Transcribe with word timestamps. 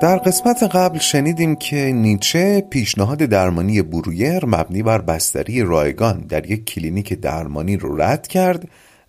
در 0.00 0.16
قسمت 0.16 0.62
قبل 0.62 0.98
شنیدیم 0.98 1.56
که 1.56 1.76
نیچه 1.76 2.60
پیشنهاد 2.70 3.18
درمانی 3.18 3.82
برویر 3.82 4.44
مبنی 4.44 4.82
بر 4.82 4.98
بستری 4.98 5.62
رایگان 5.62 6.18
در 6.18 6.50
یک 6.50 6.64
کلینیک 6.64 7.12
درمانی 7.12 7.76
رو 7.76 8.02
رد 8.02 8.26
کرد 8.26 8.68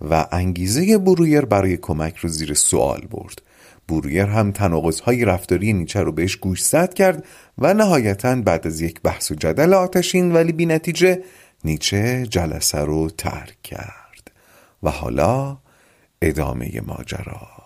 و 0.10 0.26
انگیزه 0.32 0.98
برویر 0.98 1.42
برای 1.42 1.78
کمک 1.78 2.18
رو 2.18 2.30
زیر 2.30 2.54
سوال 2.54 3.02
برد. 3.12 3.42
برویر 3.90 4.26
هم 4.26 4.52
تناقض‌های 4.52 5.26
رفتاری 5.26 5.74
نیچه 5.74 6.02
رو 6.02 6.12
بهش 6.12 6.36
گوش 6.36 6.64
زد 6.64 6.94
کرد 6.94 7.26
و 7.58 7.74
نهایتا 7.74 8.36
بعد 8.36 8.68
از 8.68 8.82
یک 8.82 9.02
بحث 9.02 9.32
و 9.32 9.36
جدل 9.36 9.74
آتشین 9.74 10.32
ولی 10.32 10.52
بی 10.52 10.66
نتیجه 10.66 11.24
نیچه 11.64 12.28
جلسه 12.30 12.80
رو 12.80 13.10
ترک 13.10 13.62
کرد 13.64 14.32
و 14.84 14.90
حالا 14.90 15.58
ادامه 16.22 16.82
ماجرا. 16.86 17.57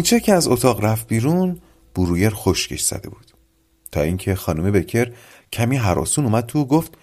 نیچه 0.00 0.20
که 0.20 0.32
از 0.32 0.48
اتاق 0.48 0.84
رفت 0.84 1.08
بیرون 1.08 1.60
برویر 1.94 2.30
خشکش 2.34 2.80
زده 2.80 3.08
بود. 3.08 3.26
تا 3.92 4.00
اینکه 4.00 4.34
خانم 4.34 4.72
بکر 4.72 5.12
کمی 5.52 5.76
حراسون 5.76 6.24
اومد 6.24 6.46
تو 6.46 6.60
و 6.60 6.64
گفت 6.64 6.94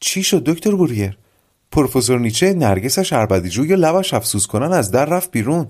چی 0.00 0.22
شد 0.22 0.44
دکتر 0.44 0.76
برویر؟ 0.76 1.18
پروفسور 1.70 2.20
نیچه 2.20 2.54
نرگسش 2.54 3.12
اربدیجو 3.12 3.64
یا 3.66 3.76
لبش 3.76 4.14
افسوس 4.14 4.46
کنن 4.46 4.72
از 4.72 4.90
در 4.90 5.04
رفت 5.04 5.30
بیرون. 5.30 5.68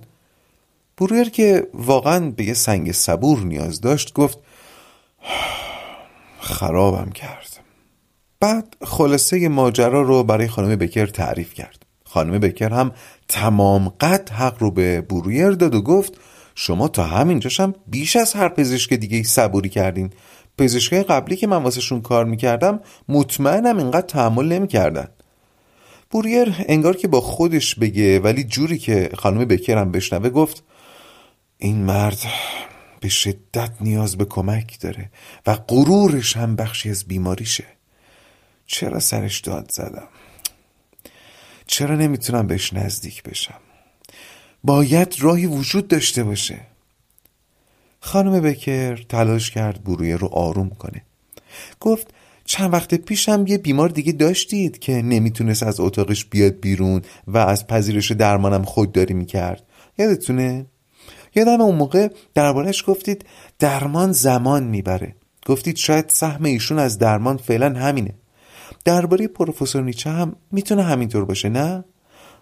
برویر 0.98 1.30
که 1.30 1.66
واقعا 1.74 2.30
به 2.30 2.44
یه 2.44 2.54
سنگ 2.54 2.92
صبور 2.92 3.38
نیاز 3.38 3.80
داشت 3.80 4.12
گفت 4.12 4.38
خرابم 6.40 7.12
کرد. 7.12 7.60
بعد 8.40 8.76
خلاصه 8.84 9.48
ماجرا 9.48 10.02
رو 10.02 10.24
برای 10.24 10.48
خانم 10.48 10.76
بکر 10.76 11.06
تعریف 11.06 11.54
کرد. 11.54 11.86
خانم 12.04 12.38
بکر 12.38 12.68
هم 12.68 12.92
تمام 13.28 13.88
قد 13.88 14.30
حق 14.30 14.56
رو 14.58 14.70
به 14.70 15.00
برویر 15.00 15.50
داد 15.50 15.74
و 15.74 15.82
گفت 15.82 16.18
شما 16.54 16.88
تا 16.88 17.04
همینجاش 17.04 17.60
هم 17.60 17.74
بیش 17.86 18.16
از 18.16 18.32
هر 18.32 18.48
پزشک 18.48 18.94
دیگه 18.94 19.16
ای 19.16 19.24
صبوری 19.24 19.68
کردین. 19.68 20.10
پزشکای 20.58 21.02
قبلی 21.02 21.36
که 21.36 21.46
من 21.46 21.62
واسهشون 21.62 22.00
کار 22.00 22.24
می‌کردم 22.24 22.80
مطمئنم 23.08 23.78
اینقدر 23.78 24.06
تحمل 24.06 24.44
نمی‌کردن. 24.44 25.08
بوریر 26.10 26.54
انگار 26.68 26.96
که 26.96 27.08
با 27.08 27.20
خودش 27.20 27.74
بگه 27.74 28.20
ولی 28.20 28.44
جوری 28.44 28.78
که 28.78 29.10
خانم 29.14 29.44
بکرم 29.44 29.92
بشنوه 29.92 30.30
گفت 30.30 30.64
این 31.58 31.76
مرد 31.76 32.18
به 33.00 33.08
شدت 33.08 33.70
نیاز 33.80 34.16
به 34.16 34.24
کمک 34.24 34.80
داره 34.80 35.10
و 35.46 35.54
غرورش 35.54 36.36
هم 36.36 36.56
بخشی 36.56 36.90
از 36.90 37.04
بیماریشه. 37.04 37.64
چرا 38.66 39.00
سرش 39.00 39.40
داد 39.40 39.70
زدم؟ 39.70 40.08
چرا 41.66 41.96
نمی‌تونم 41.96 42.46
بهش 42.46 42.72
نزدیک 42.72 43.22
بشم؟ 43.22 43.60
باید 44.64 45.14
راهی 45.18 45.46
وجود 45.46 45.88
داشته 45.88 46.24
باشه. 46.24 46.60
خانم 48.00 48.40
بکر 48.40 48.96
تلاش 48.96 49.50
کرد 49.50 49.84
برویه 49.84 50.16
رو 50.16 50.28
آروم 50.28 50.70
کنه. 50.70 51.02
گفت 51.80 52.14
چند 52.44 52.72
وقت 52.72 52.94
پیشم 52.94 53.44
یه 53.48 53.58
بیمار 53.58 53.88
دیگه 53.88 54.12
داشتید 54.12 54.78
که 54.78 54.92
نمی‌تونست 54.92 55.62
از 55.62 55.80
اتاقش 55.80 56.24
بیاد 56.24 56.60
بیرون 56.60 57.02
و 57.26 57.38
از 57.38 57.66
پذیرش 57.66 58.12
درمانم 58.12 58.62
خودداری 58.62 59.14
می‌کرد. 59.14 59.62
یادتونه؟ 59.98 60.66
یادم 61.34 61.60
اون 61.60 61.74
موقع 61.74 62.08
دربارش 62.34 62.84
گفتید 62.86 63.24
درمان 63.58 64.12
زمان 64.12 64.62
می‌بره. 64.64 65.14
گفتید 65.46 65.76
شاید 65.76 66.08
سهم 66.08 66.44
ایشون 66.44 66.78
از 66.78 66.98
درمان 66.98 67.36
فعلا 67.36 67.78
همینه. 67.78 68.14
درباره 68.84 69.28
پروفسور 69.28 69.82
نیچه 69.82 70.10
هم 70.10 70.36
می‌تونه 70.52 70.82
همینطور 70.82 71.24
باشه 71.24 71.48
نه؟ 71.48 71.84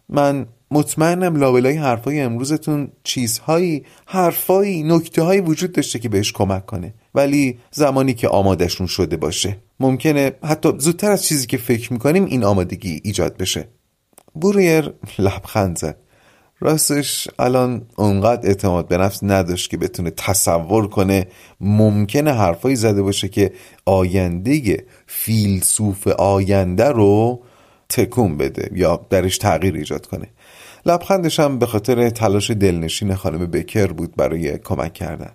من 0.09 0.47
مطمئنم 0.71 1.37
لابلای 1.37 1.77
حرفای 1.77 2.21
امروزتون 2.21 2.89
چیزهایی 3.05 3.85
حرفایی 4.07 4.83
نکته 4.83 5.23
هایی 5.23 5.41
وجود 5.41 5.73
داشته 5.73 5.99
که 5.99 6.09
بهش 6.09 6.33
کمک 6.33 6.67
کنه. 6.67 6.95
ولی 7.15 7.59
زمانی 7.71 8.15
که 8.15 8.29
آمادشون 8.29 8.87
شده 8.87 9.17
باشه. 9.17 9.57
ممکنه 9.81 10.33
حتی 10.45 10.73
زودتر 10.79 11.11
از 11.11 11.25
چیزی 11.25 11.47
که 11.47 11.57
فکر 11.57 11.93
می‌کنیم 11.93 12.25
این 12.25 12.45
آمادگی 12.45 13.01
ایجاد 13.05 13.37
بشه. 13.37 13.69
بوریر 14.35 14.93
لبخند 15.19 15.79
زد. 15.79 15.97
راستش 16.61 17.29
الان 17.39 17.83
اونقدر 17.97 18.49
اعتماد 18.49 18.89
به 18.89 18.99
نفس 18.99 19.19
نداشت 19.23 19.71
که 19.71 19.77
بتونه 19.77 20.11
تصور 20.11 20.89
کنه 20.89 21.27
ممکنه 21.61 22.33
حرفایی 22.33 22.77
زده 22.77 23.03
باشه 23.03 23.29
که 23.29 23.53
آینده 23.87 24.85
فیلسوف 25.07 26.09
آینده 26.09 26.89
رو 26.89 27.43
تکون 27.89 28.37
بده 28.37 28.71
یا 28.75 29.07
درش 29.11 29.39
تغییر 29.39 29.75
ایجاد 29.75 30.07
کنه. 30.07 30.29
لبخندش 30.87 31.41
هم 31.41 31.59
به 31.59 31.67
خاطر 31.67 32.11
تلاش 32.11 32.51
دلنشین 32.51 33.15
خانم 33.15 33.47
بکر 33.47 33.87
بود 33.87 34.17
برای 34.17 34.59
کمک 34.59 34.93
کردن. 34.93 35.33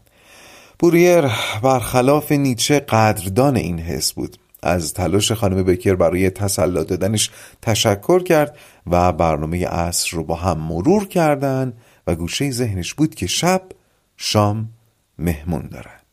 بوریر 0.80 1.22
برخلاف 1.64 2.32
نیچه 2.32 2.80
قدردان 2.80 3.56
این 3.56 3.80
حس 3.80 4.14
بود. 4.14 4.38
از 4.64 4.94
تلاش 4.94 5.32
خانم 5.32 5.64
بکر 5.64 5.96
برای 5.96 6.30
تسلا 6.30 6.84
دادنش 6.84 7.30
تشکر 7.62 8.24
کرد 8.24 8.58
و 8.88 9.12
برنامه 9.12 9.68
عصر 9.68 10.18
رو 10.18 10.24
با 10.24 10.36
هم 10.36 10.60
مرور 10.60 11.08
کردن 11.08 11.74
و 12.08 12.16
گوشه 12.16 12.52
ذهنش 12.52 12.94
بود 12.94 13.16
که 13.16 13.28
شب 13.28 13.62
شام 14.18 14.70
مهمون 15.20 15.70
دارن 15.72 16.05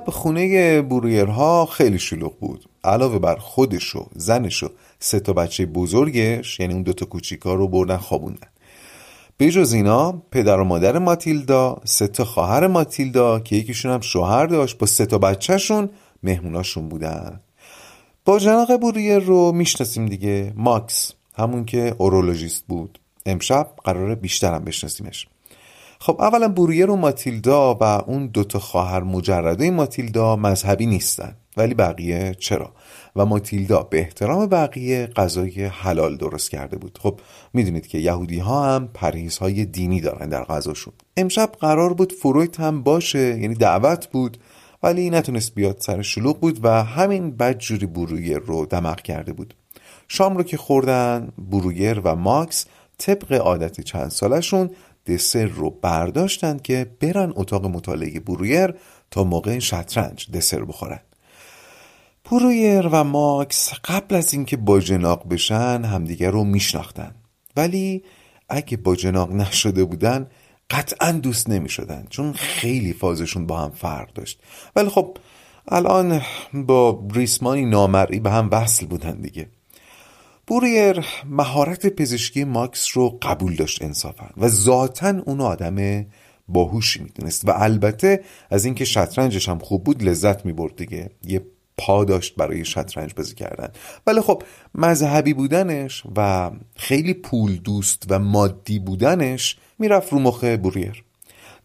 شب 0.00 0.10
خونه 0.10 0.82
برویرها 0.82 1.66
خیلی 1.66 1.98
شلوغ 1.98 2.38
بود. 2.38 2.64
علاوه 2.84 3.18
بر 3.18 3.36
خودش 3.36 3.96
و 3.96 4.06
زنش 4.16 4.62
و 4.62 4.68
سه 4.98 5.20
تا 5.20 5.32
بچه 5.32 5.66
بزرگش 5.66 6.60
یعنی 6.60 6.74
اون 6.74 6.82
دوتا 6.82 7.06
کوچیکا 7.06 7.54
رو 7.54 7.68
بردن 7.68 7.96
خوابوندن. 7.96 8.48
جز 9.40 9.72
اینا 9.72 10.22
پدر 10.30 10.60
و 10.60 10.64
مادر 10.64 10.98
ماتیلدا 10.98 11.76
سه 11.84 12.06
تا 12.06 12.24
خواهر 12.24 12.66
ماتیلدا 12.66 13.40
که 13.40 13.56
یکیشون 13.56 13.92
هم 13.92 14.00
شوهر 14.00 14.46
داشت 14.46 14.78
با 14.78 14.86
سه 14.86 15.06
تا 15.06 15.18
بچهشون 15.18 15.90
مهموناشون 16.22 16.88
بودن. 16.88 17.40
با 18.24 18.38
جناق 18.38 18.76
برویر 18.76 19.18
رو 19.18 19.52
می‌شناسیم 19.52 20.06
دیگه. 20.06 20.52
ماکس 20.56 21.12
همون 21.34 21.64
که 21.64 21.94
اورولوژیست 21.98 22.64
بود. 22.68 22.98
امشب 23.26 23.68
قراره 23.84 24.14
بیشترم 24.14 24.64
بشناسیمش. 24.64 25.26
خب 26.02 26.16
اولا 26.20 26.48
بوریر 26.48 26.90
و 26.90 26.96
ماتیلدا 26.96 27.74
و 27.74 27.82
اون 27.82 28.26
دوتا 28.26 28.58
خواهر 28.58 29.02
مجرده 29.02 29.70
ماتیلدا 29.70 30.36
مذهبی 30.36 30.86
نیستن. 30.86 31.36
ولی 31.56 31.74
بقیه 31.74 32.34
چرا؟ 32.38 32.72
و 33.16 33.26
ماتیلدا 33.26 33.82
به 33.82 33.98
احترام 33.98 34.46
بقیه 34.46 35.06
غذای 35.06 35.64
حلال 35.64 36.16
درست 36.16 36.50
کرده 36.50 36.76
بود. 36.76 36.98
خب 37.02 37.20
می‌دونید 37.52 37.86
که 37.86 37.98
یهودی 37.98 38.38
ها 38.38 38.74
هم 38.74 38.88
های 39.40 39.64
دینی 39.64 40.00
دارن 40.00 40.28
در 40.28 40.44
غذاشون. 40.44 40.92
امشب 41.16 41.52
قرار 41.60 41.94
بود 41.94 42.12
فرویت 42.12 42.60
هم 42.60 42.82
باشه 42.82 43.40
یعنی 43.40 43.54
دعوت 43.54 44.06
بود 44.06 44.38
ولی 44.82 45.10
نتونست 45.10 45.54
بیاد 45.54 45.76
سر 45.80 46.02
شلوغ 46.02 46.40
بود 46.40 46.64
و 46.64 46.84
همین 46.84 47.36
بدجوری 47.36 47.86
برویر 47.86 48.38
رو 48.38 48.66
دمق 48.66 49.00
کرده 49.00 49.32
بود. 49.32 49.54
شام 50.08 50.36
رو 50.36 50.42
که 50.42 50.56
خوردن 50.56 51.32
برویر 51.38 52.00
و 52.04 52.16
ماکس 52.16 52.66
طبق 52.98 53.32
عادت 53.32 53.80
چند 53.80 54.10
سالشون 54.10 54.70
دسر 55.14 55.44
رو 55.44 55.70
برداشتند 55.70 56.62
که 56.62 56.90
برن 57.00 57.32
اتاق 57.36 57.66
مطالعه 57.66 58.20
برویر 58.20 58.74
تا 59.10 59.24
موقع 59.24 59.58
شطرنج 59.58 60.30
دسر 60.30 60.64
بخورن. 60.64 61.00
برویر 62.30 62.86
و 62.86 63.04
ماکس 63.04 63.72
قبل 63.84 64.14
از 64.14 64.34
اینکه 64.34 64.56
باجناق 64.56 65.28
بشن 65.28 65.84
همدیگر 65.84 66.30
رو 66.30 66.44
میشناختن. 66.44 67.14
ولی 67.56 68.02
اگه 68.48 68.76
باجناق 68.76 69.32
نشده 69.32 69.84
بودن 69.84 70.26
قطعا 70.70 71.12
دوست 71.12 71.48
نمی 71.48 71.68
شدن 71.68 72.06
چون 72.10 72.32
خیلی 72.32 72.92
فازشون 72.92 73.46
با 73.46 73.58
هم 73.58 73.70
فرق 73.70 74.12
داشت. 74.12 74.40
ولی 74.76 74.88
خب 74.88 75.16
الان 75.68 76.22
با 76.52 77.08
ریسمانی 77.12 77.64
نامرئی 77.64 78.20
به 78.20 78.30
هم 78.30 78.48
وصل 78.52 78.86
بودن 78.86 79.20
دیگه. 79.20 79.48
بوریر 80.50 81.06
مهارت 81.26 81.86
پزشکی 81.86 82.44
ماکس 82.44 82.96
رو 82.96 83.18
قبول 83.22 83.54
داشت 83.56 83.82
انصافا 83.82 84.30
و 84.36 84.48
ذاتا 84.48 85.22
اون 85.26 85.40
آدم 85.40 86.06
باهوشی 86.48 87.02
می‌دونست. 87.02 87.48
و 87.48 87.52
البته 87.56 88.24
از 88.50 88.64
اینکه 88.64 88.84
شطرنجش 88.84 89.48
هم 89.48 89.58
خوب 89.58 89.84
بود 89.84 90.02
لذت 90.02 90.46
می‌برد 90.46 90.76
دیگه. 90.76 91.10
یه 91.24 91.42
پا 91.78 92.04
داشت 92.04 92.36
برای 92.36 92.64
شطرنج 92.64 93.14
بازی 93.14 93.34
کردن. 93.34 93.68
ولی 94.06 94.20
خب 94.20 94.42
مذهبی 94.74 95.34
بودنش 95.34 96.02
و 96.16 96.50
خیلی 96.76 97.14
پول 97.14 97.56
دوست 97.56 98.06
و 98.08 98.18
مادی 98.18 98.78
بودنش 98.78 99.58
می‌رفت 99.78 100.12
رو 100.12 100.18
مخ 100.18 100.44
بوریر. 100.44 101.04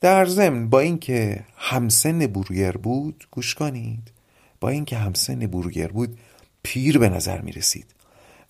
در 0.02 0.26
ضمن 0.26 0.70
با 0.70 0.80
اینکه 0.80 1.44
همسن 1.58 2.28
برویر 2.28 2.72
بود 2.72 3.28
گوش 3.32 3.56
کنید 3.56 4.12
با 4.60 4.70
اینکه 4.70 4.98
همسن 4.98 5.40
برویر 5.40 5.88
بود 5.88 6.18
پیر 6.64 6.98
به 6.98 7.10
نظر 7.10 7.42
می 7.42 7.52
رسید 7.52 7.95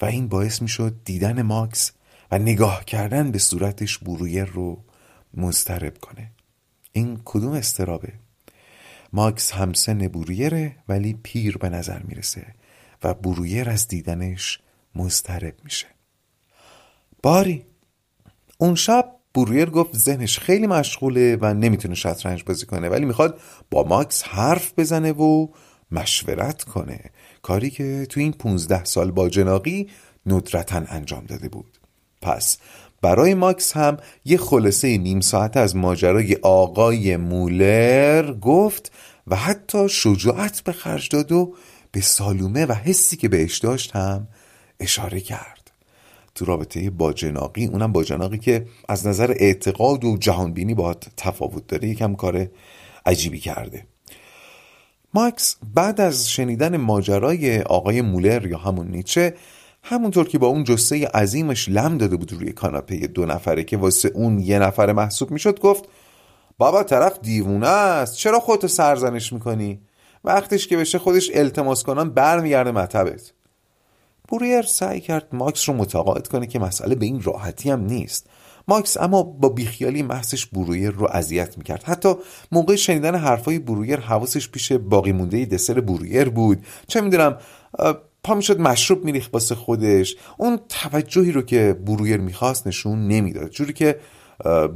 و 0.02 0.06
این 0.06 0.28
باعث 0.28 0.62
می 0.62 0.68
شد 0.68 0.96
دیدن 1.06 1.42
ماکس 1.42 1.92
و 2.32 2.40
نگاه 2.40 2.86
کردن 2.86 3.32
به 3.32 3.40
صورتش 3.40 3.98
برویر 3.98 4.46
رو 4.46 4.84
مضطرب 5.34 5.98
کنه. 5.98 6.32
این 6.92 7.22
کدوم 7.26 7.52
استرابه؟ 7.52 8.14
ماکس 9.14 9.52
همسن 9.52 10.08
برویره 10.08 10.76
ولی 10.88 11.20
پیر 11.24 11.58
به 11.58 11.70
نظر 11.70 12.00
می‌رسه 12.04 12.46
و 13.04 13.14
برویر 13.14 13.70
از 13.70 13.88
دیدنش 13.88 14.60
مضطرب 14.96 15.56
میشه. 15.64 15.88
باری 17.24 17.66
اون 18.58 18.76
شب 18.76 19.12
برویر 19.34 19.70
گفت 19.70 19.98
ذهنش 19.98 20.40
خیلی 20.40 20.68
مشغوله 20.68 21.38
و 21.42 21.54
نمی‌تونه 21.54 21.96
شطرنج 21.96 22.44
بازی 22.44 22.66
کنه 22.66 22.90
ولی 22.90 23.06
می‌خواد 23.06 23.40
با 23.72 23.84
ماکس 23.84 24.24
حرف 24.24 24.74
بزنه 24.78 25.12
و 25.12 25.48
مشورت 25.92 26.64
کنه. 26.64 27.12
کاری 27.46 27.70
که 27.70 28.08
تو 28.10 28.20
این 28.20 28.32
15 28.32 28.84
سال 28.84 29.12
با 29.12 29.30
جناقی 29.30 29.88
ندرتا 30.26 30.82
انجام 30.88 31.26
داده 31.26 31.50
بود. 31.50 31.78
پس 32.22 32.58
برای 33.02 33.34
ماکس 33.34 33.78
هم 33.78 33.98
یه 34.26 34.38
خلاصه 34.38 34.98
نیم 34.98 35.20
ساعت 35.20 35.58
از 35.58 35.76
ماجرای 35.76 36.36
آقای 36.42 37.18
مولر 37.18 38.34
گفت 38.34 38.92
و 39.28 39.36
حتی 39.36 39.90
شجاعت 39.90 40.62
به 40.62 40.72
خرج 40.72 41.10
داد 41.10 41.32
و 41.32 41.56
به 41.92 42.02
سالومه 42.02 42.66
و 42.66 42.74
حسی 42.74 43.18
که 43.18 43.30
بهش 43.30 43.58
داشت 43.58 43.96
هم 43.96 44.28
اشاره 44.80 45.20
کرد. 45.20 45.72
تو 46.36 46.46
رابطه 46.46 46.90
با 46.90 47.14
جناقی 47.14 47.66
اونم 47.66 47.92
با 47.92 48.04
جناقی 48.04 48.38
که 48.38 48.66
از 48.90 49.08
نظر 49.08 49.32
اعتقاد 49.40 50.06
و 50.06 50.18
جهانبینی 50.18 50.74
با 50.74 50.94
تفاوت 50.94 51.68
داره 51.68 51.88
یکم 51.88 52.16
کار 52.16 52.48
عجیبی 53.06 53.40
کرده. 53.40 53.86
ماکس 55.16 55.56
بعد 55.74 56.02
از 56.02 56.30
شنیدن 56.30 56.78
ماجرای 56.78 57.62
آقای 57.62 58.02
مولر 58.02 58.46
یا 58.46 58.58
همون 58.58 58.88
نیچه 58.88 59.36
همونطور 59.84 60.28
که 60.28 60.38
با 60.38 60.48
اون 60.48 60.64
جسه 60.64 61.08
عظیمش 61.08 61.70
لم 61.70 61.98
داده 61.98 62.18
بود 62.18 62.34
روی 62.34 62.52
کاناپه 62.52 63.08
دو 63.08 63.26
نفره 63.26 63.64
که 63.64 63.78
واسه 63.78 64.12
اون 64.14 64.40
یه 64.40 64.60
نفره 64.60 64.94
محسوب 64.94 65.32
می‌شد 65.32 65.60
گفت 65.60 65.84
بابا 66.58 66.84
طرف 66.84 67.20
دیوونه 67.22 67.68
است. 67.68 68.16
چرا 68.16 68.40
خودتو 68.40 68.68
سرزنش 68.68 69.34
می‌کنی؟ 69.34 69.80
وقتش 70.24 70.68
که 70.68 70.78
بشه 70.78 71.00
خودش 71.00 71.32
التماس 71.34 71.84
کنن 71.84 72.10
برمیگرده 72.10 72.72
مطبت. 72.72 73.34
بوریر 74.28 74.62
سعی 74.62 75.02
کرد 75.02 75.28
ماکس 75.34 75.70
رو 75.70 75.76
متقاعد 75.76 76.28
کنه 76.28 76.48
که 76.48 76.60
مسئله 76.60 76.96
به 76.96 77.06
این 77.06 77.22
راحتی 77.22 77.72
هم 77.72 77.86
نیست. 77.86 78.28
ماکس 78.68 78.98
اما 78.98 79.24
با 79.24 79.50
بیخیالی 79.50 80.02
محضش 80.02 80.46
برویر 80.46 80.90
رو 80.90 81.08
اذیت 81.12 81.58
می‌کرد. 81.58 81.84
حتی 81.84 82.14
موقع 82.52 82.76
شنیدن 82.76 83.16
حرفای 83.16 83.60
برویر 83.60 84.00
حواسش 84.00 84.50
پیش 84.50 84.72
باقی 84.72 85.12
مونده 85.12 85.46
دسر 85.46 85.80
برویر 85.82 86.30
بود. 86.30 86.66
چه 86.88 87.02
می‌دونم 87.02 87.38
پا 88.24 88.36
می‌شد 88.36 88.60
مشروب 88.60 89.06
میریخت 89.06 89.34
واسه 89.34 89.56
خودش. 89.56 90.16
اون 90.38 90.60
توجهی 90.70 91.32
رو 91.32 91.42
که 91.42 91.78
برویر 91.86 92.18
می‌خواست 92.18 92.68
نشون 92.68 93.08
نمی‌داد. 93.08 93.50
جوری 93.50 93.74
که 93.74 94.00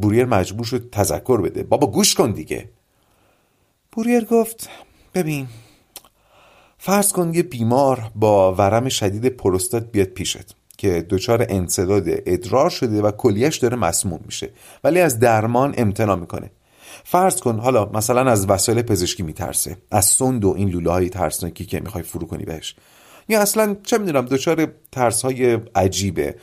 بوریر 0.02 0.26
مجبور 0.26 0.66
شد 0.66 0.90
تذکر 0.90 1.42
بده. 1.42 1.64
بابا 1.64 1.88
گوش 1.88 2.16
کن 2.16 2.32
دیگه. 2.32 2.70
بوریر 3.92 4.26
گفت 4.26 4.70
ببین 5.14 5.48
فرض 6.78 7.12
کن 7.12 7.34
یه 7.34 7.44
بیمار 7.44 8.12
با 8.16 8.56
ورم 8.56 8.90
شدید 8.90 9.26
پروستات 9.26 9.92
بیاد 9.92 10.08
پیشت. 10.08 10.56
که 10.80 11.06
دچار 11.10 11.46
انصداد 11.50 12.04
ادرار 12.08 12.70
شده 12.70 13.02
و 13.02 13.12
کلیش 13.12 13.58
داره 13.58 13.78
مسموم 13.78 14.20
میشه. 14.26 14.50
ولی 14.84 15.00
از 15.02 15.20
درمان 15.20 15.74
امتنا 15.78 16.16
می‌کنه. 16.16 16.52
فرض 17.04 17.36
کن 17.36 17.60
حالا 17.60 17.86
مثلا 17.94 18.32
از 18.32 18.50
وسایل 18.50 18.82
پزشکی 18.82 19.24
میترسه. 19.24 19.78
از 19.92 20.06
سند 20.06 20.46
و 20.46 20.54
این 20.58 20.70
لوله 20.70 20.92
های 20.92 21.10
ترسناکی 21.10 21.66
که 21.66 21.80
می‌خوای 21.80 22.04
فرو 22.04 22.28
کنی 22.28 22.46
بهش. 22.46 22.76
یا 23.30 23.42
اصلا 23.42 23.76
چه 23.84 23.98
می‌دونم 23.98 24.26
دچار 24.26 24.68
ترس 24.92 25.22
های 25.22 25.60
عجیبه 25.76 26.36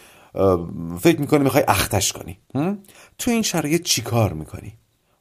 فکر 1.00 1.20
می‌کنی 1.20 1.44
می‌خوای 1.44 1.64
اختش 1.68 2.12
کنی. 2.12 2.38
تو 3.18 3.30
این 3.30 3.42
شرایط 3.42 3.82
چی 3.82 4.02
کار 4.02 4.32
می‌کنی؟ 4.32 4.72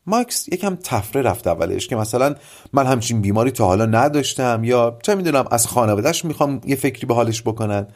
ماکس 0.07 0.47
یکم 0.47 0.77
تفره 0.83 1.21
رفت 1.21 1.47
اولش 1.47 1.87
که 1.87 1.95
مثلا 1.95 2.35
من 2.73 2.85
همچین 2.85 3.21
بیماری 3.21 3.51
تا 3.51 3.65
حالا 3.65 3.85
نداشتم 3.85 4.63
یا 4.63 4.97
چه 5.03 5.15
می‌دونم 5.15 5.45
از 5.51 5.67
خانوادهش 5.67 6.25
می‌خوام 6.25 6.61
یه 6.65 6.75
فکری 6.75 7.07
به 7.07 7.13
حالش 7.13 7.41
بکنن. 7.41 7.87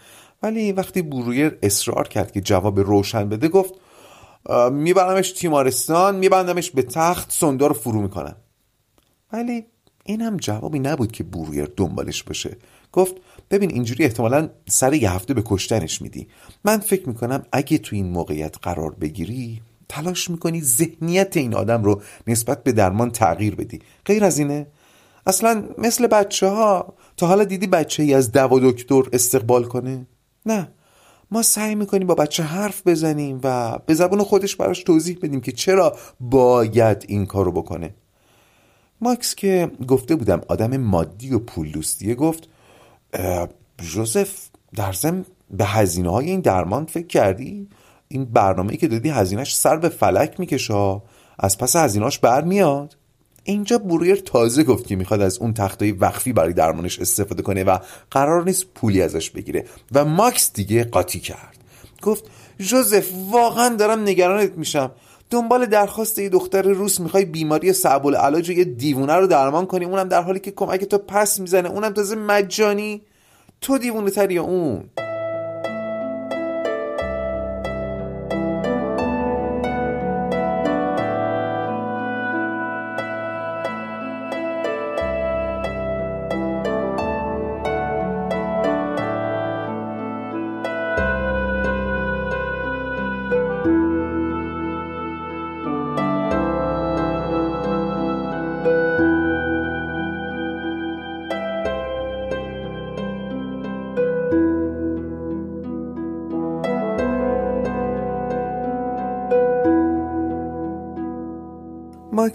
ولی 0.43 0.71
وقتی 0.71 1.01
برویر 1.01 1.57
اصرار 1.63 2.07
کرد 2.07 2.31
که 2.31 2.41
جواب 2.41 2.79
روشن 2.79 3.29
بده 3.29 3.47
گفت 3.47 3.73
میبرمش 4.71 5.31
تیمارستان 5.31 6.15
میبندمش 6.15 6.71
به 6.71 6.81
تخت 6.81 7.31
سنده 7.31 7.67
رو 7.67 7.73
فرو 7.73 8.01
می‌کنم. 8.01 8.35
ولی 9.33 9.65
این 10.03 10.21
هم 10.21 10.37
جوابی 10.37 10.79
نبود 10.79 11.11
که 11.11 11.23
برویر 11.23 11.71
دنبالش 11.77 12.23
باشه 12.23 12.57
گفت 12.91 13.15
ببین 13.51 13.71
اینجوری 13.71 14.03
احتمالا 14.03 14.49
سر 14.67 14.93
یه 14.93 15.11
هفته 15.11 15.33
به 15.33 15.43
کشتنش 15.45 16.01
میدی. 16.01 16.27
من 16.65 16.79
فکر 16.79 17.07
می‌کنم 17.07 17.45
اگه 17.51 17.77
تو 17.77 17.95
این 17.95 18.09
موقعیت 18.09 18.55
قرار 18.61 18.91
بگیری 18.91 19.61
تلاش 19.89 20.29
می‌کنی 20.29 20.61
ذهنیت 20.61 21.37
این 21.37 21.55
آدم 21.55 21.83
رو 21.83 22.01
نسبت 22.27 22.63
به 22.63 22.71
درمان 22.71 23.11
تغییر 23.11 23.55
بدی. 23.55 23.79
غیر 24.05 24.23
از 24.23 24.39
اینه 24.39 24.67
اصلا 25.27 25.63
مثل 25.77 26.07
بچه 26.07 26.47
ها 26.47 26.93
تا 27.17 27.27
حالا 27.27 27.43
دیدی 27.43 27.67
بچه 27.67 28.03
ای 28.03 28.13
از 28.13 28.31
دوا 28.31 28.59
دکتر 28.59 29.03
استقبال 29.13 29.63
کنه؟ 29.63 30.07
نه. 30.49 30.71
ما 31.31 31.41
سعی 31.41 31.75
می‌کنیم 31.75 32.07
با 32.07 32.15
بچه 32.15 32.43
حرف 32.43 32.87
بزنیم 32.87 33.39
و 33.43 33.77
به 33.85 33.93
زبان 33.93 34.23
خودش 34.23 34.55
براش 34.55 34.83
توضیح 34.83 35.17
بدیم 35.21 35.41
که 35.41 35.51
چرا 35.51 35.95
باید 36.19 37.05
این 37.07 37.25
کارو 37.25 37.51
بکنه. 37.51 37.93
ماکس 39.01 39.35
که 39.35 39.71
گفته 39.87 40.15
بودم 40.15 40.41
آدم 40.47 40.77
مادی 40.77 41.33
و 41.33 41.39
پول 41.39 41.71
دوستیه 41.71 42.15
گفت 42.15 42.49
جوزف 43.77 44.49
در 44.75 44.93
ضمن 44.93 45.25
به 45.51 45.65
هزینه 45.65 46.09
های 46.09 46.25
این 46.29 46.41
درمان 46.41 46.85
فکر 46.85 47.07
کردی؟ 47.07 47.67
این 48.07 48.25
برنامه 48.25 48.77
که 48.77 48.87
دادی 48.87 49.09
هزینهش 49.09 49.55
سر 49.55 49.77
به 49.77 49.89
فلک 49.89 50.39
می‌کشه 50.39 51.01
از 51.39 51.57
پس 51.57 51.75
هزینهاش 51.75 52.19
برمیاد. 52.19 52.95
اینجا 53.49 53.77
برویر 53.77 54.15
تازه 54.15 54.63
گفت 54.63 54.87
که 54.87 54.95
می‌خواد 54.95 55.21
از 55.21 55.37
اون 55.37 55.53
تختای 55.53 55.91
وقفی 55.91 56.33
برای 56.33 56.53
درمانش 56.53 56.99
استفاده 56.99 57.43
کنه 57.43 57.63
و 57.63 57.77
قرار 58.11 58.43
نیست 58.43 58.65
پولی 58.75 59.01
ازش 59.01 59.29
بگیره. 59.29 59.65
و 59.91 60.05
ماکس 60.05 60.53
دیگه 60.53 60.83
قاطی 60.83 61.19
کرد. 61.19 61.57
گفت 62.01 62.23
جوزف 62.59 63.09
واقعا 63.31 63.75
دارم 63.75 64.03
نگرانت 64.03 64.51
میشم. 64.51 64.91
دنبال 65.29 65.65
درخواست 65.65 66.19
یه 66.19 66.29
دختر 66.29 66.61
روس 66.61 66.99
می‌خوای 66.99 67.25
بیماری 67.25 67.73
صعب 67.73 68.05
العلاج 68.05 68.49
یه 68.49 68.63
دیوونه 68.63 69.13
رو 69.13 69.27
درمان 69.27 69.65
کنی؟ 69.65 69.85
اونم 69.85 70.09
در 70.09 70.21
حالی 70.21 70.39
که 70.39 70.51
کمک 70.51 70.83
تو 70.83 70.97
پس 70.97 71.39
می‌زنه. 71.39 71.69
اونم 71.69 71.89
تازه 71.89 72.15
مجانی. 72.15 73.01
تو 73.61 73.77
دیوونه 73.77 74.11
تری 74.11 74.33
یا 74.33 74.43
اون؟ 74.43 74.83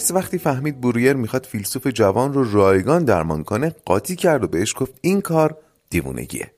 ماکس 0.05 0.25
وقتی 0.25 0.39
فهمید 0.39 0.81
برویر 0.81 1.13
می‌خواد 1.13 1.47
فیلسوف 1.47 1.87
جوان 1.87 2.33
رو 2.33 2.53
رایگان 2.53 3.05
درمان 3.05 3.45
کنه 3.45 3.75
قاطی 3.85 4.17
کرد 4.17 4.45
و 4.45 4.49
بهش 4.49 4.75
گفت 4.77 4.93
این 5.01 5.21
کار 5.21 5.57
دیوونگیه. 5.91 6.51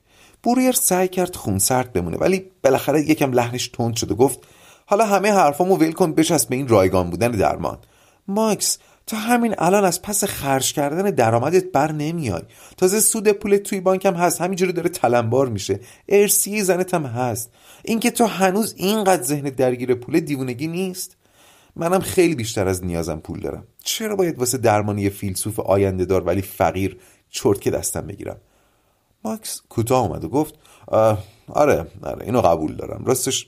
برویر 0.43 0.71
سعی 0.71 1.07
کرد 1.07 1.35
خونسرد 1.35 1.93
بمونه 1.93 2.17
ولی 2.17 2.51
بالاخره 2.63 3.01
یکم 3.01 3.31
لحنش 3.31 3.67
تند 3.67 3.95
شد 3.95 4.11
و 4.11 4.15
گفت 4.15 4.39
حالا 4.85 5.05
همه 5.05 5.31
حرفامو 5.31 5.75
ول 5.75 5.91
کن 5.91 6.13
بچسب 6.13 6.49
به 6.49 6.55
این 6.55 6.67
رایگان 6.67 7.09
بودن 7.09 7.31
درمان. 7.31 7.77
ماکس 8.27 8.77
تا 9.07 9.17
همین 9.17 9.55
الان 9.57 9.85
از 9.85 10.01
پس 10.01 10.23
خرج 10.23 10.73
کردن 10.73 11.09
درآمدت 11.09 11.71
بر 11.71 11.91
نمیای. 11.91 12.43
تازه 12.77 12.99
سود 12.99 13.31
پول 13.31 13.57
توی 13.57 13.79
بانکم 13.79 14.13
هست 14.13 14.41
همینجوری 14.41 14.73
داره 14.73 14.89
تلمبار 14.89 15.47
میشه. 15.47 15.79
ارسی 16.09 16.61
زنت 16.61 16.93
هم 16.93 17.05
هست. 17.05 17.51
اینکه 17.83 18.11
تو 18.11 18.25
هنوز 18.25 18.73
اینقدر 18.77 19.23
ذهن 19.23 19.43
درگیر 19.43 19.95
پول 19.95 20.19
دیوونگی 20.19 20.67
نیست؟ 20.67 21.16
منم 21.77 21.99
خیلی 21.99 22.35
بیشتر 22.35 22.67
از 22.67 22.85
نیازم 22.85 23.19
پول 23.19 23.39
دارم. 23.39 23.63
چرا 23.83 24.15
باید 24.15 24.39
واسه 24.39 24.57
درمانی 24.57 25.09
فیلسوف 25.09 25.59
آینده 25.59 26.05
دار 26.05 26.23
ولی 26.23 26.41
فقیر 26.41 26.97
چرت 27.29 27.61
که 27.61 27.71
دستم 27.71 28.01
بگیرم؟ 28.01 28.37
ماکس 29.23 29.61
کوتاه 29.69 30.05
اومد 30.05 30.23
و 30.23 30.29
گفت 30.29 30.55
آره 31.47 31.87
آره 32.03 32.25
اینو 32.25 32.41
قبول 32.41 32.75
دارم. 32.75 33.03
راستش 33.05 33.47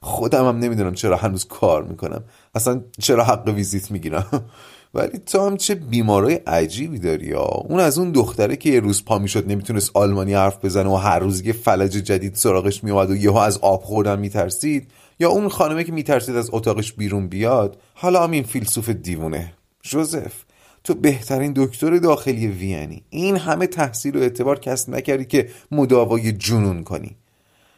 خودم 0.00 0.48
هم 0.48 0.58
نمی‌دونم 0.58 0.94
چرا 0.94 1.16
هنوز 1.16 1.44
کار 1.44 1.82
می‌کنم. 1.82 2.24
اصلا 2.54 2.80
چرا 3.00 3.24
حق 3.24 3.48
ویزیت 3.48 3.90
می‌گیرم؟ 3.90 4.26
ولی 4.94 5.18
تو 5.18 5.46
هم 5.46 5.56
چه 5.56 5.74
بیمارای 5.74 6.34
عجیبی 6.34 6.98
داری 6.98 7.26
یا؟ 7.26 7.42
اون 7.42 7.80
از 7.80 7.98
اون 7.98 8.12
دختره 8.12 8.56
که 8.56 8.70
یه 8.70 8.80
روز 8.80 9.04
پا 9.04 9.18
می‌شد 9.18 9.48
نمی‌تونست 9.48 9.90
آلمانی 9.94 10.34
حرف 10.34 10.64
بزنه 10.64 10.88
و 10.90 10.94
هر 10.94 11.18
روز 11.18 11.46
یه 11.46 11.52
فلج 11.52 11.90
جدید 11.90 12.34
سراغش 12.34 12.84
میومد 12.84 13.10
و 13.10 13.16
یهو 13.16 13.36
از 13.36 13.58
آب 13.58 13.82
خوردن 13.82 14.18
میترسید. 14.18 14.90
یا 15.20 15.30
اون 15.30 15.48
خانمه 15.48 15.84
که 15.84 15.92
میترسید 15.92 16.36
از 16.36 16.50
اتاقش 16.52 16.92
بیرون 16.92 17.28
بیاد؟ 17.28 17.80
حالا 17.94 18.24
هم 18.24 18.30
این 18.30 18.42
فیلسوف 18.42 18.88
دیوونه. 18.88 19.52
جوزف 19.82 20.44
تو 20.84 20.94
بهترین 20.94 21.52
دکتر 21.56 21.96
داخلی 21.96 22.46
وینی. 22.46 23.02
این 23.10 23.36
همه 23.36 23.66
تحصیل 23.66 24.16
و 24.16 24.20
اعتبار 24.20 24.58
کسب 24.58 24.90
نکردی 24.90 25.24
که 25.24 25.48
مداوای 25.70 26.32
جنون 26.32 26.84
کنی. 26.84 27.16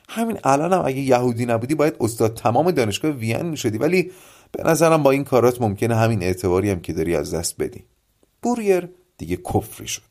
همین 0.09 0.39
الان 0.45 0.73
هم 0.73 0.83
اگه 0.87 0.99
یهودی 0.99 1.47
نبودی 1.47 1.75
باید 1.75 1.97
استاد 2.01 2.35
تمام 2.35 2.71
دانشگاه 2.71 3.11
وین 3.11 3.43
می‌شدی. 3.43 3.79
ولی 3.79 4.11
به 4.53 4.63
نظرم 4.63 5.03
با 5.03 5.11
این 5.11 5.25
کارات 5.25 5.61
ممکنه 5.61 5.97
همین 5.97 6.23
اعتباری 6.23 6.71
هم 6.71 6.81
که 6.81 6.93
داری 6.93 7.17
از 7.17 7.35
دست 7.35 7.55
بدی. 7.59 7.85
بوریر 8.43 8.89
دیگه 9.19 9.37
کفری 9.37 9.89
شد. 9.89 10.03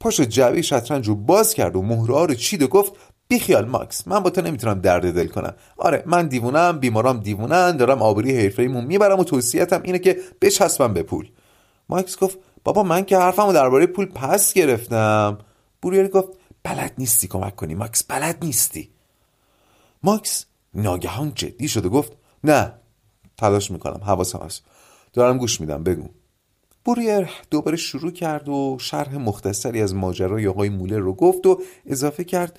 پاشو 0.00 0.24
جعبه 0.24 0.62
شطرنج 0.62 1.08
رو 1.08 1.14
باز 1.14 1.54
کرد 1.54 1.76
و 1.76 1.82
مهره 1.82 2.26
رو 2.26 2.34
چید 2.34 2.62
و 2.62 2.68
گفت 2.68 2.92
بیخیال 3.30 3.64
ماکس 3.64 4.08
من 4.08 4.20
با 4.20 4.30
تو 4.30 4.40
نمی‌تونم 4.40 4.80
درد 4.80 5.14
دل 5.14 5.26
کنم. 5.26 5.54
آره 5.76 6.02
من 6.06 6.26
دیوونم 6.26 6.78
بیمارام 6.78 7.20
دیوونن 7.20 7.76
دارم 7.76 8.02
آبری 8.02 8.42
حرفه‌ایمون 8.42 8.84
می‌برم 8.84 9.18
و 9.18 9.24
توصیتم 9.24 9.82
اینه 9.82 9.98
که 9.98 10.18
بچسبم 10.40 10.94
به 10.94 11.02
پول. 11.02 11.28
ماکس 11.88 12.18
گفت 12.18 12.38
بابا 12.64 12.82
من 12.82 13.04
که 13.04 13.18
حرفمو 13.18 13.52
درباره 13.52 13.86
پول 13.86 14.06
پس 14.06 14.52
گرفتم. 14.52 15.38
بوریر 15.82 16.08
گفت 16.08 16.28
بلد 16.62 16.92
نیستی 16.98 17.28
کمک 17.28 17.56
کنی 17.56 17.74
ماکس 17.74 18.02
بلد 18.02 18.44
نیستی. 18.44 18.90
ماکس 20.02 20.46
ناگهان 20.74 21.32
جدی 21.34 21.68
شد 21.68 21.86
و 21.86 21.90
گفت 21.90 22.12
نه 22.44 22.72
تلاش 23.38 23.70
می‌کنم 23.70 24.00
حواسم 24.04 24.38
هست. 24.38 24.62
دارم 25.12 25.38
گوش 25.38 25.60
میدم 25.60 25.82
بگو. 25.82 26.08
بوریر 26.84 27.28
دوباره 27.50 27.76
شروع 27.76 28.10
کرد 28.10 28.48
و 28.48 28.76
شرح 28.80 29.16
مختصری 29.16 29.82
از 29.82 29.94
ماجرای 29.94 30.46
آقای 30.46 30.68
مولر 30.68 30.98
رو 30.98 31.14
گفت 31.14 31.46
و 31.46 31.60
اضافه 31.86 32.24
کرد 32.24 32.58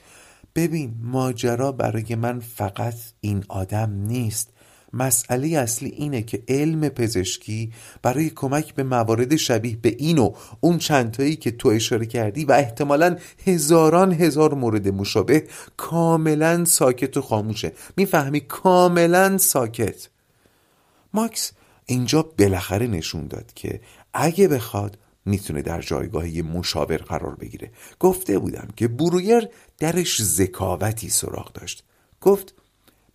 ببین 0.55 0.93
ماجرا 1.01 1.71
برای 1.71 2.15
من 2.15 2.39
فقط 2.39 2.95
این 3.21 3.43
آدم 3.49 3.91
نیست. 3.91 4.49
مسئله 4.93 5.47
اصلی 5.57 5.89
اینه 5.89 6.21
که 6.21 6.43
علم 6.47 6.89
پزشکی 6.89 7.73
برای 8.01 8.29
کمک 8.29 8.75
به 8.75 8.83
موارد 8.83 9.35
شبیه 9.35 9.77
به 9.81 9.95
این 9.99 10.17
و 10.17 10.33
اون 10.59 10.77
چندتایی 10.77 11.35
که 11.35 11.51
تو 11.51 11.69
اشاره 11.69 12.05
کردی 12.05 12.45
و 12.45 12.51
احتمالا 12.51 13.17
هزاران 13.47 14.11
هزار 14.11 14.53
مورد 14.53 14.87
مشابه 14.87 15.47
کاملا 15.77 16.65
ساکت 16.65 17.17
و 17.17 17.21
خاموشه. 17.21 17.71
می‌فهمی؟ 17.97 18.39
کاملا 18.39 19.37
ساکت. 19.37 20.09
ماکس 21.13 21.51
اینجا 21.85 22.29
بالاخره 22.39 22.87
نشون 22.87 23.27
داد 23.27 23.51
که 23.55 23.81
اگه 24.13 24.47
بخواد 24.47 24.97
می‌تونه 25.25 25.61
در 25.61 25.81
جایگاه 25.81 26.25
مشاور 26.27 26.97
قرار 26.97 27.35
بگیره. 27.35 27.71
گفته 27.99 28.39
بودم 28.39 28.67
که 28.75 28.87
برویر 28.87 29.47
درش 29.79 30.23
ذکاوتی 30.23 31.09
سراغ 31.09 31.53
داشت. 31.53 31.83
گفت 32.21 32.53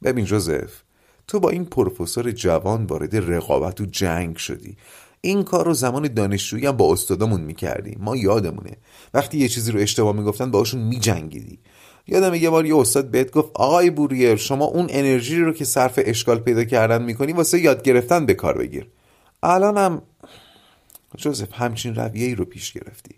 ببین 0.02 0.24
جوزف 0.24 0.82
تو 1.26 1.40
با 1.40 1.50
این 1.50 1.64
پروفسور 1.64 2.30
جوان 2.30 2.84
وارد 2.84 3.16
رقابت 3.16 3.80
و 3.80 3.86
جنگ 3.86 4.36
شدی. 4.36 4.76
این 5.20 5.42
کار 5.42 5.64
رو 5.64 5.74
زمان 5.74 6.14
دانشجویی 6.14 6.72
با 6.72 6.92
استادامون 6.92 7.40
می‌کردیم 7.40 7.98
ما 8.00 8.16
یادمونه. 8.16 8.76
وقتی 9.14 9.38
یه 9.38 9.48
چیزی 9.48 9.72
رو 9.72 9.80
اشتباه 9.80 10.16
می‌گفتن 10.16 10.50
باهاشون 10.50 10.80
میجنگیدی. 10.80 11.58
یادم 12.06 12.34
یه 12.34 12.50
بار 12.50 12.66
یه 12.66 12.76
استاد 12.76 13.10
بهت 13.10 13.30
گفت 13.30 13.50
آقای 13.54 13.90
بوریر 13.90 14.36
شما 14.36 14.64
اون 14.64 14.86
انرژی 14.90 15.40
رو 15.40 15.52
که 15.52 15.64
صرف 15.64 15.98
اشکال 16.02 16.38
پیدا 16.38 16.64
کردن 16.64 17.02
می‌کنی 17.02 17.32
واسه 17.32 17.60
یاد 17.60 17.82
گرفتن 17.82 18.26
به 18.26 18.34
کار 18.34 18.58
بگیر. 18.58 18.88
الانم 19.42 20.02
جوزف 21.16 21.52
همچین 21.52 21.94
رویه 21.94 22.26
ای 22.26 22.34
رو 22.34 22.44
پیش 22.44 22.72
گرفتی. 22.72 23.14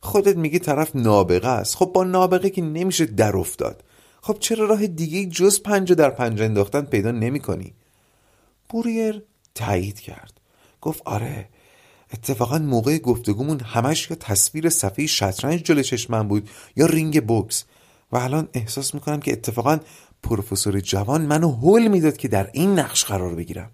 خودت 0.00 0.36
میگی 0.36 0.58
طرف 0.58 0.96
نابغه 0.96 1.48
است. 1.48 1.76
خب 1.76 1.86
با 1.86 2.04
نابغه 2.04 2.50
که 2.50 2.62
نمیشه 2.62 3.06
در 3.06 3.36
افتاد. 3.36 3.84
خب 4.22 4.36
چرا 4.40 4.66
راه 4.66 4.86
دیگه 4.86 5.26
جز 5.26 5.62
پنجه 5.62 5.94
در 5.94 6.10
پنجه 6.10 6.44
انداختن 6.44 6.80
پیدا 6.80 7.10
نمی 7.10 7.40
کنی؟ 7.40 7.74
بوریر 8.68 9.22
تایید 9.54 10.00
کرد. 10.00 10.32
گفت 10.80 11.02
آره 11.04 11.48
اتفاقا 12.12 12.58
موقع 12.58 12.98
گفتگومون 12.98 13.60
همش 13.60 14.10
یا 14.10 14.16
تصویر 14.16 14.68
صفحه 14.68 15.06
شطرنج 15.06 15.62
جلو 15.62 15.82
چشمم 15.82 16.28
بود 16.28 16.50
یا 16.76 16.86
رینگ 16.86 17.26
بوکس. 17.26 17.64
و 18.12 18.16
الان 18.16 18.48
احساس 18.54 18.94
می‌کنم 18.94 19.20
که 19.20 19.32
اتفاقا 19.32 19.78
پروفسور 20.22 20.80
جوان 20.80 21.22
منو 21.22 21.50
هول 21.50 21.88
می‌داد 21.88 22.16
که 22.16 22.28
در 22.28 22.50
این 22.52 22.78
نقش 22.78 23.04
قرار 23.04 23.34
بگیرم. 23.34 23.70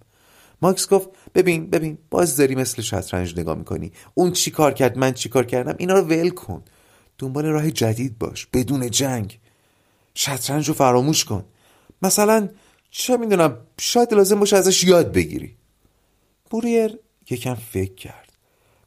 ماکس 0.63 0.89
گفت 0.89 1.09
ببین 1.35 1.71
ببین 1.71 1.99
باز 2.11 2.37
داری 2.37 2.55
مثل 2.55 2.83
شطرنج 2.83 3.39
نگاه 3.39 3.59
می‌کنی. 3.59 3.93
اون 4.15 4.33
چی 4.33 4.51
کار 4.51 4.73
کرد 4.73 4.99
من 4.99 5.13
چی 5.13 5.29
کار 5.29 5.47
کردم 5.47 5.75
اینا 5.79 5.95
رو 5.95 6.01
ول 6.01 6.31
کن. 6.31 6.63
دنبال 7.19 7.45
راه 7.45 7.71
جدید 7.71 8.19
باش 8.19 8.47
بدون 8.47 8.91
جنگ. 8.91 9.39
شطرنج 10.15 10.69
رو 10.69 10.75
فراموش 10.75 11.25
کن. 11.25 11.45
مثلا 12.03 12.49
چه 12.91 13.17
می‌دونم 13.17 13.59
شاید 13.81 14.15
لازم 14.15 14.41
باشه 14.41 14.57
ازش 14.57 14.85
یاد 14.85 15.13
بگیری. 15.13 15.57
بوریر 16.51 16.99
یکم 17.31 17.55
فکر 17.55 17.95
کرد. 17.95 18.33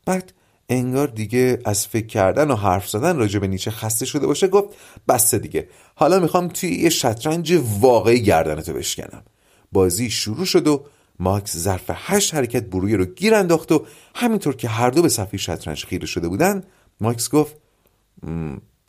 بعد 0.06 0.34
انگار 0.70 1.08
دیگه 1.08 1.60
از 1.66 1.88
فکر 1.88 2.08
کردن 2.08 2.52
و 2.52 2.56
حرف 2.56 2.90
زدن 2.90 3.18
راجع 3.18 3.40
به 3.40 3.48
نیچه 3.48 3.72
خسته 3.72 4.06
شده 4.06 4.28
باشه 4.28 4.48
گفت 4.48 4.78
بسته 5.08 5.38
دیگه. 5.38 5.70
حالا 5.96 6.20
می‌خوام 6.20 6.48
توی 6.48 6.70
یه 6.70 6.90
شطرنج 6.90 7.60
واقعی 7.80 8.22
گردنتو 8.22 8.74
بشکنم. 8.74 9.24
بازی 9.72 10.10
شروع 10.10 10.46
شد 10.46 10.68
و 10.68 10.86
ماکس 11.20 11.58
ظرف 11.58 11.84
هشت 11.94 12.36
حرکت 12.36 12.66
بروی 12.66 12.96
رو 12.96 13.06
گیر 13.06 13.36
انداخت 13.36 13.72
و 13.72 13.86
همینطور 14.16 14.56
که 14.56 14.70
هر 14.70 14.90
دو 14.90 15.02
به 15.02 15.10
صفحه 15.10 15.38
شطرنج 15.38 15.86
خیره 15.86 16.06
شده 16.06 16.28
بودن 16.28 16.64
ماکس 17.02 17.30
گفت 17.30 17.56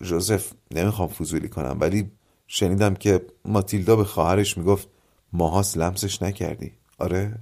جوزف 0.03 0.53
نمی‌خوام 0.71 1.09
فضولی 1.09 1.49
کنم 1.49 1.77
ولی 1.81 2.11
شنیدم 2.47 2.95
که 2.95 3.27
ماتیلدا 3.45 3.97
به 3.97 4.05
خواهرش 4.05 4.59
می‌گفت 4.59 4.89
ماهاس 5.33 5.77
لمسش 5.77 6.23
نکردی. 6.23 6.73
آره؟ 6.99 7.35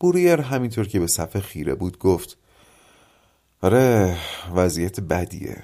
بوریر 0.00 0.40
همینطور 0.40 0.88
که 0.88 1.00
به 1.00 1.06
صفحه 1.06 1.42
خیره 1.42 1.74
بود 1.74 1.98
گفت 1.98 2.38
آره 3.62 4.16
وضعیت 4.54 5.00
بدیه. 5.00 5.62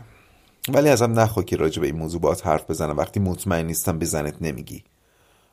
ولی 0.69 0.89
ازم 0.89 1.21
نخوا 1.21 1.43
که 1.43 1.57
راجع 1.57 1.81
به 1.81 1.87
این 1.87 1.97
موضوع 1.97 2.21
باید 2.21 2.41
حرف 2.41 2.71
بزنم. 2.71 2.97
وقتی 2.97 3.21
مطمئن 3.21 3.67
نیستم 3.67 3.99
به 3.99 4.07
زنت 4.07 4.43
نمیگی. 4.43 4.85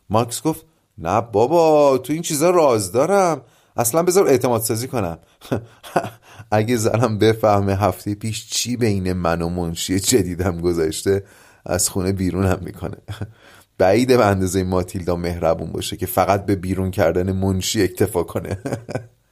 ماکس 0.10 0.42
گفت 0.42 0.66
نه 1.01 1.22
بابا 1.22 1.98
تو 1.98 2.13
این 2.13 2.22
چیزا 2.22 2.50
راز 2.50 2.91
دارم. 2.91 3.41
اصلا 3.77 4.03
بذار 4.03 4.27
اعتماد 4.27 4.62
سازی 4.62 4.88
کنم. 4.88 5.20
اگه 6.51 6.77
زنم 6.77 7.17
بفهمه 7.17 7.75
هفته 7.75 8.15
پیش 8.15 8.50
چی 8.50 8.77
بین 8.77 9.13
من 9.13 9.41
و 9.41 9.50
منشی 9.50 10.00
جدیدم 10.00 10.62
گذاشته 10.62 11.24
از 11.65 11.89
خونه 11.89 12.12
بیرونم 12.12 12.60
می‌کنه. 12.62 12.98
بعیده 13.77 14.17
به 14.17 14.25
اندازه 14.25 14.63
ماتیلدا 14.63 15.15
مهربون 15.15 15.72
باشه 15.72 15.98
که 15.98 16.05
فقط 16.05 16.46
به 16.46 16.55
بیرون 16.55 16.91
کردن 16.91 17.31
منشی 17.31 17.84
اکتفا 17.84 18.24
کنه. 18.24 18.58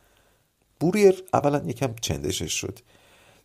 بوریر 0.80 1.24
اولا 1.34 1.62
یکم 1.66 1.96
چندشش 2.02 2.54
شد. 2.54 2.80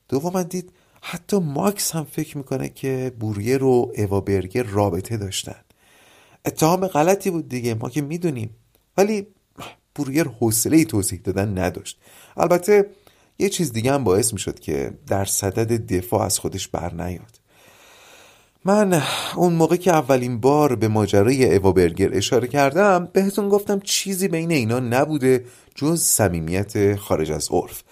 دوما 0.09 0.43
دید 0.43 0.73
حتی 1.01 1.39
ماکس 1.39 1.93
هم 1.93 2.05
فکر 2.05 2.39
می‌کنه 2.39 2.69
که 2.69 3.13
بوریر 3.21 3.65
و 3.65 3.93
اوابرگر 3.97 4.63
رابطه 4.63 5.17
داشتن. 5.17 5.64
اتهام 6.45 6.87
غلطی 6.87 7.31
بود 7.31 7.49
دیگه 7.49 7.75
ما 7.75 7.91
که 7.91 8.03
می‌دونیم. 8.03 8.51
ولی 8.99 9.27
بوریر 9.95 10.29
حوصله 10.29 10.85
توضیح 10.85 11.21
دادن 11.25 11.59
نداشت. 11.59 11.99
البته 12.37 12.91
یه 13.39 13.49
چیز 13.49 13.73
دیگه 13.73 13.93
هم 13.93 14.05
باعث 14.05 14.33
می‌شد 14.33 14.61
که 14.61 14.99
در 15.07 15.25
صدد 15.25 15.93
دفاع 15.93 16.23
از 16.23 16.39
خودش 16.39 16.69
بر 16.69 16.95
نیاد. 16.95 17.41
من 18.65 19.03
اون 19.37 19.53
موقع 19.53 19.77
که 19.77 19.91
اولین 19.91 20.41
بار 20.41 20.77
به 20.77 20.89
ماجرای 20.89 21.57
اوا 21.57 21.73
برگر 21.73 22.17
اشاره 22.17 22.49
کردم 22.49 23.09
بهتون 23.13 23.49
گفتم 23.49 23.81
چیزی 23.81 24.29
بین 24.29 24.51
اینا 24.51 24.81
نبوده 24.81 25.45
جز 25.75 26.03
صمیمیت 26.03 26.97
خارج 26.97 27.33
از 27.33 27.49
عرف. 27.51 27.83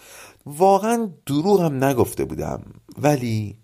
واقعا 0.47 1.11
دروغ 1.27 1.61
هم 1.63 1.85
نگفته 1.85 2.25
بودم. 2.25 2.63
ولی 2.99 3.57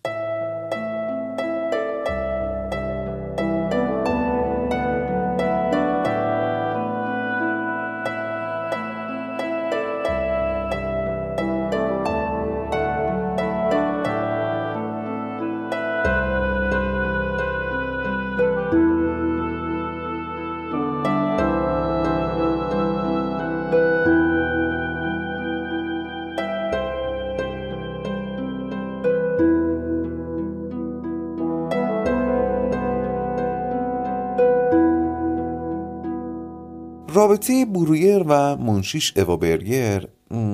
رابطه 37.38 37.64
برویر 37.64 38.24
و 38.28 38.56
منشیش 38.56 39.12
اوا 39.16 39.36
برگر 39.36 40.08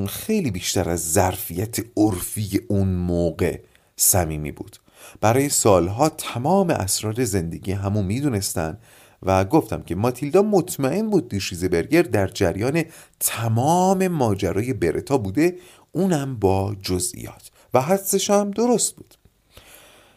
خیلی 0.09 0.51
بیشتر 0.51 0.91
از 0.91 1.13
ظرفیت 1.13 1.77
عرفی 1.97 2.61
اون 2.69 2.89
موقع 2.89 3.61
صمیمی 3.97 4.53
بود. 4.53 4.77
برای 5.21 5.49
سالها 5.49 6.09
تمام 6.09 6.71
اسرار 6.71 7.25
زندگی 7.25 7.73
همو 7.73 8.03
می‌دونستن 8.03 8.79
و 9.23 9.45
گفتم 9.45 9.83
که 9.83 9.95
ماتیلدا 9.95 10.43
مطمئن 10.43 11.11
بود 11.11 11.29
دیشیز 11.29 11.65
برگر 11.65 12.03
در 12.03 12.27
جریان 12.27 12.85
تمام 13.21 14.09
ماجرای 14.09 14.73
برتا 14.73 15.19
بوده 15.19 15.57
اونم 15.93 16.37
با 16.37 16.77
جزئیات. 16.83 17.51
و 17.75 17.81
حدسش 17.81 18.31
هم 18.31 18.51
درست 18.51 18.97
بود. 18.97 19.15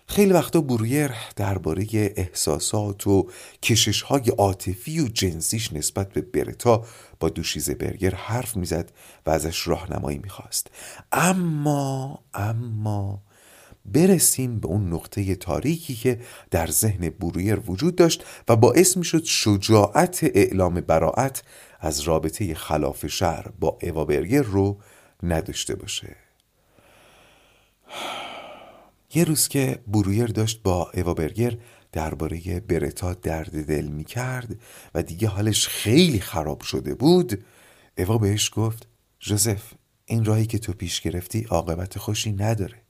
خیلی 0.10 0.34
وقتا 0.34 0.62
برویر 0.62 1.12
درباره 1.36 1.88
احساسات 1.94 3.08
و 3.08 3.30
کشش 3.64 4.02
های 4.02 4.30
عاطفی 4.38 5.00
و 5.00 5.08
جنسیش 5.08 5.74
نسبت 5.74 6.14
به 6.14 6.22
برتا 6.22 6.86
با 7.20 7.30
دوشیزه 7.30 7.76
برگر 7.76 8.16
حرف 8.16 8.58
می‌زد 8.58 8.92
و 9.26 9.30
ازش 9.30 9.68
راهنمایی 9.68 10.18
می‌خواست. 10.18 10.68
اما 11.12 12.20
اما 12.34 13.22
برسیم 13.86 14.60
به 14.60 14.68
اون 14.68 14.94
نقطه 14.94 15.36
تاریکی 15.36 15.96
که 15.96 16.20
در 16.52 16.68
ذهن 16.68 17.10
برویر 17.10 17.60
وجود 17.60 17.96
داشت 17.96 18.24
و 18.48 18.56
باعث 18.56 18.98
می‌شد 18.98 19.24
شجاعت 19.24 20.24
اعلام 20.24 20.82
براعت 20.82 21.44
از 21.80 22.00
رابطه 22.00 22.54
خلاف 22.54 23.08
شهر 23.08 23.48
با 23.60 23.78
اوا 23.82 24.06
برگر 24.06 24.42
رو 24.42 24.82
نداشته 25.24 25.76
باشه. 25.76 26.16
یه 29.14 29.24
روز 29.24 29.48
که 29.48 29.84
برویر 29.88 30.28
داشت 30.28 30.64
با 30.64 30.92
اوا 30.94 31.14
برگر 31.14 31.58
درباره 31.92 32.60
برتا 32.60 33.14
درد 33.14 33.66
دل 33.66 33.88
می 33.88 34.04
کرد 34.04 34.60
و 34.96 35.04
دیگه 35.04 35.28
حالش 35.28 35.68
خیلی 35.68 36.20
خراب 36.20 36.62
شده 36.62 36.96
بود 36.96 37.44
اوا 37.98 38.18
بهش 38.18 38.52
گفت 38.54 38.88
جوزف 39.20 39.74
این 40.06 40.26
راهی 40.26 40.46
که 40.46 40.60
تو 40.60 40.74
پیش 40.74 41.02
گرفتی 41.02 41.44
عاقبت 41.44 41.98
خوشی 41.98 42.32
نداره. 42.32 42.82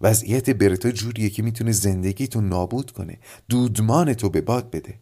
وضعیت 0.00 0.50
برتا 0.50 0.90
جوریه 0.90 1.30
که 1.30 1.42
می‌تونه 1.42 1.72
زندگی 1.72 2.28
تو 2.28 2.40
نابود 2.40 2.90
کنه. 2.90 3.18
دودمان 3.48 4.14
تو 4.14 4.28
به 4.28 4.40
باد 4.40 4.70
بده. 4.70 4.94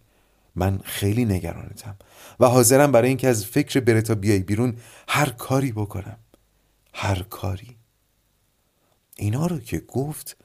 من 0.57 0.79
خیلی 0.85 1.25
نگرانتم 1.25 1.97
و 2.41 2.47
حاضرم 2.47 2.93
برای 2.93 3.09
اینکه 3.09 3.29
از 3.29 3.45
فکر 3.45 3.81
برتا 3.81 4.15
بیای 4.15 4.39
بیرون 4.39 4.77
هر 5.09 5.31
کاری 5.31 5.73
بکنم. 5.73 6.19
هر 6.95 7.23
کاری. 7.23 7.77
اینا 9.17 9.47
رو 9.47 9.59
که 9.59 9.79
گفت 9.79 10.37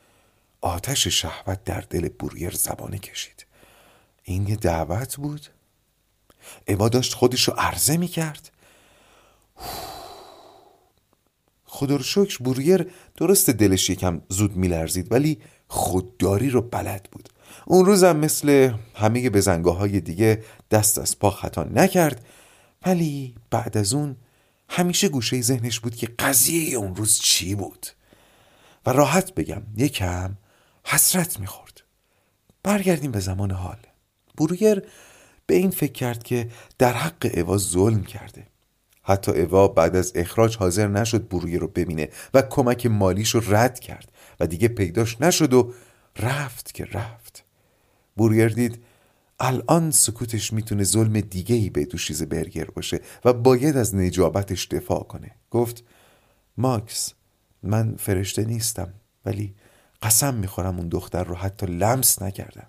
آتش 0.62 1.08
شهوت 1.08 1.63
در 1.63 1.82
دل 1.82 2.10
بوریر 2.10 2.52
زبانه 2.52 2.98
کشید. 2.98 3.45
این 4.24 4.48
یه 4.48 4.56
دعوت 4.56 5.15
بود؟ 5.15 5.48
اوا 6.67 6.89
داشت 6.89 7.13
خودش 7.13 7.48
رو 7.48 7.54
عرضه 7.58 7.98
می 7.98 8.08
کرد 8.08 8.52
خدا 11.65 11.95
رو 11.95 12.04
شکر 12.04 12.38
بوریر 12.43 12.91
درست 13.15 13.50
دلش 13.50 13.89
یکم 13.89 14.22
زود 14.30 14.56
میلرزید 14.56 15.12
ولی 15.12 15.39
خودداری 15.67 16.50
رو 16.50 16.62
بلد 16.62 17.08
بود. 17.12 17.30
اون 17.65 17.86
روزم 17.86 18.17
مثل 18.17 18.74
همه 18.95 19.30
بزنگاه 19.30 19.78
های 19.78 20.00
دیگه 20.00 20.43
دست 20.72 20.98
از 20.98 21.19
پا 21.19 21.32
خطا 21.32 21.63
نکرد 21.63 22.26
ولی 22.86 23.36
بعد 23.50 23.78
از 23.78 23.93
اون 23.93 24.15
همیشه 24.69 25.10
گوشه 25.10 25.41
ذهنش 25.41 25.80
بود 25.80 25.95
که 25.95 26.08
قضیه 26.08 26.78
اون 26.78 26.95
روز 26.95 27.19
چی 27.19 27.56
بود. 27.56 27.88
و 28.86 28.89
راحت 28.89 29.34
بگم 29.34 29.62
یکم 29.78 30.36
حسرت 30.91 31.39
می‌خورد. 31.39 31.82
برگردیم 32.63 33.12
به 33.12 33.19
زمان 33.19 33.52
حال. 33.52 33.78
بروگر 34.38 34.82
به 35.45 35.56
این 35.56 35.69
فکر 35.69 35.91
کرد 35.91 36.23
که 36.23 36.49
در 36.78 36.93
حق 36.93 37.32
اوا 37.34 37.58
ظلم 37.58 38.04
کرده. 38.04 38.47
حتی 39.04 39.32
اوا 39.32 39.67
بعد 39.67 39.95
از 39.95 40.12
اخراج 40.15 40.58
حاضر 40.58 40.88
نشد 40.88 41.28
برویر 41.28 41.60
رو 41.60 41.67
ببینه 41.67 42.10
و 42.34 42.41
کمک 42.41 42.86
مالیش 42.86 43.30
رو 43.30 43.56
رد 43.56 43.80
کرد 43.80 44.12
و 44.39 44.47
دیگه 44.47 44.67
پیداش 44.67 45.21
نشد 45.21 45.54
و 45.54 45.73
رفت 46.19 46.73
که 46.73 46.86
رفت. 46.86 47.43
برویر 48.17 48.49
دید 48.49 48.84
الان 49.39 49.91
سکوتش 49.91 50.54
می‌تونه 50.54 50.84
ظلم 50.84 51.21
دیگه 51.21 51.56
ای 51.56 51.69
به 51.69 51.86
دوشیز 51.86 52.23
برگر 52.23 52.65
باشه 52.65 53.02
و 53.25 53.34
باید 53.34 53.78
از 53.78 53.95
نجابتش 53.95 54.67
دفاع 54.67 55.04
کنه. 55.04 55.32
گفت 55.52 55.84
ماکس 56.58 57.13
من 57.63 57.95
فرشته 57.95 58.45
نیستم 58.45 58.93
ولی 59.25 59.56
قسم 60.02 60.34
می‌خورم 60.34 60.78
اون 60.78 60.90
دختر 60.90 61.24
رو 61.24 61.36
حتی 61.36 61.66
لمس 61.66 62.22
نکردم. 62.22 62.68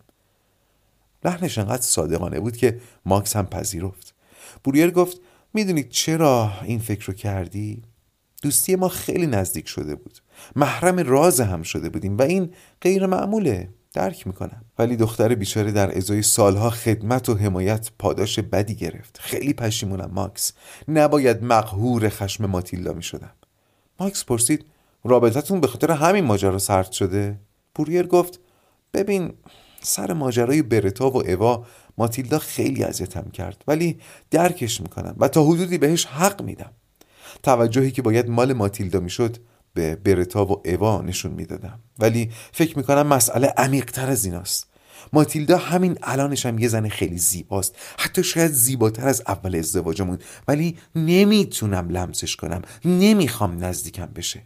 لحنش 1.24 1.58
انقدر 1.58 1.82
صادقانه 1.82 2.40
بود 2.40 2.56
که 2.56 2.80
ماکس 3.06 3.36
هم 3.36 3.46
پذیرفت. 3.46 4.14
بوریر 4.64 4.90
گفت 4.90 5.20
می‌دونید 5.54 5.88
چرا 5.88 6.52
این 6.62 6.78
فکر 6.78 7.06
رو 7.06 7.14
کردی؟ 7.14 7.82
دوستی 8.42 8.76
ما 8.76 8.88
خیلی 8.88 9.26
نزدیک 9.26 9.68
شده 9.68 9.94
بود. 9.94 10.18
محرم 10.56 10.98
راز 10.98 11.40
هم 11.40 11.62
شده 11.62 11.88
بودیم 11.88 12.18
و 12.18 12.22
این 12.22 12.54
غیر 12.80 13.06
معموله. 13.06 13.68
درک 13.92 14.26
می‌کنم. 14.26 14.64
ولی 14.78 14.96
دختر 14.96 15.34
بیچاره 15.34 15.72
در 15.72 15.96
ازای 15.96 16.22
سالها 16.22 16.70
خدمت 16.70 17.28
و 17.28 17.34
حمایت 17.34 17.90
پاداش 17.98 18.38
بدی 18.38 18.74
گرفت. 18.74 19.18
خیلی 19.20 19.52
پشیمونم 19.52 20.10
ماکس. 20.12 20.52
نباید 20.88 21.44
مقهور 21.44 22.08
خشم 22.08 22.46
ماتیلدا 22.46 22.92
می‌شدم. 22.92 23.32
ماکس 24.00 24.24
پرسید 24.24 24.64
رابطتون 25.04 25.60
به 25.60 25.66
خاطر 25.66 25.90
همین 25.90 26.24
ماجرا 26.24 26.58
سرد 26.58 26.92
شده؟ 26.92 27.40
پوریر 27.74 28.06
گفت 28.06 28.40
ببین 28.94 29.32
سر 29.80 30.12
ماجرای 30.12 30.62
برتا 30.62 31.10
و 31.10 31.28
اوا 31.28 31.66
ماتیلدا 31.98 32.38
خیلی 32.38 32.84
اذیتم 32.84 33.30
کرد 33.30 33.64
ولی 33.68 33.98
درکش 34.30 34.80
می‌کنم 34.80 35.14
و 35.18 35.28
تا 35.28 35.44
حدودی 35.44 35.78
بهش 35.78 36.06
حق 36.06 36.42
میدم. 36.42 36.72
توجهی 37.42 37.90
که 37.90 38.02
باید 38.02 38.28
مال 38.28 38.52
ماتیلدا 38.52 39.00
می‌شد 39.00 39.36
به 39.74 39.96
برتا 39.96 40.46
و 40.46 40.62
اوا 40.68 41.02
نشون 41.02 41.32
می‌دادم. 41.32 41.80
ولی 41.98 42.30
فکر 42.52 42.78
می‌کنم 42.78 43.06
مسئله 43.06 43.54
عمیقتر 43.56 44.10
از 44.10 44.24
ایناست. 44.24 44.66
ماتیلدا 45.12 45.56
همین 45.56 45.98
الانش 46.02 46.46
هم 46.46 46.58
یه 46.58 46.68
زن 46.68 46.88
خیلی 46.88 47.18
زیباست. 47.18 47.76
حتی 47.98 48.22
شاید 48.22 48.52
زیباتر 48.52 49.08
از 49.08 49.22
اول 49.28 49.56
ازدواجمون. 49.56 50.18
ولی 50.48 50.78
نمی‌تونم 50.94 51.88
لمسش 51.88 52.36
کنم. 52.36 52.62
نمی‌خوام 52.84 53.64
نزدیکم 53.64 54.06
بشه. 54.06 54.42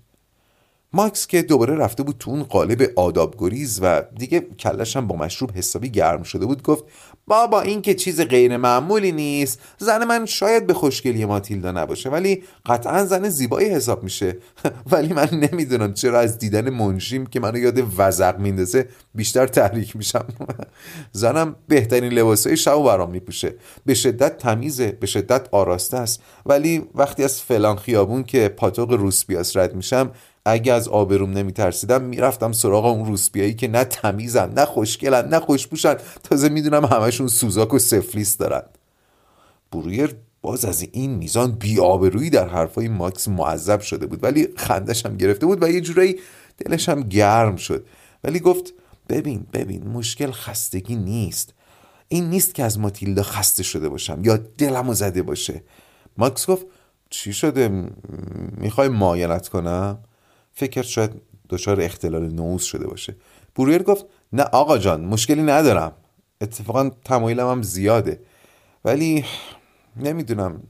ماکس 0.94 1.26
که 1.26 1.42
دوباره 1.42 1.74
رفته 1.74 2.02
بود 2.02 2.16
تو 2.18 2.30
اون 2.30 2.42
قالب 2.42 2.90
آداب 2.96 3.34
گریز 3.38 3.78
و 3.82 4.02
دیگه 4.18 4.40
کلش 4.40 4.96
هم 4.96 5.06
با 5.06 5.16
مشروب 5.16 5.50
حسابی 5.56 5.90
گرم 5.90 6.22
شده 6.22 6.46
بود 6.46 6.62
گفت 6.62 6.84
بابا 7.26 7.60
این 7.60 7.82
که 7.82 7.94
چیز 7.94 8.20
غیر 8.20 8.56
معمولی 8.56 9.12
نیست 9.12 9.60
زن 9.78 10.04
من 10.04 10.26
شاید 10.26 10.66
به 10.66 10.74
خوشگلی 10.74 11.24
ماتیلدا 11.24 11.72
نباشه 11.72 12.10
ولی 12.10 12.42
قطعا 12.66 13.04
زن 13.04 13.28
زیبایی 13.28 13.68
حساب 13.68 14.02
میشه. 14.02 14.36
ولی 14.92 15.12
من 15.12 15.28
نمی‌دونم 15.32 15.94
چرا 15.94 16.20
از 16.20 16.38
دیدن 16.38 16.70
منشیم 16.70 17.26
که 17.26 17.40
منو 17.40 17.58
یاد 17.58 17.82
وزق 17.96 18.38
میندازه 18.38 18.88
بیشتر 19.14 19.46
تحریک 19.46 19.96
میشم. 19.96 20.26
زنم 21.12 21.56
بهترین 21.68 22.12
لباسای 22.12 22.56
شب 22.56 22.82
برام 22.82 23.10
میپوشه. 23.10 23.54
به 23.86 23.94
شدت 23.94 24.38
تمیزه 24.38 24.92
به 24.92 25.06
شدت 25.06 25.48
آراسته 25.50 25.96
است. 25.96 26.22
ولی 26.46 26.82
وقتی 26.94 27.24
از 27.24 27.42
فلان 27.42 27.76
خیابون 27.76 28.24
که 28.24 28.48
پاتوق 28.48 28.92
روسپیاس 28.92 29.56
رد 29.56 29.74
میشم 29.74 30.10
اگه 30.46 30.72
از 30.72 30.88
آبروم 30.88 31.30
نمیترسیدم 31.30 32.02
می‌رفتم 32.02 32.52
سراغ 32.52 32.84
اون 32.84 33.06
روسپیایی 33.06 33.54
که 33.54 33.68
نه 33.68 33.84
تمیزن 33.84 34.52
نه 34.52 34.64
خوشگلن 34.64 35.28
نه 35.28 35.40
خوشپوشن. 35.40 35.96
تازه 36.22 36.48
می‌دونم 36.48 36.84
همشون 36.84 37.26
سوزاک 37.26 37.74
و 37.74 37.78
سفلیس 37.78 38.36
دارن. 38.36 38.62
برویر 39.72 40.16
باز 40.42 40.64
از 40.64 40.86
این 40.92 41.10
میزان 41.10 41.52
بیآبرویی 41.52 42.30
در 42.30 42.48
حرفای 42.48 42.88
ماکس 42.88 43.28
معذب 43.28 43.80
شده 43.80 44.06
بود. 44.06 44.24
ولی 44.24 44.48
خندش 44.56 45.06
هم 45.06 45.16
گرفته 45.16 45.46
بود 45.46 45.62
و 45.62 45.68
یه 45.68 45.80
جورایی 45.80 46.16
دلش 46.58 46.88
هم 46.88 47.00
گرم 47.00 47.56
شد. 47.56 47.86
ولی 48.24 48.40
گفت 48.40 48.72
ببین 49.08 49.46
ببین 49.52 49.88
مشکل 49.88 50.30
خستگی 50.30 50.96
نیست. 50.96 51.54
این 52.08 52.30
نیست 52.30 52.54
که 52.54 52.64
از 52.64 52.78
ماتیلدا 52.78 53.22
خسته 53.22 53.62
شده 53.62 53.88
باشم 53.88 54.20
یا 54.24 54.36
دلمو 54.36 54.94
زده 54.94 55.22
باشه. 55.22 55.62
ماکس 56.18 56.46
گفت 56.46 56.66
چی 57.10 57.32
شده؟ 57.32 57.90
می‌خوای 58.56 58.88
مایلت 58.88 59.48
کنم؟ 59.48 59.98
فکر 60.54 60.82
شاید 60.82 61.10
دچار 61.48 61.80
اختلال 61.80 62.32
نوز 62.32 62.62
شده 62.62 62.86
باشه. 62.86 63.16
برویر 63.56 63.82
گفت 63.82 64.06
نه 64.32 64.42
آقا 64.42 64.78
جان 64.78 65.04
مشکلی 65.04 65.42
ندارم. 65.42 65.92
اتفاقا 66.40 66.90
تمایلم 67.04 67.50
هم 67.50 67.62
زیاده. 67.62 68.20
ولی 68.84 69.24
نمی‌دونم. 69.96 70.62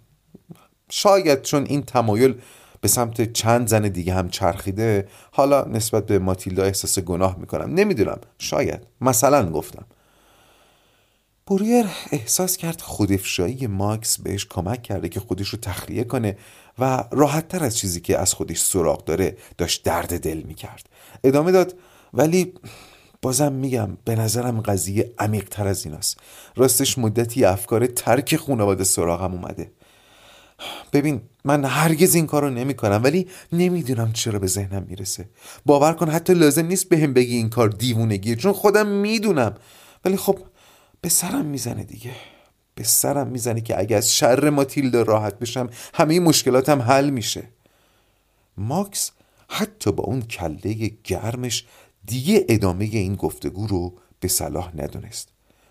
شاید 0.91 1.43
چون 1.43 1.65
این 1.65 1.83
تمایل 1.83 2.35
به 2.81 2.89
سمت 2.89 3.33
چند 3.33 3.69
زن 3.69 3.83
دیگه 3.89 4.15
هم 4.15 4.29
چرخیده 4.29 5.09
حالا 5.33 5.65
نسبت 5.65 6.07
به 6.07 6.19
ماتیلدا 6.19 6.63
احساس 6.63 6.99
گناه 6.99 7.39
می‌کنم. 7.39 7.75
نمی‌دونم. 7.75 8.19
شاید. 8.39 8.87
مثلا 9.01 9.51
گفتم. 9.51 9.85
بوریر 11.47 11.87
احساس 12.13 12.57
کرد 12.57 12.81
خودفشایی 12.81 13.67
ماکس 13.67 14.19
بهش 14.19 14.47
کمک 14.47 14.83
کرده 14.83 15.09
که 15.09 15.21
خودش 15.21 15.49
رو 15.49 15.59
تخلیه 15.59 16.05
کنه. 16.05 16.37
و 16.79 17.05
راحت 17.11 17.49
تر 17.49 17.65
از 17.65 17.77
چیزی 17.77 18.01
که 18.01 18.19
از 18.19 18.35
خودش 18.35 18.61
سراغ 18.61 19.05
داره 19.05 19.37
داشت 19.59 19.83
درد 19.85 20.21
دل 20.21 20.43
می‌کرد. 20.43 20.89
ادامه 21.25 21.53
داد 21.53 21.75
ولی 22.15 22.55
بازم 23.23 23.53
میگم 23.53 23.97
به 24.05 24.17
نظرم 24.17 24.61
قضیه 24.61 25.13
عمیق 25.19 25.49
تر 25.49 25.67
از 25.67 25.87
ایناست 25.87 26.19
راستش 26.57 26.99
مدتی 26.99 27.45
افکار 27.45 27.87
ترک 27.87 28.37
خانواده 28.37 28.85
سراغم 28.85 29.33
اومده. 29.33 29.71
ببین 30.93 31.21
من 31.45 31.65
هرگز 31.65 32.15
این 32.15 32.27
کارو 32.27 32.51
نمی 32.51 32.75
کنم 32.75 33.01
ولی 33.05 33.29
نمی‌دونم 33.53 34.13
چرا 34.13 34.39
به 34.39 34.47
ذهنم 34.47 34.87
می‌رسه. 34.89 35.29
باور 35.67 35.93
کن 35.93 36.09
حتی 36.09 36.35
لازم 36.35 36.67
نیست 36.67 36.89
بهم 36.89 37.13
به 37.13 37.21
بگی 37.21 37.37
این 37.37 37.51
کار 37.51 37.69
دیوونگیه 37.69 38.37
چون 38.37 38.53
خودم 38.53 38.87
می‌دونم. 38.87 39.55
ولی 40.05 40.17
خب 40.17 40.39
به 41.01 41.09
سرم 41.09 41.45
می‌زنه 41.45 41.85
دیگه. 41.85 42.11
به 42.75 42.85
سرم 42.85 43.27
می‌زنه 43.27 43.61
که 43.61 43.79
اگه 43.79 43.97
از 43.97 44.15
شر 44.15 44.51
ماتیلدا 44.51 45.03
راحت 45.03 45.39
بشم 45.39 45.71
همه 45.95 46.21
مشکلاتم 46.21 46.83
حل 46.83 47.11
میشه. 47.11 47.49
ماکس 48.57 49.11
حتی 49.49 49.93
با 49.93 50.05
اون 50.05 50.23
کله 50.23 50.91
گرمش 51.05 51.65
دیگه 52.07 52.47
ادامه 52.49 52.85
این 52.85 53.15
گفتگو 53.15 53.67
رو 53.67 53.95
به 54.21 54.29
صلاح 54.29 54.73
ندونست. 54.77 55.29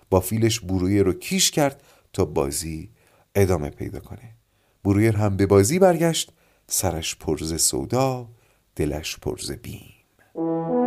با 0.10 0.20
فیلش 0.20 0.60
برویر 0.60 1.04
رو 1.04 1.14
کیش 1.14 1.52
کرد 1.52 1.84
تا 2.14 2.26
بازی 2.26 2.90
ادامه 3.36 3.70
پیدا 3.70 4.00
کنه. 4.00 4.36
برویر 4.84 5.16
هم 5.16 5.38
به 5.38 5.46
بازی 5.46 5.80
برگشت 5.80 6.32
سرش 6.68 7.16
پرز 7.16 7.62
سودا 7.62 8.30
دلش 8.76 9.18
پرز 9.18 9.52
بیم. 9.52 10.83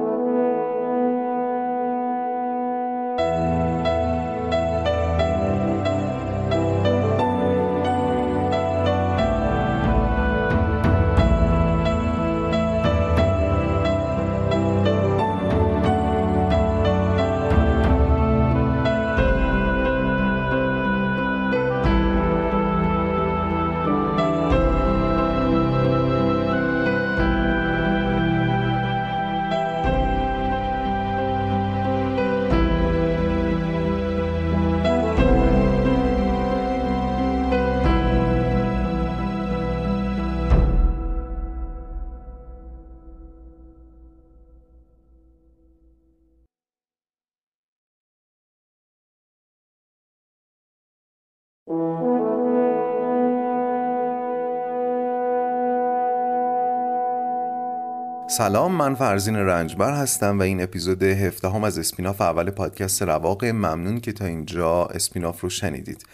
سلام 58.36 58.72
من 58.72 58.94
فرزین 58.94 59.36
رنجبر 59.36 59.92
هستم 59.92 60.38
و 60.38 60.42
این 60.42 60.62
اپیزود 60.62 61.02
هفته 61.02 61.48
هم 61.48 61.64
از 61.64 61.78
اسپیناف 61.78 62.20
اول 62.20 62.50
پادکست 62.50 63.02
رواق. 63.02 63.44
ممنون 63.44 64.00
که 64.00 64.12
تا 64.12 64.24
اینجا 64.24 64.84
اسپیناف 64.84 65.40
رو 65.40 65.48
شنیدید. 65.48 66.06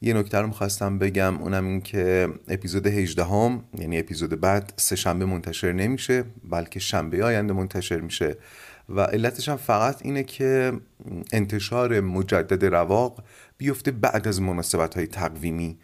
یه 0.00 0.14
نکته 0.14 0.38
رو 0.38 0.46
می‌خواستم 0.46 0.98
بگم 0.98 1.38
اونم 1.38 1.66
این 1.66 1.80
که 1.80 2.28
اپیزود 2.48 2.86
18 2.86 3.24
هم 3.24 3.64
یعنی 3.78 3.98
اپیزود 3.98 4.40
بعد 4.40 4.72
سه 4.76 4.96
شنبه 4.96 5.24
منتشر 5.24 5.72
نمیشه 5.72 6.24
بلکه 6.50 6.80
شنبه 6.80 7.24
آینده 7.24 7.52
منتشر 7.52 8.00
میشه. 8.00 8.36
و 8.88 9.00
علتش 9.00 9.48
هم 9.48 9.56
فقط 9.56 9.96
اینه 10.02 10.22
که 10.22 10.72
انتشار 11.32 12.00
مجدد 12.00 12.64
رواق 12.64 13.24
بیفته 13.58 13.90
بعد 13.90 14.28
از 14.28 14.42
مناسبت 14.42 14.94
های 14.94 15.06
تقویمی 15.06 15.78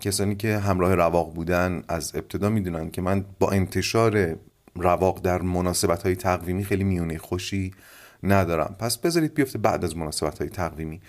کسانی 0.00 0.34
که 0.34 0.58
همراه 0.58 0.94
رواق 0.94 1.34
بودن 1.34 1.82
از 1.88 2.12
ابتدا 2.14 2.48
می‌دونن 2.48 2.90
که 2.90 3.02
من 3.02 3.24
با 3.38 3.50
انتشار 3.50 4.36
رواق 4.76 5.20
در 5.22 5.42
مناسبت 5.42 6.02
های 6.02 6.16
تقویمی 6.16 6.64
خیلی 6.64 6.84
میونه. 6.84 7.18
خوشی 7.18 7.74
ندارم. 8.22 8.76
پس 8.78 8.98
بذارید 8.98 9.34
بیفته 9.34 9.58
بعد 9.58 9.84
از 9.84 9.96
مناسبت 9.96 10.38
های 10.38 10.48
تقویمی 10.48 11.00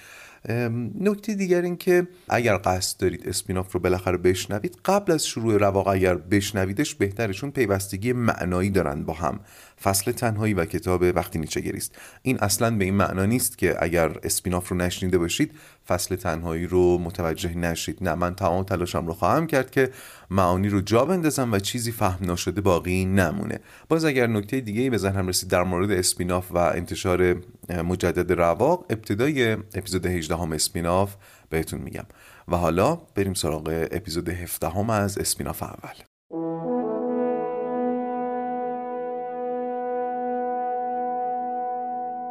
نکته 1.00 1.34
دیگر 1.34 1.62
این 1.62 1.78
که 1.78 2.08
اگر 2.30 2.60
قصد 2.66 3.00
دارید 3.00 3.30
اسپیناف 3.30 3.72
رو 3.72 3.80
بالاخره 3.80 4.18
بشنوید 4.18 4.78
قبل 4.86 5.12
از 5.12 5.28
شروع 5.28 5.58
رواق 5.58 5.88
اگر 5.88 6.16
بشنویدش 6.16 6.96
بهتره 6.96 7.34
چون 7.34 7.52
پیوستگی 7.52 8.14
معنایی 8.14 8.70
دارن 8.70 9.04
با 9.04 9.14
هم. 9.14 9.40
فصل 9.84 10.12
تنهایی 10.12 10.54
و 10.54 10.66
کتاب 10.66 11.02
وقتی 11.02 11.40
نیچه 11.40 11.62
گریست. 11.62 11.96
این 12.22 12.40
اصلا 12.40 12.78
به 12.78 12.86
این 12.86 12.94
معنا 12.94 13.26
نیست 13.26 13.58
که 13.58 13.84
اگر 13.84 14.20
اسپیناف 14.24 14.70
رو 14.70 14.78
نشنیده 14.78 15.18
باشید 15.18 15.52
فصل 15.88 16.16
تنهایی 16.16 16.68
رو 16.68 16.98
متوجه 16.98 17.58
نشید. 17.58 17.98
نه 18.02 18.16
من 18.16 18.36
تمام 18.36 18.64
تلاشم 18.64 19.08
رو 19.08 19.14
خواهم 19.14 19.48
کرد 19.48 19.72
که 19.72 19.92
معانی 20.30 20.70
رو 20.70 20.82
جا 20.82 21.06
بندازم 21.06 21.52
و 21.52 21.60
چیزی 21.60 21.92
فهم 21.92 22.32
نشده 22.32 22.62
باقی 22.62 23.06
نمونه. 23.06 23.60
باز 23.90 24.06
اگر 24.06 24.28
نکته 24.28 24.60
دیگه 24.60 24.82
ای 24.82 24.90
به 24.90 24.98
ذهنم 24.98 25.28
رسید 25.28 25.50
در 25.50 25.64
مورد 25.64 25.92
اسپیناف 25.92 26.52
و 26.52 26.58
انتشار 26.58 27.36
مجدد 27.70 28.32
رواق 28.32 28.86
ابتدای 28.90 29.52
اپیزود 29.52 30.06
18 30.06 30.36
هم 30.36 30.52
اسپیناف 30.52 31.16
بهتون 31.50 31.82
میگم. 31.82 32.06
و 32.48 32.56
حالا 32.58 32.96
بریم 32.96 33.34
سراغ 33.34 33.88
اپیزود 33.92 34.30
17 34.30 34.70
هم 34.70 34.90
از 34.90 35.18
اسپیناف 35.18 35.64
اول. 35.64 36.15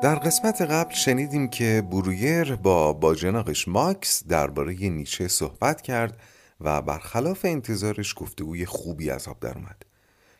در 0.04 0.14
قسمت 0.14 0.62
قبل 0.62 0.94
شنیدیم 0.94 1.48
که 1.48 1.82
برویر 1.90 2.56
با 2.56 2.92
باجناقش 2.92 3.68
ماکس 3.68 4.26
درباره 4.26 4.74
نیچه 4.74 5.28
صحبت 5.28 5.82
کرد 5.82 6.20
و 6.60 6.82
برخلاف 6.82 7.44
انتظارش 7.44 8.14
گفتگوی 8.16 8.66
خوبی 8.66 9.10
از 9.10 9.28
آب 9.28 9.40
در 9.40 9.54
اومد. 9.54 9.82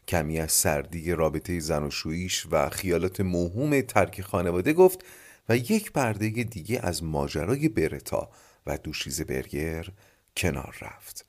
کمی 0.09 0.41
از 0.41 0.53
سردی 0.53 1.13
رابطه 1.13 1.61
زن 1.61 1.83
و 1.83 1.91
شویش 1.91 2.47
و 2.51 2.71
خیالات 2.71 3.21
موهوم 3.21 3.81
ترک 3.81 4.21
خانواده 4.21 4.73
گفت 4.73 5.05
و 5.49 5.57
یک 5.57 5.93
پرده 5.93 6.29
دیگه 6.29 6.81
از 6.83 7.05
ماجرای 7.05 7.69
برتا 7.69 8.31
و 8.67 8.79
دوشیز 8.79 9.21
برگر 9.21 9.89
کنار 10.37 10.77
رفت 10.81 11.27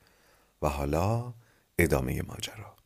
و 0.62 0.68
حالا 0.68 1.34
ادامه 1.78 2.22
ماجرا. 2.22 2.76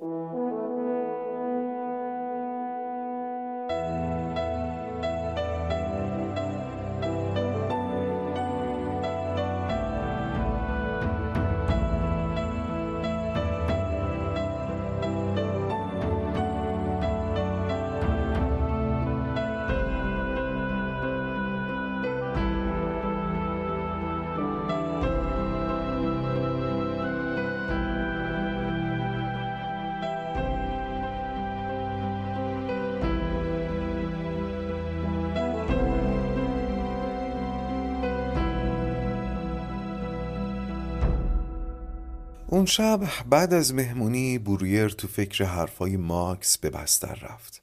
شب 42.71 43.01
بعد 43.31 43.55
از 43.55 43.75
مهمونی 43.75 44.39
برویر 44.39 44.89
تو 44.89 45.09
فکر 45.09 45.45
حرفای 45.45 45.97
ماکس 45.97 46.59
به 46.59 46.71
بستر 46.71 47.15
رفت. 47.15 47.63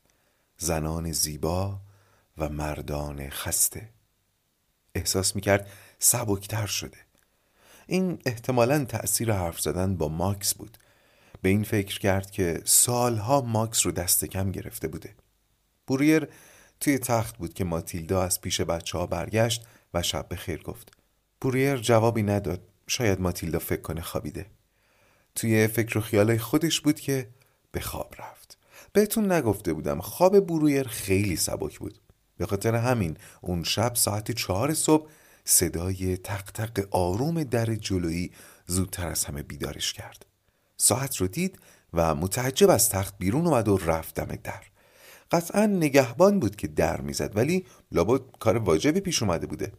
زنان 0.58 1.12
زیبا 1.12 1.80
و 2.38 2.50
مردان 2.50 3.30
خسته. 3.30 3.90
احساس 4.96 5.36
می‌کرد 5.36 5.70
سبکتر 6.00 6.66
شده. 6.66 6.98
این 7.88 8.20
احتمالا 8.26 8.86
تأثیر 8.86 9.34
حرف 9.34 9.62
زدن 9.62 9.96
با 9.96 10.08
ماکس 10.08 10.54
بود. 10.54 10.78
به 11.42 11.50
این 11.50 11.64
فکر 11.64 12.00
کرد 12.00 12.32
که 12.32 12.62
سالها 12.66 13.42
ماکس 13.42 13.86
رو 13.86 13.92
دست 13.92 14.26
کم 14.26 14.52
گرفته 14.52 14.88
بوده. 14.88 15.16
بوریر 15.88 16.28
توی 16.80 16.98
تخت 16.98 17.38
بود 17.38 17.54
که 17.54 17.64
ماتیلدا 17.64 18.24
از 18.24 18.42
پیش 18.42 18.62
بچه 18.62 18.98
ها 18.98 19.06
برگشت 19.06 19.68
و 19.94 20.02
شب 20.02 20.28
به 20.28 20.36
خیر 20.36 20.64
گفت. 20.64 20.92
بوریر 21.42 21.78
جوابی 21.78 22.24
نداد. 22.24 22.62
شاید 22.88 23.22
ماتیلدا 23.22 23.60
فکر 23.60 23.82
کنه 23.82 24.02
خوابیده. 24.02 24.57
توی 25.38 25.68
فکر 25.68 25.98
و 25.98 26.02
خیال 26.02 26.38
خودش 26.38 26.82
بود 26.82 27.00
که 27.00 27.30
به 27.72 27.80
خواب 27.80 28.16
رفت. 28.20 28.58
بهتون 28.94 29.32
نگفته 29.32 29.74
بودم 29.74 30.02
خواب 30.02 30.40
برویر 30.40 30.88
خیلی 30.88 31.36
سبک 31.36 31.80
بود. 31.80 32.00
به 32.38 32.46
خاطر 32.46 32.76
همین 32.76 33.18
اون 33.42 33.64
شب 33.64 33.96
ساعت 33.96 34.32
چهار 34.32 34.74
صبح 34.74 35.10
صدای 35.46 36.18
تق 36.18 36.52
تق 36.52 36.88
آروم 36.92 37.44
در 37.44 37.76
جلویی 37.76 38.32
زودتر 38.66 39.08
از 39.08 39.26
همه 39.26 39.44
بیدارش 39.44 39.94
کرد. 39.94 40.26
ساعت 40.78 41.16
رو 41.18 41.28
دید 41.28 41.60
و 41.94 42.16
متعجب 42.16 42.70
از 42.70 42.90
تخت 42.90 43.16
بیرون 43.18 43.48
اومد 43.48 43.68
و 43.68 43.78
رفت 43.78 44.16
دم 44.16 44.36
در. 44.44 44.64
قطعا 45.32 45.66
نگهبان 45.66 46.40
بود 46.40 46.56
که 46.56 46.68
در 46.68 47.02
می‌زد 47.02 47.38
ولی 47.38 47.66
لابد 47.92 48.22
کار 48.40 48.58
واجبی 48.58 49.00
پیش 49.00 49.24
اومده 49.24 49.48
بوده. 49.48 49.72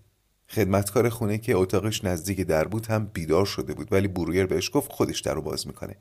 خدمتکار 0.50 1.08
خونه 1.08 1.38
که 1.38 1.56
اتاقش 1.56 2.04
نزدیک 2.04 2.40
در 2.40 2.64
بود 2.64 2.86
هم 2.86 3.06
بیدار 3.06 3.46
شده 3.46 3.74
بود 3.74 3.92
ولی 3.92 4.08
برویر 4.08 4.46
بهش 4.46 4.70
گفت 4.72 4.92
خودش 4.92 5.20
در 5.20 5.34
رو 5.34 5.42
باز 5.42 5.66
می‌کنه. 5.66 5.96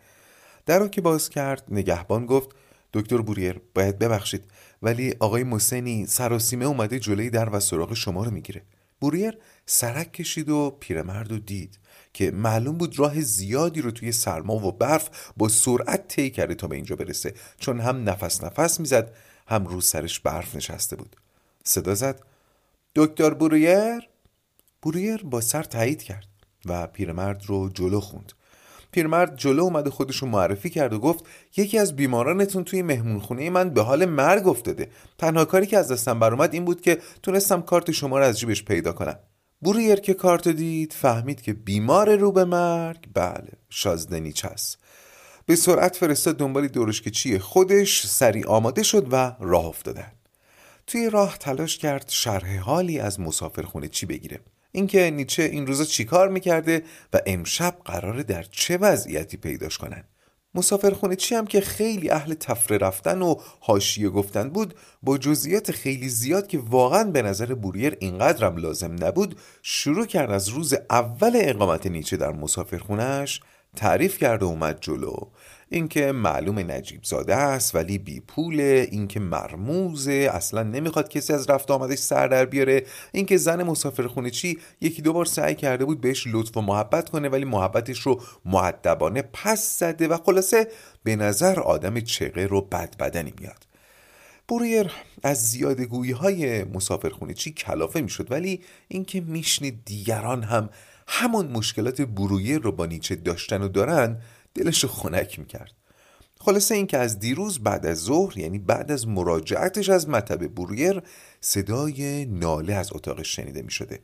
در 0.66 0.80
رو 0.80 0.88
که 0.88 1.02
باز 1.02 1.30
کرد 1.30 1.64
نگهبان 1.70 2.26
گفت 2.26 2.50
دکتر 2.94 3.18
بوریر 3.18 3.62
باید 3.76 4.00
ببخشید 4.00 4.44
ولی 4.82 5.16
آقای 5.20 5.44
موسنی 5.44 6.06
سراسیمه 6.06 6.66
اومده 6.66 7.00
جلوی 7.00 7.30
در 7.30 7.50
و 7.56 7.60
سراغ 7.60 7.94
شما 7.94 8.24
رو 8.24 8.32
می‌گیره. 8.32 8.62
بوریر 9.00 9.38
سرک 9.66 10.14
کشید 10.14 10.50
و 10.50 10.78
پیرمرد 10.80 11.32
رو 11.32 11.40
دید 11.40 11.80
که 12.14 12.32
معلوم 12.32 12.78
بود 12.78 13.00
راه 13.00 13.22
زیادی 13.22 13.82
رو 13.82 13.92
توی 13.92 14.12
سرما 14.12 14.56
و 14.56 14.72
برف 14.72 15.10
با 15.38 15.48
سرعت 15.48 16.08
طی 16.08 16.30
کرده 16.30 16.56
تا 16.56 16.68
به 16.68 16.76
اینجا 16.76 16.96
برسه. 16.96 17.34
چون 17.60 17.80
هم 17.80 18.10
نفس 18.10 18.44
نفس 18.44 18.80
می‌زد 18.80 19.14
هم 19.48 19.68
رو 19.68 19.82
سرش 19.82 20.20
برف 20.20 20.56
نشسته 20.56 20.96
بود. 20.96 21.16
صدا 21.64 21.96
زد 21.96 22.22
دکتر 22.96 23.34
بوریر 23.34 24.10
بوریر 24.88 25.24
با 25.24 25.42
سر 25.42 25.64
تایید 25.64 26.04
کرد 26.04 26.28
و 26.66 26.88
پیرمرد 26.88 27.42
رو 27.46 27.70
جلو 27.70 28.00
خوند. 28.00 28.32
پیرمرد 28.92 29.38
جلو 29.38 29.64
اومده 29.64 29.90
خودش 29.90 30.18
رو 30.18 30.28
معرفی 30.28 30.70
کرد 30.70 30.94
و 30.94 31.00
گفت 31.00 31.26
یکی 31.58 31.78
از 31.78 31.96
بیمارانتون 31.96 32.64
توی 32.64 32.82
مهمونخونه 32.82 33.50
من 33.50 33.70
به 33.70 33.82
حال 33.82 34.06
مرگ 34.06 34.48
افتاده. 34.48 34.90
تنها 35.18 35.46
کاری 35.46 35.66
که 35.66 35.78
از 35.78 35.92
دستم 35.92 36.20
برآمد 36.20 36.54
این 36.54 36.66
بود 36.66 36.82
که 36.82 36.98
تونستم 37.24 37.62
کارت 37.62 37.92
شما 37.92 38.20
رو 38.20 38.26
از 38.26 38.40
جیبش 38.40 38.64
پیدا 38.64 38.94
کنم. 38.94 39.20
بوریر 39.62 39.96
که 39.96 40.14
کارت 40.14 40.48
دید 40.48 40.94
فهمید 40.94 41.42
که 41.42 41.54
بیمار 41.54 42.16
رو 42.16 42.32
به 42.32 42.46
مرگ؟ 42.46 43.08
بله 43.14 43.52
شازدنیچس 43.70 44.78
به 45.46 45.56
سرعت 45.56 45.96
فرستاد 45.96 46.38
دنبال 46.38 46.68
دورش 46.68 47.02
که 47.02 47.12
چیه 47.12 47.40
خودش 47.40 48.06
سریع 48.06 48.48
آماده 48.48 48.84
شد 48.84 49.08
و 49.12 49.36
راه 49.40 49.66
افتادن. 49.66 50.12
توی 50.88 51.10
راه 51.10 51.38
تلاش 51.38 51.78
کرد 51.78 52.10
شرح 52.10 52.58
حالی 52.58 53.00
از 53.00 53.20
مسافرخونه 53.20 53.88
چی 53.88 54.06
بگیره. 54.06 54.40
اینکه 54.72 55.12
نیچه 55.12 55.44
این 55.44 55.68
روزا 55.68 55.84
چیکار 55.84 56.30
می‌کرده 56.30 56.84
و 57.14 57.22
امشب 57.26 57.78
قراره 57.86 58.24
در 58.24 58.44
چه 58.44 58.78
وضعیتی 58.78 59.38
پیداش 59.38 59.78
کنن. 59.78 60.04
مسافرخونه 60.56 61.16
چی 61.16 61.36
هم 61.36 61.48
که 61.48 61.62
خیلی 61.62 62.10
اهل 62.10 62.34
تفره 62.34 62.78
رفتن 62.78 63.22
و 63.22 63.36
حاشیه 63.60 64.10
گفتن 64.10 64.50
بود 64.50 64.74
با 65.04 65.18
جزئیات 65.18 65.72
خیلی 65.72 66.10
زیاد 66.10 66.48
که 66.48 66.58
واقعا 66.58 67.04
به 67.04 67.22
نظر 67.22 67.54
بوریر 67.54 67.98
اینقدرم 68.00 68.58
لازم 68.58 68.96
نبود 69.04 69.40
شروع 69.62 70.06
کرد 70.06 70.32
از 70.32 70.50
روز 70.50 70.74
اول 70.90 71.32
اقامت 71.36 71.88
نیچه 71.88 72.18
در 72.18 72.32
مسافرخونهش 72.32 73.42
تعریف 73.76 74.18
کرد 74.18 74.44
و 74.44 74.46
اومد 74.46 74.78
جلو. 74.82 75.16
اینکه 75.70 76.12
معلوم 76.12 76.60
نجیب 76.60 77.04
زاده 77.04 77.36
است 77.36 77.76
ولی 77.76 77.98
بی 77.98 78.20
پوله 78.20 78.88
اینکه 78.92 79.20
مرموزه. 79.20 80.30
اصلا 80.34 80.64
نمی‌خواد 80.64 81.10
کسی 81.10 81.34
از 81.34 81.50
رفت 81.50 81.72
آمدش 81.72 82.00
سر 82.00 82.28
در 82.28 82.46
بیاره. 82.46 82.84
اینکه 83.12 83.38
زن 83.38 83.64
مسافرخونه 83.64 84.30
چی 84.30 84.60
یکی 84.82 85.02
دو 85.02 85.14
بار 85.14 85.26
سعی 85.26 85.56
کرده 85.56 85.86
بود 85.86 86.02
بهش 86.02 86.28
لطف 86.28 86.58
و 86.58 86.62
محبت 86.62 87.10
کنه 87.10 87.30
ولی 87.30 87.46
محبتش 87.46 88.00
رو 88.00 88.22
معدبانه 88.46 89.22
پس 89.22 89.80
زده 89.80 90.08
و 90.08 90.18
خلاصه 90.18 90.68
به 91.04 91.16
نظر 91.16 91.60
آدم 91.60 92.00
چقه 92.00 92.46
رو 92.46 92.62
بد 92.62 92.98
بدنی 92.98 93.34
میاد. 93.40 93.68
برویر 94.50 94.92
از 95.24 95.50
زیاده 95.50 95.86
گویی 95.86 96.12
های 96.12 96.64
مسافرخونه 96.64 97.34
چی 97.34 97.52
کلافه 97.52 98.02
می‌شد 98.02 98.32
ولی 98.32 98.62
اینکه 98.88 99.22
میشنید 99.22 99.82
دیگران 99.86 100.44
هم 100.44 100.70
همون 101.08 101.48
مشکلات 101.48 102.02
برویر 102.02 102.60
رو 102.60 102.72
با 102.72 102.86
نیچه 102.86 103.16
داشتن 103.16 103.62
و 103.62 103.68
دارن 103.68 104.22
دلش 104.58 104.84
رو 104.84 104.90
خنک 104.90 105.40
می‌کرد. 105.40 105.72
خلاصه 106.40 106.76
این 106.76 106.88
که 106.88 106.98
از 106.98 107.20
دیروز 107.20 107.60
بعد 107.60 107.86
از 107.86 107.98
ظهر 107.98 108.38
یعنی 108.38 108.60
بعد 108.60 108.92
از 108.92 109.08
مراجعتش 109.08 109.90
از 109.90 110.10
مطب 110.10 110.48
برویر 110.48 111.02
صدای 111.42 112.26
ناله 112.26 112.74
از 112.74 112.94
اتاقش 112.94 113.36
شنیده 113.36 113.62
می 113.62 113.72
شده 113.72 114.00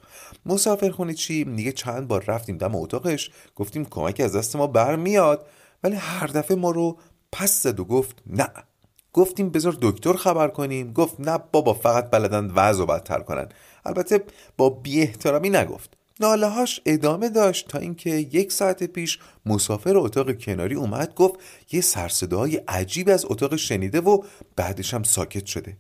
مسافر 0.46 1.14
چی؟ 1.14 1.44
دیگه 1.44 1.72
چند 1.72 2.08
بار 2.08 2.24
رفتیم 2.24 2.58
دم 2.58 2.76
اتاقش 2.76 3.32
گفتیم 3.56 3.86
کمک 3.86 4.20
از 4.20 4.36
دست 4.36 4.56
ما 4.56 4.68
برمیاد 4.68 5.48
ولی 5.84 5.96
هر 5.96 6.28
دفعه 6.28 6.58
ما 6.58 6.72
رو 6.72 6.98
پس 7.32 7.64
زد 7.64 7.80
و 7.80 7.86
گفت 7.86 8.24
نه. 8.28 8.50
گفتیم 9.14 9.50
بذار 9.50 9.78
دکتر 9.82 10.14
خبر 10.14 10.48
کنیم. 10.48 10.94
گفت 10.94 11.20
نه 11.20 11.40
بابا 11.52 11.74
فقط 11.74 12.10
بلدن 12.10 12.52
وضع 12.56 12.84
و 12.84 12.86
بدتر 12.86 13.20
کنن. 13.20 13.50
البته 13.86 14.24
با 14.58 14.70
بی 14.70 15.02
احترامی 15.02 15.50
نگفت. 15.50 15.98
نالهاش 16.20 16.82
ادامه 16.86 17.30
داشت 17.30 17.68
تا 17.68 17.80
اینکه 17.80 18.10
یک 18.10 18.52
ساعت 18.52 18.84
پیش 18.84 19.20
مسافر 19.46 19.98
اتاق 19.98 20.38
کناری 20.38 20.76
اومد 20.76 21.14
گفت 21.14 21.40
یه 21.72 21.82
سرصداهای 21.82 22.56
عجیب 22.56 23.10
از 23.10 23.26
اتاق 23.30 23.56
شنیده 23.56 24.02
و 24.02 24.24
بعدش 24.56 24.94
هم 24.94 25.04
ساکت 25.04 25.46
شده. 25.46 25.78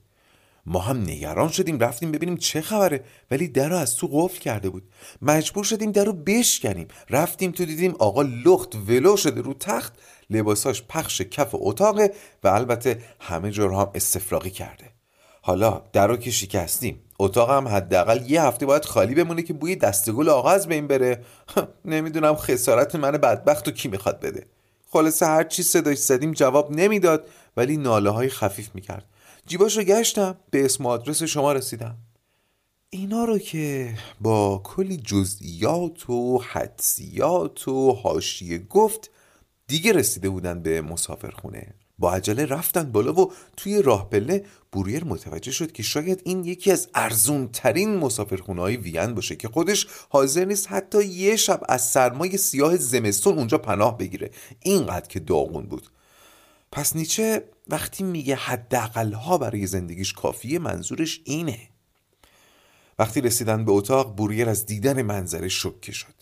ما 0.65 0.79
هم 0.79 1.01
نگران 1.01 1.49
شدیم 1.49 1.79
رفتیم 1.79 2.11
ببینیم 2.11 2.37
چه 2.37 2.61
خبره. 2.61 3.03
ولی 3.31 3.47
در 3.47 3.69
رو 3.69 3.75
از 3.75 3.95
تو 3.95 4.09
قفل 4.11 4.39
کرده 4.39 4.69
بود. 4.69 4.83
مجبور 5.21 5.63
شدیم 5.63 5.91
در 5.91 6.05
رو 6.05 6.13
بشکنیم. 6.13 6.87
رفتیم 7.09 7.51
تو 7.51 7.65
دیدیم 7.65 7.95
آقا 7.99 8.21
لخت 8.21 8.75
ولو 8.75 9.17
شده 9.17 9.41
رو 9.41 9.53
تخت. 9.53 9.93
لباساش 10.29 10.83
پخش 10.89 11.21
کف 11.21 11.49
اتاقه 11.53 12.11
و 12.43 12.47
البته 12.47 13.01
همه 13.19 13.51
جا 13.51 13.65
رو 13.65 13.79
هم 13.79 13.91
استفراغی 13.95 14.49
کرده. 14.49 14.89
حالا 15.41 15.81
در 15.93 16.07
رو 16.07 16.17
که 16.17 16.31
شکستیم. 16.31 16.99
اتاق 17.23 17.49
هم 17.49 17.67
حداقل 17.67 18.31
یه 18.31 18.43
هفته 18.43 18.65
باید 18.65 18.85
خالی 18.85 19.15
بمونه 19.15 19.41
که 19.41 19.53
بوی 19.53 19.75
دستگل 19.75 20.29
آقا 20.29 20.49
از 20.49 20.67
بین 20.67 20.87
بره. 20.87 21.23
نمی‌دونم 21.85 22.35
خسارت 22.35 22.95
من 22.95 23.11
بدبخت 23.11 23.67
و 23.67 23.71
کی 23.71 23.87
می‌خواد 23.87 24.19
بده. 24.19 24.45
خلاصه 24.89 25.25
هر 25.25 25.43
چی 25.43 25.63
صداش 25.63 25.97
زدیم 25.97 26.31
جواب 26.31 26.71
نمی‌داد 26.71 27.27
ولی 27.57 27.77
ناله 27.77 28.09
های 28.09 28.29
خفیف 28.29 28.69
می‌کرد. 28.75 29.05
جیباش 29.45 29.77
رو 29.77 29.83
گشتم 29.83 30.35
به 30.51 30.65
اسم 30.65 30.85
آدرس 30.85 31.23
شما 31.23 31.53
رسیدم. 31.53 31.97
اینا 32.89 33.25
رو 33.25 33.37
که 33.37 33.93
با 34.21 34.61
کلی 34.63 34.97
جزئیات 34.97 36.09
و 36.09 36.37
حدسیات 36.37 37.67
و 37.67 37.91
حاشیه 37.91 38.57
گفت 38.59 39.11
دیگه 39.67 39.91
رسیده 39.91 40.29
بودن 40.29 40.61
به 40.61 40.81
مسافرخونه. 40.81 41.73
با 42.03 42.13
عجله 42.13 42.45
رفتن 42.45 42.91
بالا 42.91 43.13
و 43.13 43.31
توی 43.57 43.81
راه 43.81 44.09
پله 44.09 44.45
بوریر 44.71 45.03
متوجه 45.03 45.51
شد 45.51 45.71
که 45.71 45.83
شاید 45.83 46.21
این 46.25 46.43
یکی 46.43 46.71
از 46.71 46.89
ارزون 46.95 47.47
ترین 47.47 47.97
مسافرخونه 47.97 48.61
های 48.61 48.77
وین 48.77 49.15
باشه 49.15 49.35
که 49.35 49.47
خودش 49.47 49.87
حاضر 50.09 50.45
نیست 50.45 50.71
حتی 50.71 51.05
یه 51.05 51.35
شب 51.35 51.61
از 51.69 51.87
سرمای 51.89 52.37
سیاه 52.37 52.77
زمستون 52.77 53.37
اونجا 53.37 53.57
پناه 53.57 53.97
بگیره. 53.97 54.31
اینقدر 54.59 55.07
که 55.07 55.19
داغون 55.19 55.65
بود. 55.65 55.87
پس 56.71 56.95
نیچه 56.95 57.43
وقتی 57.67 58.03
میگه 58.03 58.35
حداقل 58.35 59.13
ها 59.13 59.37
برای 59.37 59.67
زندگیش 59.67 60.13
کافیه 60.13 60.59
منظورش 60.59 61.21
اینه. 61.23 61.59
وقتی 62.99 63.21
رسیدن 63.21 63.65
به 63.65 63.71
اتاق 63.71 64.15
بوریر 64.15 64.49
از 64.49 64.65
دیدن 64.65 65.01
منظره 65.01 65.49
شکه 65.49 65.91
شد. 65.91 66.13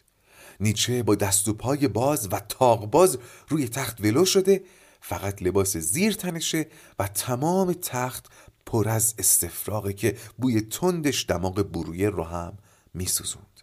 نیچه 0.59 1.03
با 1.03 1.15
دست 1.15 1.47
و 1.47 1.53
پای 1.53 1.87
باز 1.87 2.27
و 2.31 2.39
تاق 2.39 2.85
باز 2.85 3.17
روی 3.47 3.67
تخت 3.67 4.01
ولو 4.01 4.25
شده 4.25 4.63
فقط 5.01 5.41
لباس 5.41 5.77
زیر 5.77 6.13
تنشه 6.13 6.67
و 6.99 7.07
تمام 7.07 7.73
تخت 7.73 8.27
پر 8.65 8.89
از 8.89 9.15
استفراغه 9.17 9.93
که 9.93 10.17
بوی 10.37 10.61
تندش 10.61 11.25
دماغ 11.29 11.61
برویه 11.61 12.09
رو 12.09 12.23
هم 12.23 12.57
میسوزوند. 12.93 13.61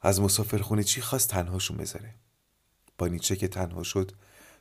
از 0.00 0.20
مسافرخونه 0.20 0.82
چی 0.84 1.00
خواست 1.00 1.30
تنهاشون 1.30 1.76
بذاره؟ 1.76 2.14
با 2.98 3.06
نیچه 3.06 3.36
که 3.36 3.48
تنها 3.48 3.82
شد 3.82 4.12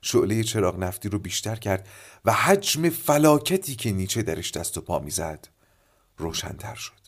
شعله 0.01 0.43
چراغ 0.43 0.79
نفتی 0.79 1.09
رو 1.09 1.19
بیشتر 1.19 1.55
کرد 1.55 1.87
و 2.25 2.33
حجم 2.33 2.89
فلاکتی 2.89 3.75
که 3.75 3.91
نیچه 3.91 4.21
درش 4.21 4.51
دست 4.51 4.77
و 4.77 4.81
پا 4.81 4.99
می‌زد 4.99 5.47
روشنتر 6.17 6.75
شد. 6.75 6.98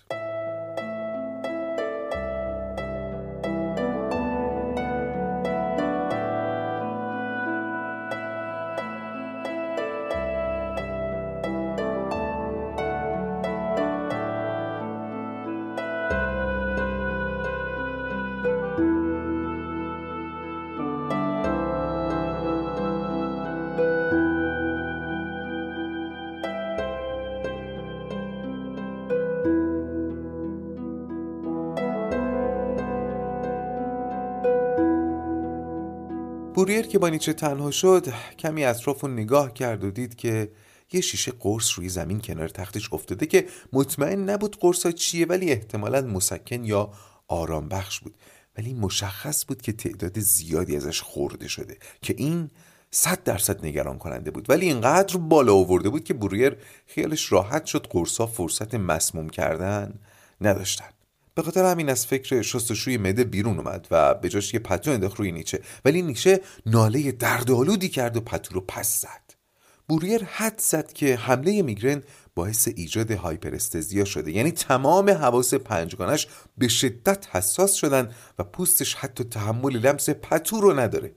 بوریر 36.82 36.91
که 36.91 37.00
با 37.00 37.10
نیچه 37.10 37.34
تنها 37.34 37.72
شد 37.72 38.08
کمی 38.39 38.65
اطراف 38.65 39.04
نگاه 39.04 39.54
کرد 39.54 39.84
و 39.84 39.91
دید 39.91 40.15
که 40.15 40.52
یه 40.91 41.02
شیشه 41.02 41.32
قرص 41.39 41.80
روی 41.80 41.89
زمین 41.89 42.22
کنار 42.22 42.50
تختش 42.50 42.94
افتاده 42.94 43.26
که 43.26 43.46
مطمئن 43.74 44.30
نبود 44.30 44.58
قرصا 44.60 44.91
چیه 44.91 45.26
ولی 45.26 45.52
احتمالا 45.52 46.02
مسکن 46.02 46.63
یا 46.63 46.91
آرام 47.28 47.70
بخش 47.70 48.00
بود. 48.00 48.15
ولی 48.58 48.74
مشخص 48.74 49.46
بود 49.46 49.62
که 49.62 49.72
تعداد 49.72 50.20
زیادی 50.20 50.76
ازش 50.76 51.02
خورده 51.02 51.48
شده 51.48 51.78
که 52.02 52.15
این 52.17 52.50
صد 52.91 53.24
درصد 53.24 53.65
نگران 53.65 53.98
کننده 53.98 54.32
بود. 54.32 54.50
ولی 54.50 54.65
اینقدر 54.65 55.17
بالا 55.17 55.54
آورده 55.54 55.89
بود 55.89 56.04
که 56.04 56.13
بوریر 56.13 56.58
خیالش 56.88 57.32
راحت 57.32 57.65
شد 57.65 57.88
قرصا 57.89 58.26
فرصت 58.26 58.76
مسموم 58.76 59.30
کردن 59.30 59.94
نداشتن. 60.41 60.89
به 61.36 61.41
خاطر 61.41 61.65
همین 61.65 61.89
از 61.89 62.06
فکر 62.06 62.41
شستشوی 62.41 62.98
مده 62.98 63.24
بیرون 63.24 63.58
اومد 63.58 63.88
و 63.91 64.13
به 64.13 64.30
جاش 64.30 64.54
یه 64.54 64.60
پتو 64.60 64.91
انداخت 64.91 65.17
روی 65.17 65.32
نیچه. 65.32 65.60
ولی 65.86 66.02
نیچه 66.02 66.41
ناله 66.65 67.12
دردآلودی 67.12 67.89
کرد 67.89 68.17
و 68.17 68.22
پتو 68.22 68.54
رو 68.54 68.62
پس 68.62 69.02
زد. 69.02 69.32
بوریر 69.89 70.24
حد 70.24 70.60
زد 70.60 70.94
که 70.94 71.15
حمله 71.15 71.62
میگرن 71.62 72.04
باعث 72.36 72.67
ایجاد 72.76 73.12
هایپرستزیا 73.12 74.06
شده. 74.06 74.32
یعنی 74.32 74.52
تمام 74.52 75.10
حواس 75.10 75.54
پنجگانش 75.54 76.28
به 76.58 76.67
شدت 76.67 77.28
حساس 77.32 77.74
شدن 77.74 78.12
و 78.39 78.44
پوستش 78.44 78.96
حتی 78.96 79.24
تحمل 79.24 79.78
لمس 79.78 80.10
پتو 80.10 80.62
رو 80.62 80.80
نداره. 80.80 81.12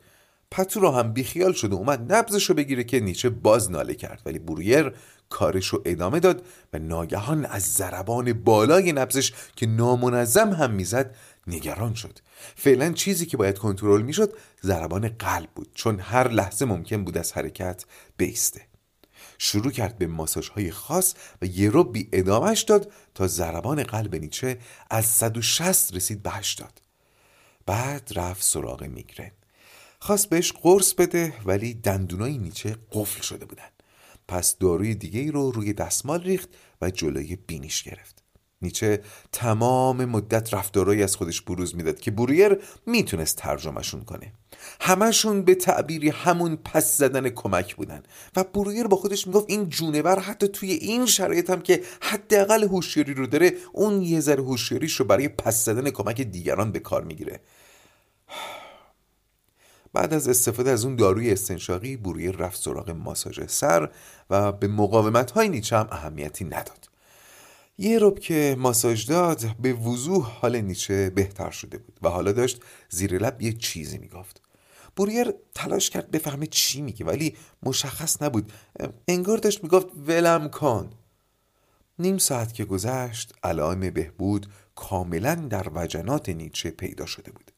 پتو 0.51 0.81
رو 0.81 0.91
هم 0.91 1.13
بیخیال 1.13 1.53
شد 1.53 1.73
و 1.73 1.77
اومد 1.77 2.13
نبزش 2.13 2.45
رو 2.45 2.55
بگیره 2.55 2.85
که 2.85 3.01
نیچه 3.01 3.31
باز 3.31 3.71
ناله 3.71 3.95
کرد. 3.95 4.23
ولی 4.27 4.39
بوریر 4.39 4.93
کارش 5.35 5.67
رو 5.67 5.83
ادامه 5.85 6.21
داد 6.21 6.43
و 6.73 6.79
ناگهان 6.79 7.45
از 7.45 7.63
ضربان 7.63 8.33
بالای 8.33 8.93
نبزش 8.93 9.33
که 9.57 9.67
نامنظم 9.67 10.51
هم 10.53 10.71
می‌زد 10.71 11.15
نگران 11.47 11.95
شد. 11.95 12.19
فعلا 12.57 12.93
چیزی 12.93 13.27
که 13.27 13.37
باید 13.37 13.59
کنترل 13.59 14.03
می‌شد 14.03 14.33
ضربان 14.63 15.09
قلب 15.09 15.49
بود 15.55 15.69
چون 15.75 16.01
هر 16.01 16.29
لحظه 16.29 16.65
ممکن 16.65 17.05
بود 17.05 17.19
از 17.19 17.33
حرکت 17.33 17.85
بیسته. 18.17 18.61
شروع 19.39 19.73
کرد 19.73 19.99
به 19.99 20.07
ماساژ 20.07 20.49
های 20.49 20.71
خاص 20.71 21.15
و 21.43 21.47
یه 21.47 21.71
رو 21.71 21.85
بی 21.85 22.09
ادامش 22.13 22.63
داد 22.63 22.93
تا 23.15 23.27
ضربان 23.27 23.83
قلب 23.83 24.15
نیچه 24.15 24.59
از 24.91 25.05
160 25.07 25.95
رسید 25.95 26.23
به 26.23 26.31
80 26.31 26.81
بعد 27.67 28.13
رفت 28.17 28.43
سراغ 28.43 28.85
میگرن. 28.85 29.31
خواست 29.99 30.29
بهش 30.29 30.53
قرص 30.53 30.95
بده 30.95 31.35
ولی 31.45 31.75
دندونای 31.75 32.39
نیچه 32.39 32.77
قفل 32.93 33.23
شده 33.23 33.45
بودن. 33.45 33.74
پس 34.29 34.59
داروی 34.59 34.95
دیگه 34.95 35.21
ای 35.21 35.31
رو 35.31 35.51
روی 35.51 35.73
دستمال 35.73 36.23
ریخت 36.23 36.49
و 36.83 36.91
جلوی 36.91 37.37
بینیش 37.37 37.83
گرفت. 37.83 38.25
نیچه 38.63 39.01
تمام 39.33 40.05
مدت 40.05 40.55
رفتارهایی 40.55 41.03
از 41.03 41.17
خودش 41.17 41.41
بروز 41.41 41.77
می‌داد 41.77 42.01
که 42.01 42.11
بوریر 42.11 42.59
می‌تونست 42.87 43.37
ترجمهشون 43.37 44.01
کنه. 44.05 44.33
همشون 44.81 45.43
به 45.43 45.55
تعبیری 45.55 46.09
همون 46.09 46.57
پس 46.57 46.97
زدن 46.99 47.29
کمک 47.29 47.77
بودن 47.77 48.03
و 48.37 48.45
برویر 48.45 48.87
با 48.87 48.97
خودش 48.97 49.27
می‌گفت 49.27 49.47
این 49.49 49.69
جونور 49.69 50.19
حتی 50.19 50.49
توی 50.49 50.71
این 50.71 51.07
شرایط 51.07 51.51
هم 51.51 51.63
که 51.63 51.83
حداقل 52.01 52.65
هوشیاری 52.65 53.15
رو 53.15 53.27
داره 53.27 53.53
اون 53.73 54.03
یه 54.03 54.21
ذره 54.21 54.43
هوشیاریش 54.43 54.95
رو 54.95 55.05
برای 55.05 55.29
پس 55.29 55.65
زدن 55.65 55.91
کمک 55.91 56.21
دیگران 56.21 56.73
به 56.73 56.79
کار 56.79 57.05
می‌گیره. 57.05 57.41
بعد 59.95 60.15
از 60.15 60.29
استفاده 60.29 60.71
از 60.71 60.85
اون 60.85 60.97
داروی 60.97 61.33
استنشاقی 61.33 61.97
برویر 61.97 62.37
رفت 62.37 62.61
سراغ 62.63 62.91
ماساژ 62.91 63.41
سر 63.47 63.91
و 64.31 64.53
به 64.53 64.69
مقاومت 64.69 65.31
های 65.31 65.49
نیچه 65.49 65.77
هم 65.77 65.89
اهمیتی 65.91 66.45
نداد. 66.45 66.89
یه 67.79 67.99
رب 68.01 68.19
که 68.19 68.57
ماساژ 68.59 69.07
داد 69.07 69.57
به 69.63 69.73
وضوح 69.73 70.31
حال 70.41 70.61
نیچه 70.61 71.11
بهتر 71.11 71.51
شده 71.51 71.79
بود 71.79 71.99
و 72.03 72.09
حالا 72.09 72.33
داشت 72.33 72.63
زیر 72.89 73.19
لب 73.19 73.43
یه 73.43 73.53
چیزی 73.53 73.99
می‌گفت. 73.99 74.43
بوریر 74.97 75.35
تلاش 75.55 75.91
کرد 75.91 76.11
بفهمه 76.11 76.47
چی 76.47 76.83
میگه 76.83 77.07
ولی 77.07 77.37
مشخص 77.63 78.23
نبود. 78.23 78.53
انگار 79.09 79.39
داشت 79.39 79.63
می‌گفت 79.63 79.87
ولم 80.07 80.49
کن. 80.49 80.91
نیم 81.99 82.19
ساعت 82.19 82.55
که 82.55 82.65
گذشت 82.65 83.35
علائم 83.43 83.91
بهبود 83.91 84.47
کاملا 84.75 85.35
در 85.35 85.67
وجنات 85.75 86.29
نیچه 86.29 86.71
پیدا 86.71 87.07
شده 87.07 87.33
بود. 87.33 87.54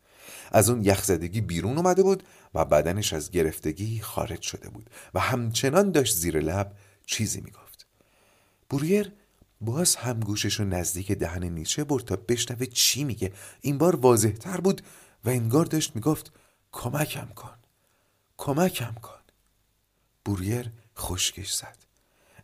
از 0.52 0.70
اون 0.70 0.84
یخزدگی 0.84 1.40
بیرون 1.40 1.76
اومده 1.76 2.02
بود 2.02 2.22
و 2.54 2.64
بدنش 2.64 3.12
از 3.12 3.30
گرفتگی 3.30 4.00
خارج 4.00 4.42
شده 4.42 4.68
بود 4.68 4.90
و 5.14 5.20
همچنان 5.20 5.92
داشت 5.92 6.16
زیر 6.16 6.40
لب 6.40 6.72
چیزی 7.06 7.40
می‌گفت. 7.40 7.86
بوریر 8.70 9.12
باز 9.60 9.96
هم 9.96 10.20
گوشش 10.20 10.60
رو 10.60 10.64
نزدیک 10.64 11.12
دهن 11.12 11.44
نیچه 11.44 11.84
برد 11.84 12.04
تا 12.04 12.16
بشنوه 12.16 12.66
چی 12.66 13.04
میگه. 13.04 13.32
این 13.60 13.78
بار 13.78 13.96
واضح 13.96 14.30
تر 14.30 14.60
بود 14.60 14.82
و 15.24 15.28
انگار 15.28 15.64
داشت 15.64 15.96
می‌گفت 15.96 16.32
کمکم 16.72 17.28
کن 17.34 17.56
کمکم 18.36 18.94
کن. 19.02 19.20
بوریر 20.24 20.70
خشکش 20.98 21.52
زد. 21.52 21.76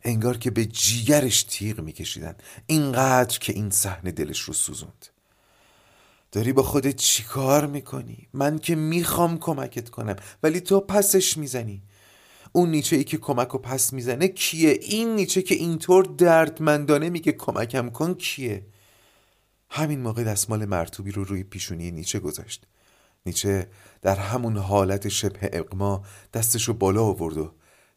انگار 0.03 0.37
که 0.37 0.51
به 0.51 0.65
جیگرش 0.65 1.43
تیغ 1.43 1.79
میکشیدن. 1.79 2.35
اینقدر 2.67 3.39
که 3.39 3.53
این 3.53 3.69
صحنه 3.69 4.11
دلش 4.11 4.39
رو 4.39 4.53
سوزوند. 4.53 5.07
داری 6.33 6.53
با 6.53 6.63
خودت 6.63 6.95
چیکار 6.95 7.67
می‌کنی؟ 7.67 8.27
من 8.33 8.59
که 8.59 8.75
می‌خوام 8.75 9.37
کمکت 9.37 9.89
کنم 9.89 10.15
ولی 10.43 10.61
تو 10.61 10.79
پسش 10.79 11.37
می‌زنی. 11.37 11.83
اون 12.51 12.71
نیچه 12.71 12.95
ای 12.95 13.03
که 13.03 13.17
کمک 13.17 13.55
و 13.55 13.57
پس 13.57 13.93
می‌زنه 13.93 14.27
کیه؟ 14.27 14.79
این 14.81 15.15
نیچه 15.15 15.41
که 15.41 15.55
اینطور 15.55 16.05
دردمندانه 16.05 17.09
میگه 17.09 17.31
کمکم 17.31 17.89
کن 17.89 18.13
کیه؟ 18.13 18.65
همین 19.69 19.99
موقع 19.99 20.23
دستمال 20.23 20.65
مرتوبی 20.65 21.11
رو 21.11 21.23
روی 21.23 21.43
پیشونی 21.43 21.91
نیچه 21.91 22.19
گذاشت. 22.19 22.67
نیچه 23.25 23.67
در 24.01 24.15
همون 24.15 24.57
حالت 24.57 25.09
شبه 25.09 25.49
اقما 25.53 26.03
دستش 26.33 26.67
رو 26.67 26.73
بالا 26.73 27.03
آورد 27.03 27.37
و 27.37 27.51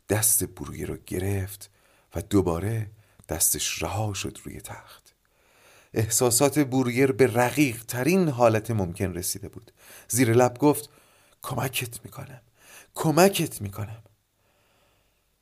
دست 0.09 0.45
بروی 0.45 0.87
رو 0.87 0.97
گرفت 1.07 1.71
و 2.15 2.23
دوباره 2.23 2.91
دستش 3.29 3.83
رها 3.83 4.15
شد 4.15 4.39
روی 4.45 4.61
تخت. 4.61 5.06
احساسات 5.97 6.59
بوریر 6.59 7.13
به 7.13 7.27
رقیق 7.27 7.85
ترین 7.85 8.29
حالت 8.29 8.71
ممکن 8.71 9.15
رسیده 9.15 9.49
بود. 9.49 9.71
زیر 10.09 10.33
لب 10.33 10.59
گفت 10.59 10.91
کمکت 11.43 12.05
می‌کنم 12.05 12.41
کمکت 12.95 13.63
می‌کنم. 13.63 14.03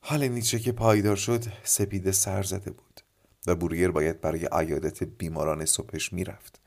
حال 0.01 0.29
نیچه 0.29 0.59
که 0.59 0.73
پایدار 0.73 1.17
شد 1.17 1.45
سپیده 1.65 2.13
سر 2.13 2.43
زده 2.43 2.71
بود 2.71 3.01
و 3.47 3.55
بوریر 3.55 3.91
باید 3.91 4.21
برای 4.21 4.49
عیادت 4.53 5.05
بیماران 5.05 5.65
صبحش 5.65 6.13
می‌رفت. 6.13 6.61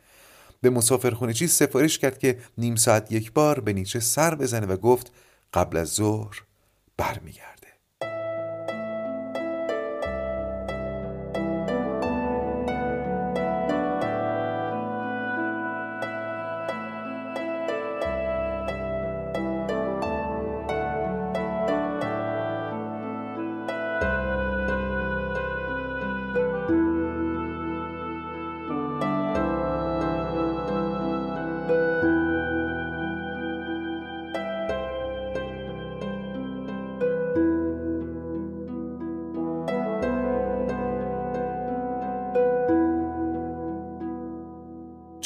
به 0.62 0.69
مسافرخونه 0.69 1.34
چیز 1.34 1.52
سفارش 1.52 2.00
کرد 2.00 2.19
که 2.19 2.39
نیم 2.58 2.76
ساعت 2.76 3.12
یک 3.12 3.34
بار 3.34 3.60
به 3.60 3.73
نیچه 3.73 4.00
سر 4.00 4.36
بزنه 4.36 4.67
و 4.67 4.78
گفت 4.78 5.12
قبل 5.54 5.78
از 5.78 5.88
ظهر 5.88 6.43
برمیگرد 6.97 7.57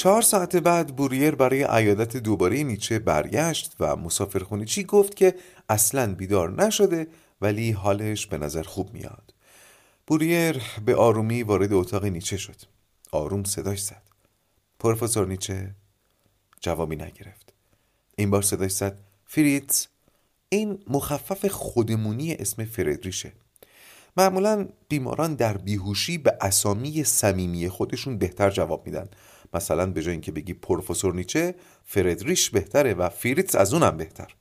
چهار 0.01 0.21
ساعت 0.21 0.55
بعد 0.55 0.95
بوریر 0.95 1.35
برای 1.35 1.63
عیادت 1.63 2.17
دوباره 2.17 2.63
نیچه 2.63 2.99
برگشت 2.99 3.75
و 3.79 3.95
مسافرخونه 3.95 4.65
چی 4.65 4.83
گفت 4.83 5.15
که 5.15 5.35
اصلا 5.69 6.15
بیدار 6.15 6.63
نشده 6.63 7.07
ولی 7.41 7.71
حالش 7.71 8.27
به 8.27 8.37
نظر 8.37 8.63
خوب 8.63 8.93
میاد. 8.93 9.33
بوریر 10.07 10.61
به 10.85 10.95
آرومی 10.95 11.43
وارد 11.43 11.73
اتاق 11.73 12.05
نیچه 12.05 12.37
شد. 12.37 12.55
آروم 13.11 13.43
صداش 13.43 13.83
زد. 13.83 14.01
پروفسور 14.79 15.27
نیچه 15.27 15.71
جوابی 16.61 16.95
نگرفت. 16.95 17.53
این 18.15 18.29
بار 18.29 18.41
صداش 18.41 18.71
زد. 18.71 18.97
فریتز 19.25 19.85
این 20.49 20.79
مخفف 20.87 21.45
خودمونی 21.45 22.33
اسم 22.33 22.65
فردریشه. 22.65 23.31
معمولا 24.17 24.67
بیماران 24.89 25.35
در 25.35 25.57
بیهوشی 25.57 26.17
به 26.17 26.37
اسامی 26.41 27.03
صمیمی 27.03 27.69
خودشون 27.69 28.17
بهتر 28.17 28.49
جواب 28.49 28.85
میدن. 28.85 29.09
مثلا 29.53 29.85
به 29.85 30.03
جای 30.03 30.11
اینکه 30.11 30.31
بگی 30.31 30.53
پروفسور 30.53 31.13
نیچه 31.13 31.55
فردریش 31.85 32.49
بهتره 32.49 32.93
و 32.93 33.09
فریتز 33.09 33.55
از 33.55 33.73
اونم 33.73 33.97
بهتر. 33.97 34.35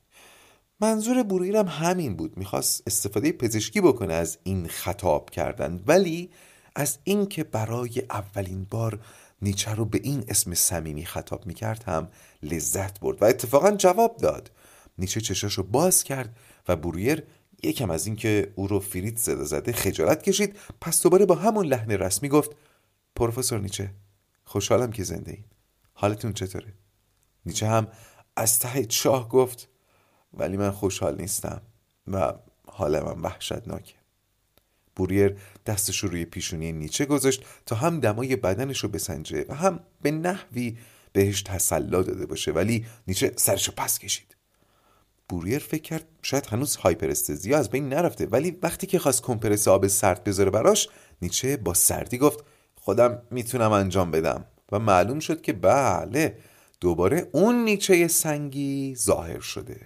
منظور 0.81 1.23
برویرم 1.23 1.69
همین 1.69 2.17
بود. 2.17 2.37
می‌خواست 2.37 2.83
استفاده 2.87 3.33
پزشکی 3.33 3.81
بکنه 3.81 4.15
از 4.15 4.39
این 4.43 4.69
خطاب 4.69 5.31
کردن 5.31 5.83
ولی 5.87 6.31
از 6.77 6.99
اینکه 7.05 7.45
برای 7.45 8.03
اولین 8.11 8.67
بار 8.71 9.01
نیچه 9.43 9.75
رو 9.75 9.85
به 9.85 10.01
این 10.03 10.25
اسم 10.29 10.55
صمیمی 10.55 11.07
خطاب 11.07 11.47
می‌کرد 11.47 11.83
هم 11.87 12.09
لذت 12.43 13.01
برد 13.01 13.23
و 13.23 13.25
اتفاقا 13.25 13.71
جواب 13.71 14.17
داد. 14.17 14.51
نیچه 14.99 15.21
چشاشو 15.21 15.63
باز 15.63 16.05
کرد 16.05 16.37
و 16.69 16.77
بوریر 16.77 17.23
یکم 17.63 17.91
از 17.91 18.07
اینکه 18.07 18.53
او 18.55 18.67
رو 18.67 18.81
فریت 18.81 19.19
صدا 19.19 19.45
زده 19.45 19.73
خجالت 19.73 20.23
کشید 20.23 20.57
پس 20.81 21.03
دوباره 21.03 21.27
با 21.27 21.35
همون 21.35 21.67
لحن 21.67 21.91
رسمی 21.91 22.29
گفت 22.29 22.51
پروفسور 23.17 23.61
نیچه 23.61 23.91
خوشحالم 24.51 24.93
که 24.93 25.05
زنده 25.05 25.33
این 25.33 25.45
حالتون 25.93 26.33
چطوره؟ 26.33 26.73
نیچه 27.47 27.67
هم 27.67 27.89
از 28.37 28.59
ته 28.59 28.85
چاه 28.85 29.29
گفت 29.29 29.69
ولی 30.35 30.57
من 30.57 30.71
خوشحال 30.71 31.17
نیستم 31.21 31.63
و 32.09 32.33
حال 32.67 33.01
من 33.01 33.21
وحشتناکه. 33.21 33.95
بوریر 34.97 35.37
دستش 35.67 35.99
رو 35.99 36.09
روی 36.11 36.25
پیشونی 36.25 36.73
نیچه 36.73 37.05
گذاشت 37.05 37.45
تا 37.67 37.77
هم 37.77 38.01
دمای 38.01 38.37
بدنش 38.37 38.79
رو 38.79 38.89
بسنجه 38.89 39.47
و 39.49 39.55
هم 39.55 39.81
به 40.03 40.11
نحوی 40.11 40.79
بهش 41.13 41.43
تسلا 41.43 42.03
داده 42.03 42.27
باشه 42.27 42.53
ولی 42.53 42.87
نیچه 43.07 43.33
سرش 43.37 43.69
رو 43.69 43.75
پس 43.77 43.99
کشید. 43.99 44.37
بوریر 45.29 45.59
فکر 45.59 45.83
کرد 45.83 46.05
شاید 46.23 46.47
هنوز 46.47 46.77
هایپرستزیا 46.77 47.59
از 47.59 47.71
بین 47.71 47.89
نرفته 47.89 48.27
ولی 48.27 48.59
وقتی 48.63 48.87
که 48.87 48.99
خواست 48.99 49.23
کمپرس 49.23 49.69
آب 49.69 49.87
سرد 49.87 50.25
بذاره 50.25 50.51
براش 50.51 50.89
نیچه 51.23 51.57
با 51.57 51.75
سردی 51.75 52.19
گفت 52.19 52.45
خودم 52.91 53.23
می‌تونم 53.31 53.73
انجام 53.73 54.11
بدم. 54.11 54.45
و 54.73 54.79
معلوم 54.79 55.19
شد 55.19 55.43
که 55.43 55.53
بله 55.53 56.39
دوباره 56.81 57.29
اون 57.33 57.65
نیچه 57.65 58.09
سنگی 58.09 58.95
ظاهر 58.99 59.41
شده. 59.41 59.81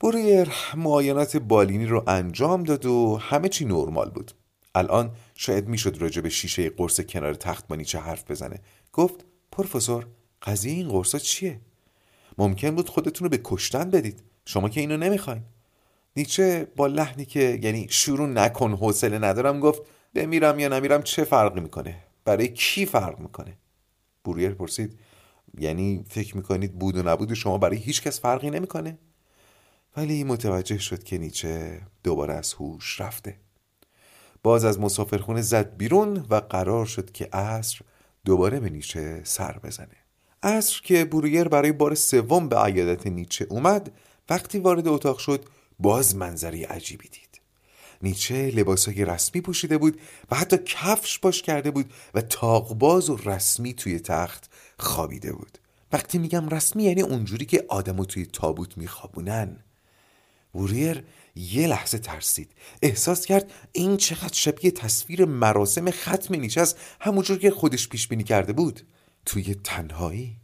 بوریر 0.00 0.48
معاینات 0.76 1.36
بالینی 1.36 1.86
رو 1.86 2.04
انجام 2.06 2.62
داد 2.64 2.86
و 2.86 3.16
همه 3.16 3.48
چی 3.48 3.64
نرمال 3.64 4.10
بود. 4.10 4.32
الان 4.74 5.10
شاید 5.34 5.68
می‌شد 5.68 5.96
راجع 6.00 6.22
به 6.22 6.28
شیشه 6.28 6.70
قرص 6.70 7.00
کنار 7.00 7.34
تخت 7.34 7.66
با 7.68 7.76
نیچه 7.76 7.98
حرف 7.98 8.30
بزنه. 8.30 8.60
گفت 8.92 9.24
پروفسور 9.52 10.06
قضیه 10.42 10.72
این 10.72 10.88
قرصا 10.88 11.18
چیه؟ 11.18 11.60
ممکن 12.38 12.70
بود 12.70 12.88
خودتون 12.88 13.24
رو 13.24 13.30
به 13.30 13.40
کشتن 13.44 13.90
بدید. 13.90 14.22
شما 14.44 14.68
که 14.68 14.80
اینو 14.80 14.96
نمی‌خواین. 14.96 15.42
نیچه 16.16 16.66
با 16.76 16.86
لحنی 16.86 17.24
که 17.24 17.60
یعنی 17.62 17.86
شروع 17.90 18.28
نکن 18.28 18.72
حوصله 18.72 19.18
ندارم 19.18 19.60
گفت 19.60 19.82
بمیرم 20.14 20.58
یا 20.58 20.68
نمیرم 20.68 21.02
چه 21.02 21.24
فرقی 21.24 21.60
می‌کنه؟ 21.60 22.04
برای 22.24 22.48
کی 22.48 22.86
فرق 22.86 23.18
می‌کنه؟ 23.18 23.58
بوریر 24.24 24.54
پرسید. 24.54 24.98
یعنی 25.58 26.04
فکر 26.08 26.36
می‌کنید 26.36 26.78
بود 26.78 26.96
و 26.96 27.02
نبود 27.02 27.34
شما 27.34 27.58
برای 27.58 27.76
هیچ 27.76 28.02
کس 28.02 28.20
فرقی 28.20 28.50
نمی‌کنه؟ 28.50 28.98
ولی 29.96 30.24
متوجه 30.24 30.78
شد 30.78 31.02
که 31.02 31.18
نیچه 31.18 31.80
دوباره 32.02 32.34
از 32.34 32.52
هوش 32.52 33.00
رفته. 33.00 33.36
باز 34.42 34.64
از 34.64 34.80
مسافرخونه 34.80 35.42
زد 35.42 35.76
بیرون 35.76 36.26
و 36.30 36.34
قرار 36.34 36.86
شد 36.86 37.12
که 37.12 37.28
عصر 37.32 37.80
دوباره 38.24 38.60
به 38.60 38.70
نیچه 38.70 39.20
سر 39.24 39.58
بزنه. 39.58 39.96
عصر 40.42 40.80
که 40.84 41.04
برویر 41.04 41.48
برای 41.48 41.72
بار 41.72 41.94
سوم 41.94 42.48
به 42.48 42.56
عیادت 42.56 43.06
نیچه 43.06 43.46
اومد 43.50 43.92
وقتی 44.30 44.58
وارد 44.58 44.88
اتاق 44.88 45.18
شد 45.18 45.44
باز 45.78 46.16
منظری 46.16 46.64
عجیبی 46.64 47.08
دید. 47.08 47.31
نیچه 48.02 48.50
لباسای 48.50 49.04
رسمی 49.04 49.40
پوشیده 49.40 49.78
بود 49.78 50.00
و 50.30 50.36
حتی 50.36 50.58
کفش 50.66 51.18
باش 51.18 51.42
کرده 51.42 51.70
بود 51.70 51.92
و 52.14 52.20
تاقباز 52.20 53.10
و 53.10 53.16
رسمی 53.16 53.74
توی 53.74 54.00
تخت 54.00 54.50
خوابیده 54.78 55.32
بود. 55.32 55.58
وقتی 55.92 56.18
میگم 56.18 56.48
رسمی 56.48 56.82
یعنی 56.82 57.02
اونجوری 57.02 57.44
که 57.44 57.64
آدمو 57.68 58.04
توی 58.04 58.26
تابوت 58.26 58.78
میخوابونن. 58.78 59.56
بوریر 60.52 61.04
یه 61.36 61.66
لحظه 61.66 61.98
ترسید. 61.98 62.52
احساس 62.82 63.26
کرد 63.26 63.52
این 63.72 63.96
چقدر 63.96 64.34
شبیه 64.34 64.70
تصویر 64.70 65.24
مراسم 65.24 65.90
ختم 65.90 66.34
نیچه 66.34 66.60
است 66.60 66.78
همونجور 67.00 67.38
که 67.38 67.50
خودش 67.50 67.88
پیش 67.88 68.08
بینی 68.08 68.24
کرده 68.24 68.52
بود. 68.52 68.80
توی 69.24 69.54
تنهایی. 69.54 70.36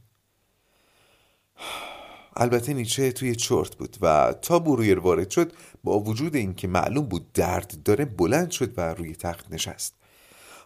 البته 2.36 2.74
نیچه 2.74 3.12
توی 3.12 3.36
چرت 3.36 3.76
بود 3.76 3.96
و 4.00 4.34
تا 4.42 4.58
برویر 4.58 4.98
وارد 4.98 5.30
شد 5.30 5.52
با 5.88 6.00
وجود 6.00 6.36
اینکه 6.36 6.68
معلوم 6.68 7.04
بود 7.04 7.32
درد 7.32 7.82
داره 7.84 8.04
بلند 8.04 8.50
شد 8.50 8.78
و 8.78 8.94
روی 8.94 9.16
تخت 9.16 9.52
نشست. 9.52 9.94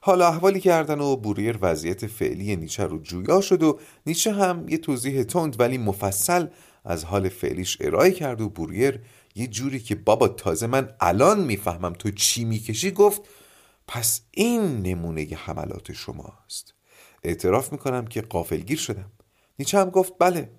حالا 0.00 0.28
احوالی 0.28 0.60
کردن 0.60 1.00
و 1.00 1.16
بوریر 1.16 1.58
وضعیت 1.60 2.06
فعلی 2.06 2.56
نیچه 2.56 2.84
رو 2.84 2.98
جویا 2.98 3.40
شد 3.40 3.62
و 3.62 3.78
نیچه 4.06 4.32
هم 4.32 4.68
یه 4.68 4.78
توضیح 4.78 5.22
تند 5.22 5.60
ولی 5.60 5.78
مفصل 5.78 6.46
از 6.84 7.04
حال 7.04 7.28
فعلیش 7.28 7.78
ارائه 7.80 8.10
کرد 8.10 8.40
و 8.40 8.48
بوریر 8.48 9.00
یه 9.34 9.46
جوری 9.46 9.80
که 9.80 9.94
بابا 9.94 10.28
تازه 10.28 10.66
من 10.66 10.90
الان 11.00 11.44
می‌فهمم 11.44 11.92
تو 11.92 12.10
چی 12.10 12.44
می‌کشی 12.44 12.90
گفت 12.90 13.22
پس 13.88 14.20
این 14.30 14.82
نمونه 14.82 15.28
حملات 15.36 15.92
شماست. 15.92 16.74
اعتراف 17.22 17.72
می‌کنم 17.72 18.06
که 18.06 18.22
قافلگیر 18.22 18.78
شدم. 18.78 19.12
نیچه 19.58 19.78
هم 19.78 19.90
گفت 19.90 20.12
بله. 20.18 20.50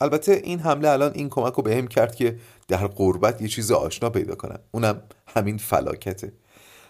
البته 0.00 0.32
این 0.44 0.58
حمله 0.58 0.88
الان 0.88 1.12
این 1.14 1.28
کمک 1.28 1.52
رو 1.52 1.62
بهم 1.62 1.86
کرد 1.86 2.14
که 2.14 2.38
در 2.68 2.86
قربت 2.86 3.42
یه 3.42 3.48
چیز 3.48 3.72
آشنا 3.72 4.10
پیدا 4.10 4.34
کنم. 4.34 4.58
اونم 4.70 5.02
همین 5.26 5.58
فلاکته. 5.58 6.32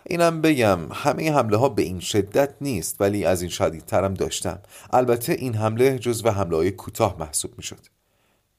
اینم 0.07 0.41
بگم 0.41 0.79
همه 0.93 1.33
حمله 1.33 1.57
ها 1.57 1.69
به 1.69 1.83
این 1.83 2.01
شدت 2.01 2.55
نیست 2.61 3.01
ولی 3.01 3.25
از 3.25 3.43
این 3.43 3.51
شدیدترم 3.51 4.15
داشتم. 4.15 4.59
البته 4.91 5.33
این 5.33 5.55
حمله 5.55 5.99
جزو 5.99 6.31
حمله 6.31 6.57
های 6.57 6.71
کوتاه 6.71 7.17
محسوب 7.21 7.51
می‌شد. 7.57 7.87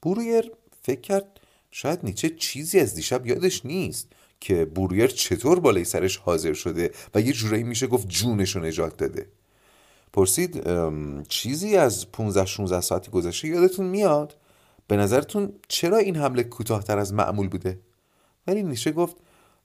برویر 0.02 0.52
فکر 0.82 1.02
کرد 1.02 1.40
شاید 1.72 2.00
نیچه 2.04 2.30
چیزی 2.30 2.80
از 2.80 2.96
دیشب 2.96 3.28
یادش 3.28 3.66
نیست 3.66 4.08
که 4.40 4.66
برویر 4.66 5.08
چطور 5.08 5.60
بالای 5.60 5.84
سرش 5.86 6.18
حاضر 6.18 6.54
شده 6.54 6.92
و 7.16 7.22
یه 7.22 7.34
جورایی 7.34 7.64
میشه 7.64 7.88
گفت 7.88 8.08
جونش 8.08 8.56
رو 8.56 8.66
نجات 8.66 8.98
داده. 8.98 9.28
پرسید 10.14 10.64
چیزی 11.28 11.78
از 11.78 12.12
15 12.12 12.46
16 12.46 12.82
ساعتی 12.82 13.12
گذشته 13.12 13.48
یادتون 13.48 13.86
میاد؟ 13.86 14.38
به 14.88 14.98
نظرتون 14.98 15.54
چرا 15.68 15.98
این 15.98 16.16
حمله 16.16 16.44
کوتاهتر 16.44 16.98
از 16.98 17.14
معمول 17.14 17.48
بوده؟ 17.48 17.80
ولی 18.48 18.64
نیشه 18.64 18.92
گفت 18.92 19.16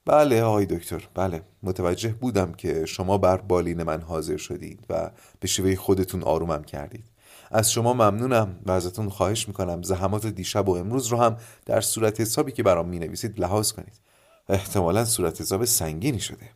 بله 0.04 0.42
آقای 0.42 0.66
دکتر 0.66 1.08
بله 1.14 1.42
متوجه 1.62 2.08
بودم 2.08 2.52
که 2.52 2.86
شما 2.86 3.18
بر 3.18 3.36
بالین 3.36 3.82
من 3.82 4.00
حاضر 4.00 4.36
شدید 4.36 4.84
و 4.90 5.10
به 5.40 5.48
شیوه 5.48 5.74
خودتون 5.74 6.22
آرومم 6.22 6.64
کردید. 6.64 7.04
از 7.50 7.72
شما 7.72 7.92
ممنونم 7.92 8.60
و 8.66 8.70
ازتون 8.70 9.08
خواهش 9.08 9.48
می‌کنم 9.48 9.82
زحمات 9.82 10.26
دیشب 10.26 10.68
و 10.68 10.76
امروز 10.76 11.06
رو 11.06 11.18
هم 11.18 11.36
در 11.66 11.80
صورت 11.80 12.20
حسابی 12.20 12.52
که 12.52 12.62
برام 12.62 12.88
می‌نویسید 12.88 13.40
لحاظ 13.40 13.72
کنید. 13.72 14.00
احتمالا 14.48 15.04
صورت 15.04 15.40
حساب 15.40 15.64
سنگینی 15.64 16.20
شده. 16.20 16.50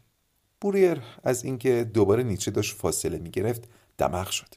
بوریر 0.61 1.01
از 1.25 1.45
اینکه 1.45 1.91
دوباره 1.95 2.23
نیچه 2.23 2.51
داشت 2.51 2.77
فاصله 2.77 3.19
می‌گرفت 3.19 3.69
دماغ 4.09 4.31
شد. 4.31 4.55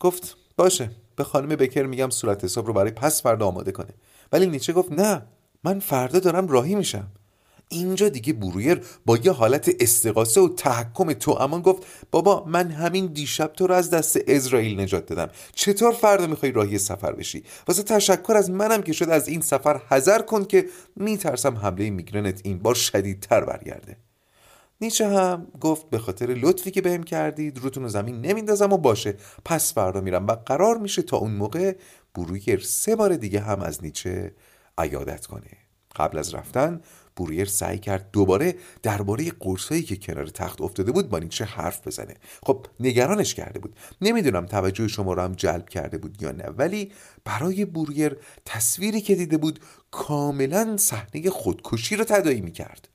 گفت 0.00 0.36
باشه 0.56 0.90
به 1.16 1.24
خانم 1.24 1.48
بکر 1.48 1.82
میگم 1.82 2.10
صورت 2.10 2.44
حساب 2.44 2.66
رو 2.66 2.72
برای 2.72 2.90
پس 2.90 3.22
فردا 3.22 3.46
آماده 3.46 3.72
کنه. 3.72 3.94
ولی 4.32 4.46
نیچه 4.46 4.72
گفت 4.72 4.92
نه 4.92 5.22
من 5.64 5.78
فردا 5.80 6.18
دارم 6.18 6.48
راهی 6.48 6.74
میشم. 6.74 7.06
اینجا 7.68 8.08
دیگه 8.08 8.32
برویر 8.32 8.80
با 9.06 9.16
یه 9.16 9.32
حالت 9.32 9.70
استقاسه 9.80 10.40
و 10.40 10.48
تحکم 10.48 11.12
تو 11.12 11.30
امان 11.30 11.62
گفت 11.62 11.86
بابا 12.10 12.44
من 12.44 12.70
همین 12.70 13.06
دیشب 13.06 13.52
تو 13.52 13.66
رو 13.66 13.74
از 13.74 13.90
دست 13.90 14.18
اسرائیل 14.26 14.80
نجات 14.80 15.06
دادم. 15.06 15.30
چطور 15.54 15.92
فردا 15.92 16.26
می‌خوای 16.26 16.52
راهی 16.52 16.78
سفر 16.78 17.12
بشی؟ 17.12 17.44
واسه 17.68 17.82
تشکر 17.82 18.32
از 18.36 18.50
منم 18.50 18.82
که 18.82 18.92
شد 18.92 19.08
از 19.08 19.28
این 19.28 19.40
سفر 19.40 19.80
حذر 19.90 20.22
کن 20.22 20.44
که 20.44 20.66
میترسم 20.96 21.56
حمله 21.56 21.90
میگرنت 21.90 22.40
این 22.44 22.58
بار 22.58 22.74
شدیدتر 22.74 23.44
برگرده. 23.44 23.96
نیچه 24.80 25.08
هم 25.08 25.46
گفت 25.60 25.90
به 25.90 25.98
خاطر 25.98 26.26
لطفی 26.26 26.70
که 26.70 26.80
بهم 26.80 27.02
کردید 27.02 27.58
روتون 27.58 27.82
رو 27.82 27.88
زمین 27.88 28.20
نمیندازم 28.20 28.72
و 28.72 28.76
باشه. 28.76 29.14
پس 29.44 29.74
فردا 29.74 30.00
میرم 30.00 30.26
و 30.26 30.32
قرار 30.32 30.78
میشه 30.78 31.02
تا 31.02 31.16
اون 31.16 31.30
موقع 31.30 31.76
برویر 32.14 32.60
سه 32.60 32.96
بار 32.96 33.16
دیگه 33.16 33.40
هم 33.40 33.60
از 33.60 33.84
نیچه 33.84 34.34
عیادت 34.78 35.26
کنه. 35.26 35.50
قبل 35.96 36.18
از 36.18 36.34
رفتن 36.34 36.80
بوریر 37.16 37.44
سعی 37.44 37.78
کرد 37.78 38.10
دوباره 38.12 38.54
درباره 38.82 39.30
قرصایی 39.40 39.82
که 39.82 39.96
کنار 39.96 40.26
تخت 40.26 40.60
افتاده 40.60 40.92
بود 40.92 41.08
با 41.08 41.18
نیچه 41.18 41.44
حرف 41.44 41.86
بزنه. 41.86 42.14
خب 42.42 42.66
نگرانش 42.80 43.34
کرده 43.34 43.58
بود. 43.58 43.76
نمی‌دونم 44.00 44.46
توجه 44.46 44.88
شما 44.88 45.12
رو 45.12 45.22
هم 45.22 45.32
جلب 45.32 45.68
کرده 45.68 45.98
بود 45.98 46.22
یا 46.22 46.32
نه 46.32 46.44
ولی 46.44 46.92
برای 47.24 47.64
بوریر 47.64 48.16
تصویری 48.44 49.00
که 49.00 49.14
دیده 49.14 49.36
بود 49.36 49.60
کاملا 49.90 50.76
صحنه 50.76 51.30
خودکشی 51.30 51.96
رو 51.96 52.04
تدایی 52.04 52.40
می‌کرد. 52.40 52.88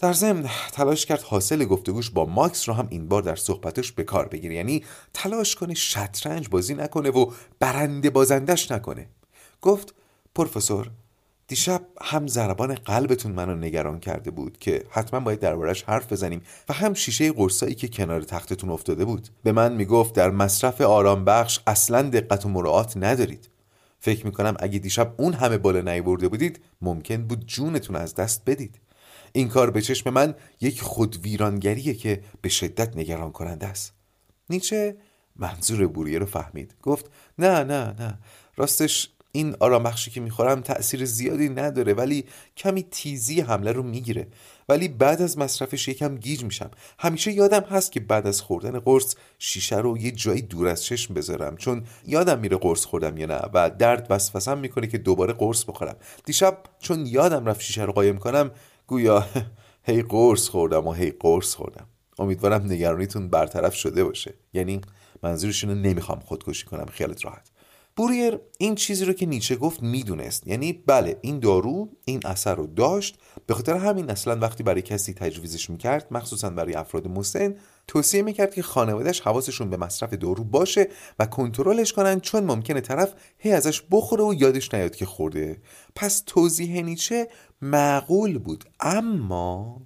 در 0.00 0.12
ضمن 0.12 0.50
تلاش 0.72 1.06
کرد 1.06 1.22
حاصل 1.22 1.64
گفتگوش 1.64 2.10
با 2.10 2.24
ماکس 2.24 2.68
رو 2.68 2.74
هم 2.74 2.86
این 2.90 3.08
بار 3.08 3.22
در 3.22 3.36
صحبتش 3.36 3.92
به 3.92 4.04
کار 4.04 4.28
بگیره. 4.28 4.54
یعنی 4.54 4.84
تلاش 5.14 5.54
کنه 5.54 5.74
شطرنج 5.74 6.48
بازی 6.48 6.74
نکنه 6.74 7.10
و 7.10 7.30
برنده 7.58 8.10
بازندش 8.10 8.70
نکنه. 8.70 9.06
گفت 9.62 9.94
پروفسور 10.34 10.90
دیشب 11.48 11.82
هم 12.02 12.26
ضربان 12.26 12.74
قلبتون 12.74 13.32
منو 13.32 13.56
نگران 13.56 14.00
کرده 14.00 14.30
بود 14.30 14.58
که 14.58 14.84
حتما 14.90 15.20
باید 15.20 15.40
دربارش 15.40 15.82
حرف 15.82 16.12
بزنیم 16.12 16.42
و 16.68 16.72
هم 16.72 16.94
شیشه 16.94 17.32
قرصایی 17.32 17.74
که 17.74 17.88
کنار 17.88 18.22
تختتون 18.22 18.70
افتاده 18.70 19.04
بود. 19.04 19.28
به 19.42 19.52
من 19.52 19.72
می‌گفت 19.72 20.14
در 20.14 20.30
مصرف 20.30 20.80
آرام 20.80 21.24
بخش 21.24 21.60
اصلا 21.66 22.02
دقت 22.02 22.46
و 22.46 22.48
مراعات 22.48 22.96
ندارید. 22.96 23.48
فکر 24.00 24.26
می‌کنم 24.26 24.56
اگه 24.60 24.78
دیشب 24.78 25.14
اون 25.16 25.32
همه 25.32 25.58
بالا 25.58 25.80
نیورده 25.80 26.28
بودید 26.28 26.60
ممکن 26.82 27.16
بود 27.16 27.46
جونتون 27.46 27.96
از 27.96 28.14
دست 28.14 28.42
بدید. 28.46 28.78
این 29.32 29.48
کار 29.48 29.70
به 29.70 29.82
چشم 29.82 30.10
من 30.10 30.34
یک 30.60 30.80
خودویرانگریه 30.80 31.94
که 31.94 32.22
به 32.40 32.48
شدت 32.48 32.96
نگران 32.96 33.32
کننده 33.32 33.66
است. 33.66 33.92
نیچه 34.50 34.96
منظور 35.36 35.86
بوریه 35.86 36.18
رو 36.18 36.26
فهمید. 36.26 36.74
گفت 36.82 37.10
نه 37.38 37.64
نه 37.64 37.94
نه. 37.98 38.18
راستش 38.56 39.10
این 39.32 39.56
آرامخشی 39.60 40.10
که 40.10 40.20
می‌خورم 40.20 40.60
تأثیر 40.60 41.04
زیادی 41.04 41.48
نداره 41.48 41.94
ولی 41.94 42.24
کمی 42.56 42.82
تیزی 42.82 43.40
حمله 43.40 43.72
رو 43.72 43.82
می‌گیره. 43.82 44.26
ولی 44.68 44.88
بعد 44.88 45.22
از 45.22 45.38
مصرفش 45.38 45.88
یکم 45.88 46.16
گیج 46.16 46.44
میشم. 46.44 46.70
همیشه 46.98 47.32
یادم 47.32 47.60
هست 47.60 47.92
که 47.92 48.00
بعد 48.00 48.26
از 48.26 48.40
خوردن 48.40 48.78
قرص 48.78 49.14
شیشه 49.38 49.76
رو 49.76 49.98
یه 49.98 50.10
جایی 50.10 50.42
دور 50.42 50.68
از 50.68 50.84
چشم 50.84 51.14
بذارم 51.14 51.56
چون 51.56 51.84
یادم 52.06 52.38
میره 52.38 52.56
قرص 52.56 52.84
خوردم 52.84 53.16
یا 53.16 53.26
نه 53.26 53.40
و 53.54 53.70
درد 53.70 54.06
وسوسم 54.10 54.58
می‌کنه 54.58 54.86
که 54.86 54.98
دوباره 54.98 55.32
قرص 55.32 55.64
بخورم. 55.64 55.96
دیشب 56.24 56.58
چون 56.78 57.06
یادم 57.06 57.46
رفت 57.46 57.60
شیشه 57.60 57.82
رو 57.82 57.92
قایم 57.92 58.18
کنم 58.18 58.50
گویا 58.88 59.26
هی 59.82 60.02
قرص 60.02 60.48
خوردم 60.48 60.86
و 60.86 60.92
هی 60.92 61.10
قرص 61.10 61.54
خوردم. 61.54 61.86
امیدوارم 62.18 62.64
نگرانیتون 62.64 63.28
برطرف 63.28 63.74
شده 63.74 64.04
باشه. 64.04 64.34
یعنی 64.52 64.80
منظورش 65.22 65.64
اینو 65.64 65.80
نمی‌خوام 65.80 66.20
خودکشی 66.20 66.66
کنم. 66.66 66.86
خیالت 66.86 67.24
راحت. 67.24 67.50
بوریر 67.96 68.40
این 68.58 68.74
چیزی 68.74 69.04
رو 69.04 69.12
که 69.12 69.26
نیچه 69.26 69.56
گفت 69.56 69.82
می‌دونست. 69.82 70.46
یعنی 70.46 70.72
بله 70.72 71.18
این 71.20 71.38
دارو 71.38 71.88
این 72.04 72.20
اثر 72.24 72.54
رو 72.54 72.66
داشت. 72.66 73.18
به 73.46 73.54
خاطر 73.54 73.76
همین 73.76 74.10
اصلا 74.10 74.36
وقتی 74.36 74.62
برای 74.62 74.82
کسی 74.82 75.14
تجویزش 75.14 75.70
می‌کرد 75.70 76.06
مخصوصا 76.10 76.50
برای 76.50 76.74
افراد 76.74 77.08
مسن 77.08 77.54
توصیه 77.88 78.22
می‌کرد 78.22 78.54
که 78.54 78.62
خانوادهش 78.62 79.20
حواسشون 79.20 79.70
به 79.70 79.76
مصرف 79.76 80.14
دارو 80.14 80.44
باشه 80.44 80.88
و 81.18 81.26
کنترلش 81.26 81.92
کنن 81.92 82.20
چون 82.20 82.44
ممکنه 82.44 82.80
طرف 82.80 83.14
هی 83.38 83.52
ازش 83.52 83.82
بخوره 83.90 84.24
و 84.24 84.34
یادش 84.34 84.74
نیاد 84.74 84.96
که 84.96 85.06
خورده. 85.06 85.62
پس 85.94 86.22
توضیح 86.26 86.82
نیچه 86.82 87.28
معقول 87.62 88.38
بود 88.38 88.64
اما 88.80 89.82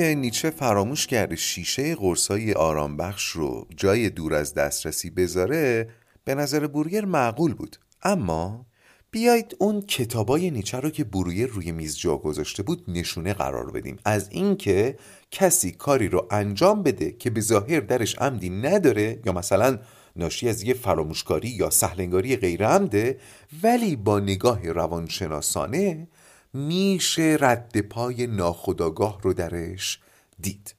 اینکه 0.00 0.14
نیچه 0.14 0.50
فراموش 0.50 1.06
کرده 1.06 1.36
شیشه 1.36 1.94
قرصای 1.94 2.52
آرامبخش 2.52 3.28
رو 3.28 3.66
جای 3.76 4.10
دور 4.10 4.34
از 4.34 4.54
دسترسی 4.54 5.10
بذاره 5.10 5.88
به 6.24 6.34
نظر 6.34 6.66
بورگر 6.66 7.04
معقول 7.04 7.54
بود. 7.54 7.76
اما 8.02 8.66
بیایید 9.10 9.56
اون 9.58 9.80
کتابای 9.80 10.50
نیچه 10.50 10.80
رو 10.80 10.90
که 10.90 11.04
برویر 11.04 11.46
روی 11.46 11.72
میز 11.72 11.98
جا 11.98 12.16
گذاشته 12.16 12.62
بود 12.62 12.84
نشونه 12.88 13.34
قرار 13.34 13.70
بدیم. 13.70 13.96
از 14.04 14.28
اینکه 14.30 14.96
کسی 15.30 15.70
کاری 15.70 16.08
رو 16.08 16.26
انجام 16.30 16.82
بده 16.82 17.12
که 17.12 17.30
به 17.30 17.40
ظاهر 17.40 17.80
درش 17.80 18.18
عمدی 18.18 18.50
نداره 18.50 19.20
یا 19.24 19.32
مثلا 19.32 19.78
ناشی 20.16 20.48
از 20.48 20.62
یه 20.62 20.74
فراموشکاری 20.74 21.48
یا 21.48 21.70
سهلنگاری 21.70 22.36
غیر 22.36 22.66
عمده 22.66 23.18
ولی 23.62 23.96
با 23.96 24.20
نگاه 24.20 24.72
روانشناسانه 24.72 26.08
میشه 26.54 27.36
رد 27.40 27.80
پای 27.80 28.26
ناخداگاه 28.26 29.20
رو 29.22 29.32
درش 29.32 29.98
دید. 30.40 30.74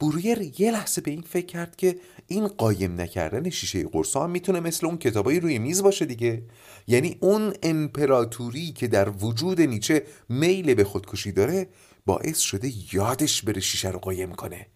برویر 0.00 0.52
یه 0.58 0.70
لحظه 0.70 1.00
به 1.00 1.10
این 1.10 1.22
فکر 1.22 1.46
کرد 1.46 1.76
که 1.76 1.96
این 2.26 2.48
قایم 2.48 3.00
نکردن 3.00 3.50
شیشه 3.50 3.84
قرصا 3.84 4.24
هم 4.24 4.30
می‌تونه 4.30 4.60
مثل 4.60 4.86
اون 4.86 4.98
کتابایی 4.98 5.40
روی 5.40 5.58
میز 5.58 5.82
باشه 5.82 6.04
دیگه. 6.04 6.42
یعنی 6.86 7.16
اون 7.20 7.52
امپراتوری 7.62 8.72
که 8.72 8.88
در 8.88 9.08
وجود 9.08 9.60
نیچه 9.60 10.02
میل 10.28 10.74
به 10.74 10.84
خودکشی 10.84 11.32
داره 11.32 11.68
باعث 12.06 12.38
شده 12.38 12.72
یادش 12.92 13.42
بره 13.42 13.60
شیشه 13.60 13.90
رو 13.90 13.98
قایم 13.98 14.32
کنه. 14.32 14.66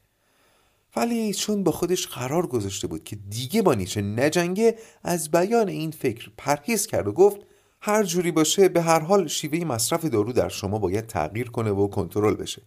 ولی 0.96 1.34
چون 1.34 1.64
با 1.64 1.72
خودش 1.72 2.06
قرار 2.06 2.46
گذاشته 2.46 2.86
بود 2.86 3.04
که 3.04 3.16
دیگه 3.16 3.62
با 3.62 3.74
نیچه 3.74 4.02
نجنگه 4.02 4.76
از 5.04 5.30
بیان 5.30 5.68
این 5.68 5.90
فکر 5.90 6.30
پرهیز 6.36 6.86
کرد 6.86 7.08
و 7.08 7.12
گفت 7.12 7.40
هر 7.82 8.04
جوری 8.04 8.30
باشه 8.32 8.68
به 8.68 8.82
هر 8.82 9.00
حال 9.00 9.26
شیوه 9.26 9.64
مصرف 9.64 10.04
دارو 10.04 10.32
در 10.32 10.48
شما 10.48 10.78
باید 10.78 11.06
تغییر 11.06 11.50
کنه 11.50 11.70
و 11.70 11.88
کنترل 11.88 12.34
بشه. 12.34 12.62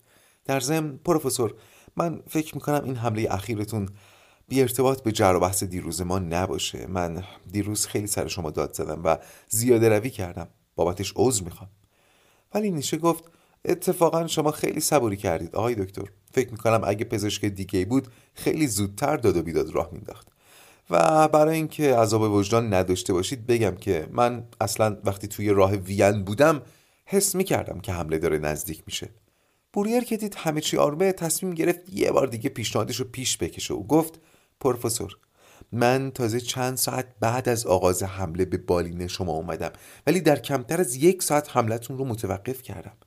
در 0.46 0.60
ضمن 0.60 0.98
پروفسور 0.98 1.56
من 1.96 2.22
فکر 2.30 2.56
می‌کنم 2.56 2.84
این 2.84 2.96
حمله 2.96 3.28
اخیرتون 3.32 3.90
بی 4.48 4.62
ارتباط 4.62 5.04
به 5.04 5.12
جر 5.12 5.36
و 5.36 5.40
بحث 5.40 5.64
دیروز 5.64 6.02
ما 6.02 6.20
نباشه. 6.20 6.88
من 6.88 7.24
دیروز 7.52 7.86
خیلی 7.86 8.08
سر 8.08 8.28
شما 8.28 8.52
داد 8.52 8.74
زدم 8.74 9.02
و 9.04 9.18
زیاده 9.50 9.90
روی 9.90 10.10
کردم. 10.10 10.48
بابتش 10.76 11.14
عذر 11.16 11.44
می‌خوام. 11.44 11.70
ولی 12.54 12.72
نیشه 12.72 12.98
گفت 12.98 13.24
اتفاقا 13.66 14.28
شما 14.28 14.52
خیلی 14.52 14.80
صبوری 14.80 15.18
کردید. 15.18 15.56
آقای 15.56 15.76
دکتر 15.76 16.06
فکر 16.32 16.52
می‌کنم 16.52 16.82
اگه 16.86 17.06
پزشک 17.06 17.46
دیگه 17.46 17.86
بود 17.86 18.08
خیلی 18.34 18.68
زودتر 18.68 19.18
داد 19.18 19.38
و 19.38 19.44
بیداد 19.44 19.70
راه 19.70 19.90
مینداخت 19.92 20.33
و 20.90 21.28
برای 21.28 21.56
اینکه 21.56 21.96
عذاب 21.96 22.22
وجدان 22.22 22.74
نداشته 22.74 23.14
باشید 23.14 23.48
بگم 23.48 23.76
که 23.76 24.08
من 24.12 24.44
اصلا 24.62 24.98
وقتی 25.04 25.28
توی 25.28 25.50
راه 25.50 25.72
وین 25.72 26.24
بودم 26.24 26.62
حس 27.06 27.36
می‌کردم 27.36 27.80
که 27.80 27.92
حمله 27.92 28.18
داره 28.18 28.38
نزدیک 28.38 28.84
میشه. 28.86 29.10
بوریر 29.74 30.04
که 30.04 30.18
دید 30.18 30.36
همه 30.38 30.62
چی 30.62 30.78
آرمه 30.78 31.12
تصمیم 31.12 31.54
گرفت 31.54 31.94
یه 31.94 32.12
بار 32.12 32.28
دیگه 32.28 32.50
پیشنهادش 32.50 32.96
رو 32.96 33.06
پیش 33.06 33.38
بکشه 33.38 33.74
و 33.74 33.84
گفت 33.84 34.20
پروفسور 34.60 35.18
من 35.72 36.12
تازه 36.12 36.40
چند 36.40 36.78
ساعت 36.78 37.08
بعد 37.20 37.50
از 37.50 37.66
آغاز 37.66 38.04
حمله 38.04 38.46
به 38.46 38.58
بالین 38.58 39.08
شما 39.08 39.32
اومدم 39.32 39.72
ولی 40.08 40.22
در 40.22 40.40
کمتر 40.40 40.80
از 40.80 40.96
یک 40.96 41.24
ساعت 41.24 41.58
حملتون 41.58 41.98
رو 41.98 42.06
متوقف 42.06 42.62
کردم. 42.62 42.98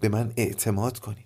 به 0.00 0.08
من 0.08 0.32
اعتماد 0.36 0.98
کنید. 0.98 1.25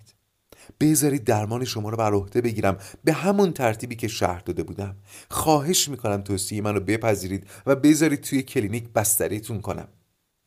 بذارید 0.79 1.23
درمان 1.23 1.65
شما 1.65 1.89
رو 1.89 1.97
بر 1.97 2.13
عهده 2.13 2.41
بگیرم. 2.41 2.77
به 3.03 3.13
همون 3.13 3.53
ترتیبی 3.53 3.95
که 3.95 4.07
شهر 4.07 4.39
داده 4.39 4.63
بودم. 4.63 4.95
خواهش 5.29 5.89
می‌کنم 5.89 6.21
توصیه 6.21 6.61
منو 6.61 6.79
بپذیرید 6.79 7.47
و 7.65 7.75
بذارید 7.75 8.21
توی 8.21 8.43
کلینیک 8.43 8.89
بستریتون 8.89 9.61
کنم. 9.61 9.87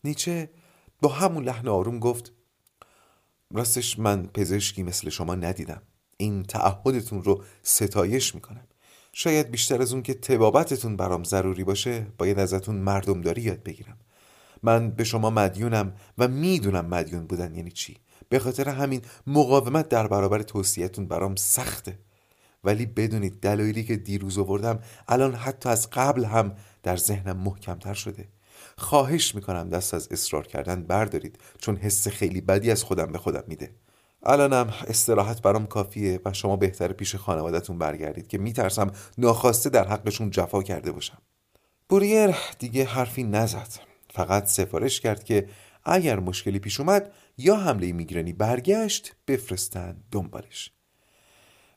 نیچه 0.04 0.50
با 1.02 1.08
همون 1.08 1.44
لحن 1.44 1.68
آروم 1.68 1.98
گفت 1.98 2.32
راستش 3.54 3.98
من 3.98 4.26
پزشکی 4.26 4.82
مثل 4.82 5.10
شما 5.10 5.34
ندیدم. 5.34 5.82
این 6.16 6.42
تعهدتون 6.42 7.22
رو 7.22 7.42
ستایش 7.62 8.34
می‌کنم. 8.34 8.66
شاید 9.12 9.50
بیشتر 9.50 9.82
از 9.82 9.92
اون 9.92 10.02
که 10.02 10.14
تبابتتون 10.14 10.96
برام 10.96 11.24
ضروری 11.24 11.64
باشه 11.64 12.06
باید 12.18 12.38
ازتون 12.38 12.76
مردمداری 12.76 13.42
یاد 13.42 13.62
بگیرم. 13.62 13.98
من 14.62 14.90
به 14.90 15.04
شما 15.04 15.30
مدیونم 15.30 15.94
و 16.18 16.28
می‌دونم 16.28 16.86
مدیون 16.86 17.26
بودن 17.26 17.54
یعنی 17.54 17.70
چی. 17.70 17.96
به 18.28 18.38
خاطر 18.38 18.68
همین 18.68 19.02
مقاومت 19.26 19.88
در 19.88 20.06
برابر 20.06 20.42
توصیهتون 20.42 21.06
برام 21.06 21.36
سخته. 21.36 21.98
ولی 22.64 22.86
بدونید 22.86 23.40
دلایلی 23.40 23.84
که 23.84 23.96
دیروز 23.96 24.38
آوردم 24.38 24.78
الان 25.08 25.34
حتی 25.34 25.68
از 25.68 25.90
قبل 25.90 26.24
هم 26.24 26.54
در 26.82 26.96
ذهنم 26.96 27.36
محکمتر 27.36 27.94
شده. 27.94 28.28
خواهش 28.78 29.34
می‌کنم 29.34 29.68
دست 29.68 29.94
از 29.94 30.08
اصرار 30.10 30.46
کردن 30.46 30.82
بردارید 30.82 31.38
چون 31.58 31.76
حس 31.76 32.08
خیلی 32.08 32.40
بدی 32.40 32.70
از 32.70 32.84
خودم 32.84 33.06
به 33.06 33.18
خودم 33.18 33.44
میده. 33.46 33.70
الانم 34.22 34.74
استراحت 34.88 35.42
برام 35.42 35.66
کافیه 35.66 36.20
و 36.24 36.32
شما 36.32 36.56
بهتر 36.56 36.92
پیش 36.92 37.16
خانوادهتون 37.16 37.78
برگردید 37.78 38.28
که 38.28 38.38
میترسم 38.38 38.90
ناخواسته 39.18 39.70
در 39.70 39.88
حقشون 39.88 40.30
جفا 40.30 40.62
کرده 40.62 40.92
باشم. 40.92 41.18
بوریر 41.88 42.34
دیگه 42.58 42.84
حرفی 42.84 43.24
نزد. 43.24 43.68
فقط 44.10 44.46
سفارش 44.46 45.00
کرد 45.00 45.24
که 45.24 45.48
اگر 45.84 46.20
مشکلی 46.20 46.58
پیش 46.58 46.80
اومد 46.80 47.12
یا 47.38 47.56
حمله 47.56 47.92
میگرنی 47.92 48.32
برگشت 48.32 49.12
بفرستن 49.28 49.96
دنبالش. 50.10 50.70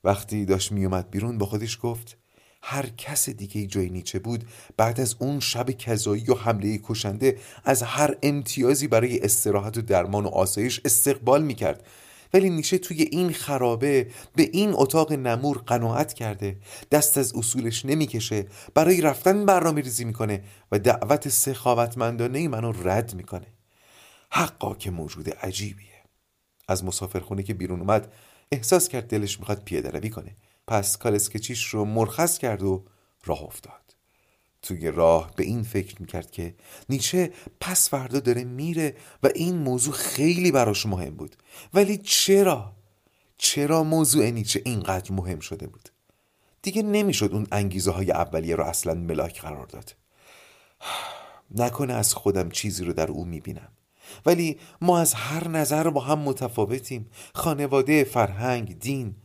وقتی 0.03 0.45
داشت 0.45 0.71
میومد 0.71 1.11
بیرون 1.11 1.37
با 1.37 1.45
خودش 1.45 1.79
گفت 1.81 2.17
هر 2.61 2.89
کس 2.97 3.29
دیگه 3.29 3.65
جای 3.65 3.89
نیچه 3.89 4.19
بود 4.19 4.45
بعد 4.77 4.99
از 4.99 5.15
اون 5.19 5.39
شب 5.39 5.71
کذایی 5.71 6.25
و 6.29 6.33
حمله 6.33 6.79
کشنده 6.83 7.37
از 7.63 7.83
هر 7.83 8.15
امتیازی 8.23 8.87
برای 8.87 9.19
استراحت 9.19 9.77
و 9.77 9.81
درمان 9.81 10.25
و 10.25 10.27
آسایش 10.27 10.81
استقبال 10.85 11.43
می‌کرد. 11.43 11.87
ولی 12.33 12.49
نیچه 12.49 12.77
توی 12.77 13.01
این 13.01 13.33
خرابه 13.33 14.07
به 14.35 14.49
این 14.53 14.73
اتاق 14.73 15.13
نمور 15.13 15.57
قناعت 15.57 16.13
کرده 16.13 16.57
دست 16.91 17.17
از 17.17 17.35
اصولش 17.35 17.85
نمی‌کشه 17.85 18.45
برای 18.73 19.01
رفتن 19.01 19.45
برنامه 19.45 19.81
ریزی 19.81 20.05
می‌کنه 20.05 20.43
و 20.71 20.79
دعوت 20.79 21.29
سخاوتمندانه 21.29 22.47
منو 22.47 22.71
رد 22.71 23.15
می‌کنه. 23.15 23.47
حقا 24.29 24.75
که 24.75 24.91
موجود 24.91 25.29
عجیبیه. 25.29 26.03
از 26.67 26.83
مسافرخونه 26.83 27.43
که 27.43 27.53
بیرون 27.53 27.79
اومد 27.79 28.13
احساس 28.51 28.87
کرد 28.87 29.07
دلش 29.07 29.39
می‌خواد 29.39 29.63
پیاده 29.63 29.89
روی 29.89 30.09
کنه. 30.09 30.35
پس 30.67 30.97
کالسکچیش 30.97 31.67
رو 31.67 31.85
مرخص 31.85 32.37
کرد 32.37 32.63
و 32.63 32.85
راه 33.25 33.43
افتاد. 33.43 33.95
توی 34.61 34.91
راه 34.91 35.31
به 35.35 35.43
این 35.43 35.63
فکر 35.63 36.01
می‌کرد 36.01 36.31
که 36.31 36.55
نیچه 36.89 37.33
پس 37.59 37.89
فردا 37.89 38.19
داره 38.19 38.43
میره 38.43 38.95
و 39.23 39.29
این 39.35 39.57
موضوع 39.57 39.93
خیلی 39.93 40.51
براش 40.51 40.85
مهم 40.85 41.15
بود. 41.15 41.35
ولی 41.73 41.97
چرا؟ 41.97 42.73
چرا 43.37 43.83
موضوع 43.83 44.29
نیچه 44.29 44.61
اینقدر 44.65 45.11
مهم 45.11 45.39
شده 45.39 45.67
بود؟ 45.67 45.89
دیگه 46.61 46.81
نمی‌شد 46.81 47.29
اون 47.33 47.47
انگیزه 47.51 47.91
های 47.91 48.11
اولیه 48.11 48.55
رو 48.55 48.63
اصلا 48.63 48.93
ملاک 48.93 49.41
قرار 49.41 49.65
داد. 49.65 49.95
نکنه 51.55 51.93
از 51.93 52.13
خودم 52.13 52.49
چیزی 52.49 52.85
رو 52.85 52.93
در 52.93 53.07
او 53.11 53.25
می‌بینم. 53.25 53.71
ولی 54.25 54.57
ما 54.81 54.99
از 54.99 55.13
هر 55.13 55.47
نظر 55.47 55.89
با 55.89 56.01
هم 56.01 56.19
متفاوتیم. 56.19 57.09
خانواده 57.33 58.03
فرهنگ 58.03 58.79
دین. 58.79 59.15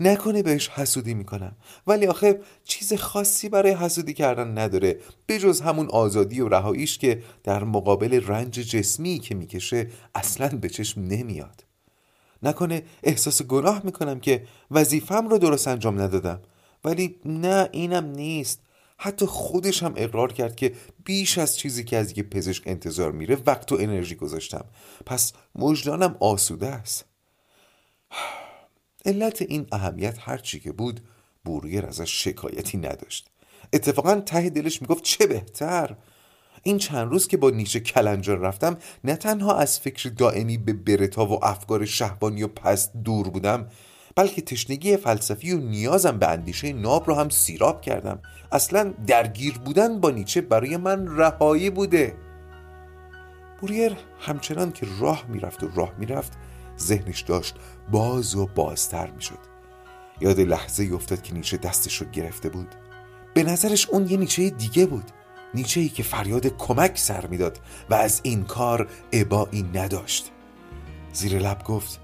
نکنه 0.00 0.42
بهش 0.42 0.68
حسودی 0.68 1.14
می‌کنم. 1.14 1.56
ولی 1.86 2.06
آخه 2.06 2.40
چیز 2.64 2.94
خاصی 2.94 3.48
برای 3.48 3.72
حسودی 3.72 4.14
کردن 4.14 4.58
نداره. 4.58 4.98
بجز 5.28 5.60
همون 5.60 5.86
آزادی 5.90 6.40
و 6.40 6.48
رهاییش 6.48 6.98
که 6.98 7.22
در 7.44 7.64
مقابل 7.64 8.20
رنج 8.26 8.54
جسمی 8.54 9.18
که 9.18 9.34
می‌کشه 9.34 9.90
اصلا 10.14 10.48
به 10.48 10.68
چشم 10.68 11.00
نمیاد. 11.00 11.64
نکنه 12.42 12.82
احساس 13.02 13.42
گناه 13.42 13.80
می‌کنم 13.84 14.20
که 14.20 14.46
وظیفم 14.70 15.28
رو 15.28 15.38
درست 15.38 15.68
انجام 15.68 16.00
ندادم. 16.00 16.40
ولی 16.84 17.16
نه 17.24 17.68
اینم 17.72 18.04
نیست. 18.04 18.60
حتی 19.02 19.26
خودش 19.26 19.82
هم 19.82 19.94
اقرار 19.96 20.32
کرد 20.32 20.56
که 20.56 20.72
بیش 21.04 21.38
از 21.38 21.58
چیزی 21.58 21.84
که 21.84 21.96
از 21.96 22.18
یه 22.18 22.22
پزشک 22.24 22.62
انتظار 22.66 23.12
میره 23.12 23.38
وقت 23.46 23.72
و 23.72 23.76
انرژی 23.80 24.14
گذاشتم. 24.14 24.64
پس 25.06 25.32
مجدانم 25.54 26.16
آسوده 26.20 26.66
است. 26.66 27.04
علت 29.06 29.42
این 29.42 29.66
اهمیت 29.72 30.16
هرچی 30.20 30.60
که 30.60 30.72
بود 30.72 31.00
بورگر 31.44 31.86
ازش 31.86 32.24
شکایتی 32.24 32.78
نداشت. 32.78 33.30
اتفاقا 33.72 34.20
ته 34.20 34.50
دلش 34.50 34.82
می‌گفت 34.82 35.02
چه 35.02 35.26
بهتر. 35.26 35.96
این 36.62 36.78
چند 36.78 37.10
روز 37.10 37.28
که 37.28 37.36
با 37.36 37.50
نیچه 37.50 37.80
کلنجار 37.80 38.38
رفتم 38.38 38.76
نه 39.04 39.16
تنها 39.16 39.56
از 39.56 39.80
فکر 39.80 40.08
دائمی 40.08 40.58
به 40.58 40.72
برتا 40.72 41.26
و 41.26 41.44
افکار 41.44 41.84
شهبانی 41.84 42.42
و 42.42 42.48
پست 42.48 42.96
دور 42.96 43.30
بودم 43.30 43.68
بلکه 44.16 44.42
تشنگی 44.42 44.96
فلسفی 44.96 45.52
و 45.52 45.58
نیازم 45.58 46.18
به 46.18 46.28
اندیشه 46.28 46.72
ناب 46.72 47.08
رو 47.08 47.14
هم 47.14 47.28
سیراب 47.28 47.80
کردم. 47.80 48.18
اصلا 48.52 48.94
درگیر 49.06 49.58
بودن 49.58 50.00
با 50.00 50.10
نیچه 50.10 50.40
برای 50.40 50.76
من 50.76 51.16
رهایی 51.16 51.70
بوده. 51.70 52.16
بوریر 53.60 53.96
همچنان 54.20 54.72
که 54.72 54.86
راه 55.00 55.24
می‌رفت 55.28 55.64
و 55.64 55.68
راه 55.74 55.92
می‌رفت 55.98 56.32
ذهنش 56.78 57.20
داشت 57.20 57.54
باز 57.90 58.34
و 58.34 58.46
بازتر 58.46 59.10
می‌شد. 59.10 59.38
یاد 60.20 60.40
لحظه 60.40 60.90
افتاد 60.94 61.22
که 61.22 61.34
نیچه 61.34 61.56
دستش 61.56 61.96
رو 61.96 62.06
گرفته 62.10 62.48
بود. 62.48 62.74
به 63.34 63.42
نظرش 63.42 63.88
اون 63.88 64.06
یه 64.06 64.16
نیچه 64.16 64.50
دیگه 64.50 64.86
بود. 64.86 65.10
نیچه 65.54 65.80
ای 65.80 65.88
که 65.88 66.02
فریاد 66.02 66.46
کمک 66.46 66.98
سر 66.98 67.26
می‌داد 67.26 67.58
و 67.90 67.94
از 67.94 68.20
این 68.22 68.44
کار 68.44 68.88
عبایی 69.12 69.62
نداشت. 69.74 70.30
زیر 71.12 71.38
لب 71.38 71.64
گفت 71.64 72.00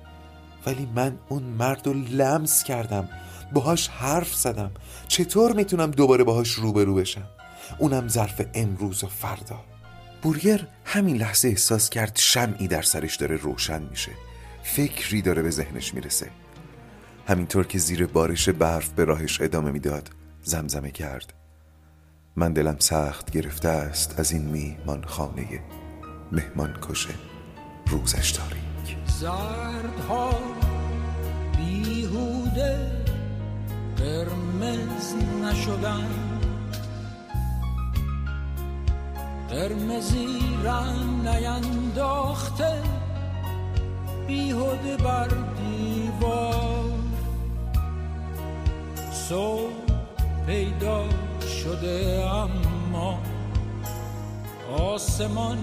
ولی 0.66 0.88
من 0.94 1.18
اون 1.28 1.42
مرد 1.42 1.86
رو 1.86 1.92
لمس 1.92 2.62
کردم. 2.62 3.08
باهاش 3.52 3.88
حرف 3.88 4.34
زدم. 4.34 4.70
چطور 5.08 5.52
می‌تونم 5.52 5.90
دوباره 5.90 6.24
باهاش 6.24 6.50
روبرو 6.50 6.94
بشم؟ 6.94 7.28
اونم 7.78 8.08
ظرف 8.08 8.42
امروز 8.54 9.04
و 9.04 9.06
فردا. 9.06 9.60
بورگر 10.22 10.66
همین 10.84 11.16
لحظه 11.16 11.48
احساس 11.48 11.90
کرد 11.90 12.12
شمعی 12.14 12.68
در 12.68 12.82
سرش 12.82 13.16
داره 13.16 13.36
روشن 13.36 13.82
میشه. 13.82 14.12
فکری 14.62 15.22
داره 15.22 15.42
به 15.42 15.50
ذهنش 15.50 15.94
می‌رسه. 15.94 16.30
همینطور 17.28 17.66
که 17.66 17.78
زیر 17.78 18.06
بارش 18.06 18.48
برف 18.48 18.88
به 18.88 19.04
راهش 19.04 19.40
ادامه 19.40 19.70
می‌داد 19.70 20.10
زمزمه 20.42 20.90
کرد. 20.90 21.32
من 22.36 22.52
دلم 22.52 22.76
سخت 22.78 23.30
گرفته 23.30 23.68
است 23.68 24.20
از 24.20 24.32
این 24.32 24.42
میهمان 24.42 25.04
خانه 25.04 25.60
مهمان 26.32 26.78
کشه 26.88 27.14
روزش 27.86 28.32
تاریک 28.32 28.96
بیهوده 32.58 32.76
قرمز 33.96 35.14
نشدن. 35.42 36.08
قرمزی 39.50 40.40
رنگ 40.64 41.28
نینداخته 41.28 42.82
بیهوده 44.26 44.96
بر 44.96 45.28
دیوار. 45.28 46.92
صبح 49.12 49.72
پیدا 50.46 51.04
شده 51.62 52.24
اما 52.30 53.18
آسمان 54.78 55.58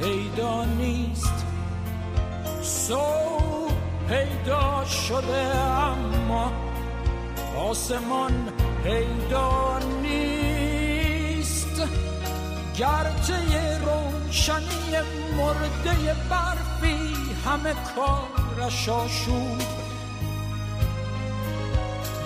پیدا 0.00 0.64
نیست. 0.64 1.44
صبح 2.62 3.59
پیدا 4.10 4.84
شده 4.84 5.56
اما 5.56 6.52
آسمان 7.56 8.52
پیدا 8.84 9.78
نیست. 10.02 11.82
گرچه 12.76 13.78
روشنی 13.78 14.96
مرده 15.36 16.16
برفی 16.30 17.14
همه 17.46 17.74
کارش 17.96 18.88
آشود 18.88 19.62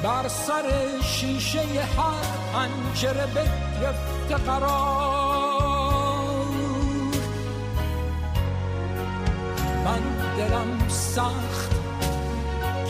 بر 0.03 0.28
سر 0.28 0.64
شیشه 1.03 1.61
هر 1.61 2.24
پنجره 2.53 3.26
بگرفته 3.26 4.37
قرار. 4.37 5.24
من 9.85 10.03
دلم 10.37 10.89
سخت 10.89 11.64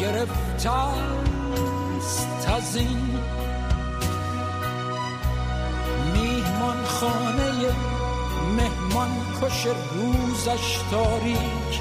گرفته 0.04 0.70
است 0.70 2.48
از 2.48 2.76
این 2.76 3.18
میهمان 6.14 6.84
خانه 6.84 7.52
مهمان 8.56 9.10
کش 9.42 9.66
روزش 9.66 10.78
تاریک. 10.90 11.80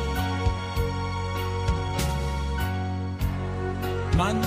من 4.17 4.41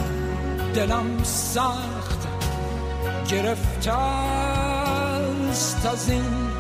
دلم 0.74 1.22
سخت 1.22 2.28
گرفته 3.28 3.92
است 3.92 5.06
از 5.86 6.08
این 6.08 6.50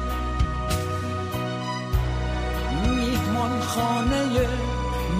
میهمان 2.82 3.60
خانه 3.60 4.48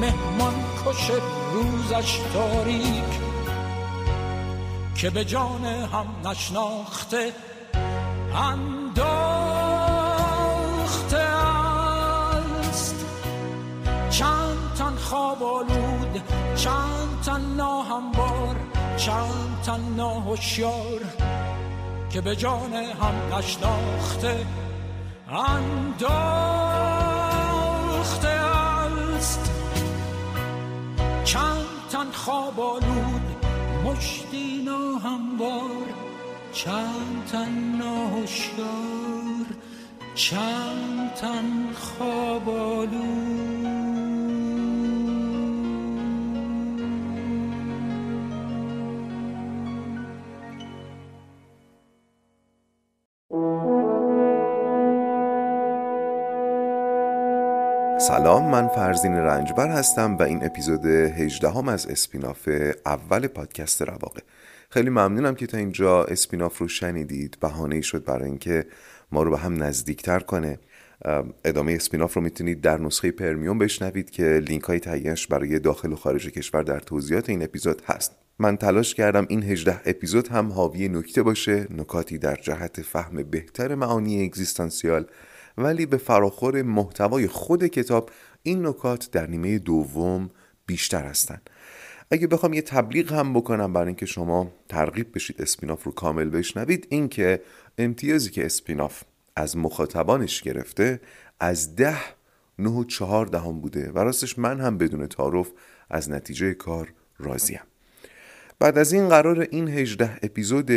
مهمان 0.01 0.55
کش 0.87 1.11
روزش 1.57 2.21
تاریک 2.33 3.21
که 4.95 5.11
به 5.11 5.25
جان 5.25 5.65
هم 5.65 6.07
نشناخته 6.29 7.33
انداخته 8.35 9.07
است. 12.69 12.95
چند 14.11 14.75
تن 14.79 14.97
خواب 14.97 15.43
آلود 15.43 16.23
چند 16.57 17.21
تن 17.27 17.41
ناهموار 17.57 18.57
چند 18.97 19.61
تن 19.67 19.81
ناهوشیار 19.97 21.01
که 22.11 22.21
به 22.21 22.37
جان 22.37 22.73
هم 22.75 23.35
نشناخته 23.39 24.47
انداخته 25.29 26.29
است. 28.29 29.56
تن 31.97 32.11
خواب 32.13 32.61
آلود 32.61 33.23
مشتی 33.85 34.63
ناهموار 34.63 35.87
چند 36.53 37.25
تن 37.33 37.77
ناهوشیار 37.79 39.47
چند 40.15 41.15
تن 41.15 41.73
خواب 41.73 42.49
آلود. 42.49 43.76
سلام 58.27 58.51
من 58.51 58.69
فرزین 58.69 59.13
رنجبر 59.13 59.69
هستم 59.69 60.17
و 60.17 60.23
این 60.23 60.45
اپیزود 60.45 60.87
18 60.87 61.51
هم 61.51 61.69
از 61.69 61.87
اسپیناف 61.87 62.49
اول 62.87 63.27
پادکست 63.27 63.83
رواقه. 63.83 64.23
خیلی 64.71 64.91
ممنونم 64.91 65.35
که 65.35 65.47
تا 65.47 65.59
اینجا 65.59 66.05
اسپیناف 66.05 66.59
رو 66.59 66.69
شنیدید. 66.69 67.37
بهانه 67.41 67.81
شد 67.81 68.05
برای 68.05 68.29
اینکه 68.29 68.67
ما 69.13 69.23
رو 69.23 69.31
به 69.31 69.39
هم 69.39 69.63
نزدیکتر 69.63 70.19
کنه. 70.19 70.59
ادامه 71.45 71.73
spin-off 71.73 72.15
رو 72.15 72.23
می‌تونید 72.23 72.61
در 72.61 72.81
نسخه 72.81 73.11
premium 73.11 73.59
بشنوید 73.59 74.11
که 74.11 74.25
لینک 74.49 74.63
های 74.63 74.81
تهیهش 74.81 75.27
برای 75.27 75.59
داخل 75.59 75.93
و 75.93 75.97
خارج 75.97 76.29
کشور 76.29 76.63
در 76.63 76.81
توضیحات 76.81 77.31
این 77.31 77.43
اپیزود 77.43 77.83
هست. 77.87 78.13
من 78.39 78.57
تلاش 78.57 78.95
کردم 78.95 79.27
این 79.29 79.43
18 79.43 79.81
اپیزود 79.85 80.29
هم 80.29 80.53
حاوی 80.53 80.89
نکته 80.89 81.23
باشه 81.23 81.67
نکاتی 81.71 82.19
در 82.19 82.37
جهت 82.37 82.83
فهم 82.83 83.23
بهتر 83.23 83.75
معانی 83.75 84.25
اگزیستانسیال 84.25 85.07
ولی 85.59 85.87
به 85.87 85.97
فراخور 85.97 86.63
محتوای 86.63 87.27
خود 87.27 87.67
کتاب 87.67 88.11
این 88.43 88.67
نکات 88.67 89.11
در 89.11 89.27
نیمه 89.27 89.59
دوم 89.59 90.31
بیشتر 90.67 91.05
هستند 91.05 91.51
اگه 92.11 92.27
بخوام 92.27 92.53
یه 92.53 92.63
تبلیغ 92.63 93.13
هم 93.13 93.33
بکنم 93.35 93.73
برای 93.73 93.87
اینکه 93.87 94.07
شما 94.07 94.53
ترغیب 94.69 95.15
بشید 95.15 95.43
spin-off 95.43 95.85
رو 95.85 95.93
کامل 95.93 96.31
بشنوید 96.31 96.87
این 96.91 97.09
که 97.09 97.43
امتیازی 97.79 98.31
که 98.31 98.47
اسپیناف 98.47 99.03
از 99.37 99.57
مخاطبانش 99.57 100.43
گرفته 100.43 101.01
از 101.41 101.77
ده 101.77 101.97
نه 102.59 102.71
و 102.71 102.85
چهار 102.85 103.27
دهم 103.27 103.61
بوده 103.61 103.91
و 103.91 103.99
راستش 103.99 104.39
من 104.39 104.61
هم 104.61 104.79
بدون 104.79 105.07
تعارف 105.07 105.53
از 105.91 106.11
نتیجه 106.11 106.55
کار 106.55 106.93
راضیم. 107.19 107.61
بعد 108.59 108.79
از 108.79 108.93
این 108.93 109.09
قرار 109.09 109.41
این 109.41 109.69
18 109.69 110.19
اپیزود 110.23 110.71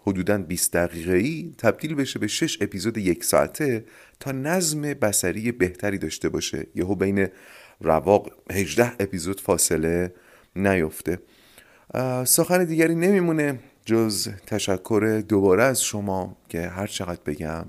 حدوداً 0.00 0.38
20 0.38 0.72
دقیقه 0.72 1.16
ای 1.16 1.54
تبدیل 1.58 1.94
بشه 1.94 2.18
به 2.18 2.26
6 2.26 2.58
اپیزود 2.60 2.98
یک 2.98 3.24
ساعته 3.24 3.84
تا 4.20 4.32
نظم 4.32 4.82
بسری 4.82 5.52
بهتری 5.52 5.98
داشته 5.98 6.28
باشه. 6.28 6.66
یهو 6.74 6.94
بین 6.94 7.28
رواق 7.80 8.30
18 8.52 8.92
اپیزود 9.00 9.40
فاصله 9.40 10.14
نیفته. 10.56 11.18
سخن 12.24 12.64
دیگری 12.64 12.94
نمیمونه 12.94 13.58
جز 13.84 14.28
تشکر 14.28 15.22
دوباره 15.28 15.62
از 15.62 15.82
شما 15.82 16.36
که 16.48 16.68
هر 16.68 16.86
چقدر 16.86 17.20
بگم 17.26 17.64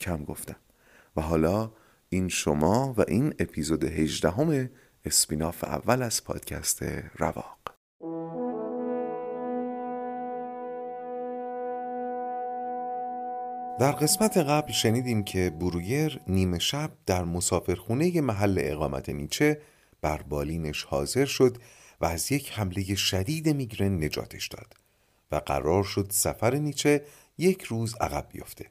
کم 0.00 0.24
گفتم. 0.24 0.56
و 1.16 1.20
حالا 1.20 1.72
این 2.08 2.28
شما 2.28 2.94
و 2.98 3.04
این 3.08 3.34
اپیزود 3.38 3.84
18 3.84 4.30
همه 4.30 4.70
اسپیناف 5.04 5.64
اول 5.64 6.02
از 6.02 6.24
پادکست 6.24 6.82
رواق. 7.18 7.77
در 13.78 13.92
قسمت 13.92 14.36
قبل 14.36 14.72
شنیدیم 14.72 15.24
که 15.24 15.50
برویر 15.50 16.20
نیمه 16.26 16.58
شب 16.58 16.90
در 17.06 17.24
مسافرخونه 17.24 18.20
محل 18.20 18.58
اقامت 18.62 19.08
نیچه 19.08 19.60
بر 20.00 20.22
بالینش 20.22 20.84
حاضر 20.84 21.24
شد 21.24 21.56
و 22.00 22.06
از 22.06 22.32
یک 22.32 22.52
حمله 22.52 22.94
شدید 22.94 23.48
میگرن 23.48 24.04
نجاتش 24.04 24.48
داد 24.48 24.74
و 25.32 25.36
قرار 25.36 25.84
شد 25.84 26.06
سفر 26.10 26.54
نیچه 26.54 27.04
یک 27.38 27.62
روز 27.62 27.94
عقب 28.00 28.26
بیفته. 28.32 28.66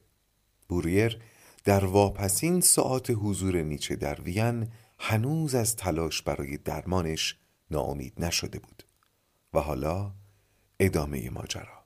بوریر 0.68 1.18
در 1.64 1.84
واپسین 1.84 2.60
ساعت 2.60 3.10
حضور 3.10 3.62
نیچه 3.62 3.96
در 3.96 4.20
وین 4.20 4.68
هنوز 4.98 5.54
از 5.54 5.76
تلاش 5.76 6.22
برای 6.22 6.56
درمانش 6.56 7.36
ناامید 7.70 8.12
نشده 8.18 8.58
بود 8.58 8.82
و 9.54 9.60
حالا 9.60 10.12
ادامه 10.80 11.30
ماجرا. 11.30 11.77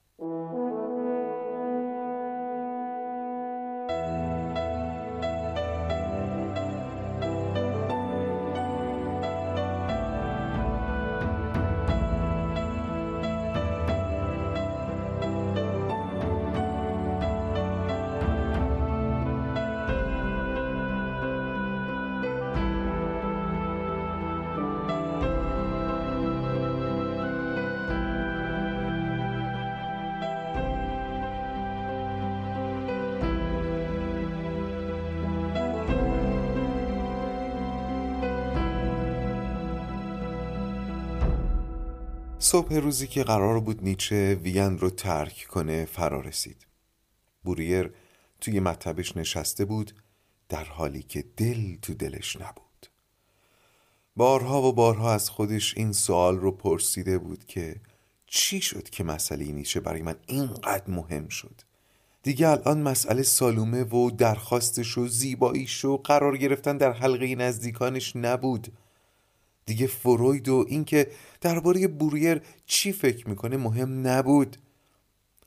صبح 42.53 42.75
روزی 42.75 43.07
که 43.07 43.23
قرار 43.23 43.61
بود 43.61 43.85
نیچه 43.85 44.35
وین 44.35 44.79
رو 44.79 44.91
ترک 44.91 45.47
کنه 45.51 45.85
فرا 45.85 46.21
رسید. 46.21 46.67
بوریر 47.45 47.93
توی 48.41 48.61
مطبش 48.61 49.17
نشسته 49.17 49.65
بود 49.65 49.95
در 50.49 50.65
حالی 50.65 51.03
که 51.03 51.25
دل 51.37 51.77
تو 51.83 51.95
دلش 51.95 52.37
نبود. 52.37 52.87
بارها 54.17 54.63
و 54.63 54.73
بارها 54.73 55.15
از 55.15 55.31
خودش 55.31 55.77
این 55.77 55.93
سوال 55.93 56.39
رو 56.39 56.53
پرسیده 56.53 57.19
بود 57.19 57.45
که 57.45 57.81
چی 58.27 58.61
شد 58.61 58.91
که 58.91 59.05
مسئله 59.05 59.45
نیچه 59.45 59.81
برای 59.81 60.03
من 60.03 60.17
اینقدر 60.27 60.91
مهم 60.91 61.29
شد؟ 61.29 61.61
دیگه 62.23 62.49
الان 62.49 62.83
مسئله 62.83 63.23
سالومه 63.23 63.85
و 63.85 64.11
درخواستش 64.11 64.99
و 64.99 65.07
زیباییش 65.07 65.85
و 65.85 65.97
قرار 65.97 66.37
گرفتن 66.37 66.77
در 66.77 66.93
حلقه 66.93 67.35
نزدیکانش 67.35 68.17
نبود. 68.17 68.73
دیگه 69.67 69.87
فروید 69.87 70.49
و 70.49 70.65
اینکه 70.69 71.11
درباره 71.41 71.89
بوریر 71.89 72.43
چی 72.67 72.93
فکر 72.93 73.29
می‌کنه 73.29 73.57
مهم 73.57 74.07
نبود. 74.07 74.57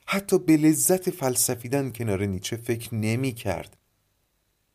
حتی 0.05 0.39
به 0.39 0.57
لذت 0.57 1.09
فلسفیدن 1.09 1.91
کنار 1.91 2.26
نیچه 2.26 2.55
فکر 2.57 2.95
نمی 2.95 3.32
کرد 3.32 3.78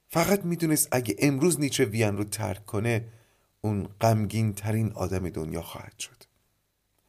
فقط 0.09 0.45
می‌دونست 0.45 0.89
اگه 0.93 1.17
امروز 1.19 1.61
نیچه 1.61 1.85
وین 1.85 2.17
رو 2.17 2.25
ترک 2.25 2.67
کنه 2.67 3.05
اون 3.61 3.89
غمگین 4.01 4.53
ترین 4.53 4.93
آدم 4.93 5.29
دنیا 5.29 5.63
خواهد 5.63 5.99
شد. 5.99 6.25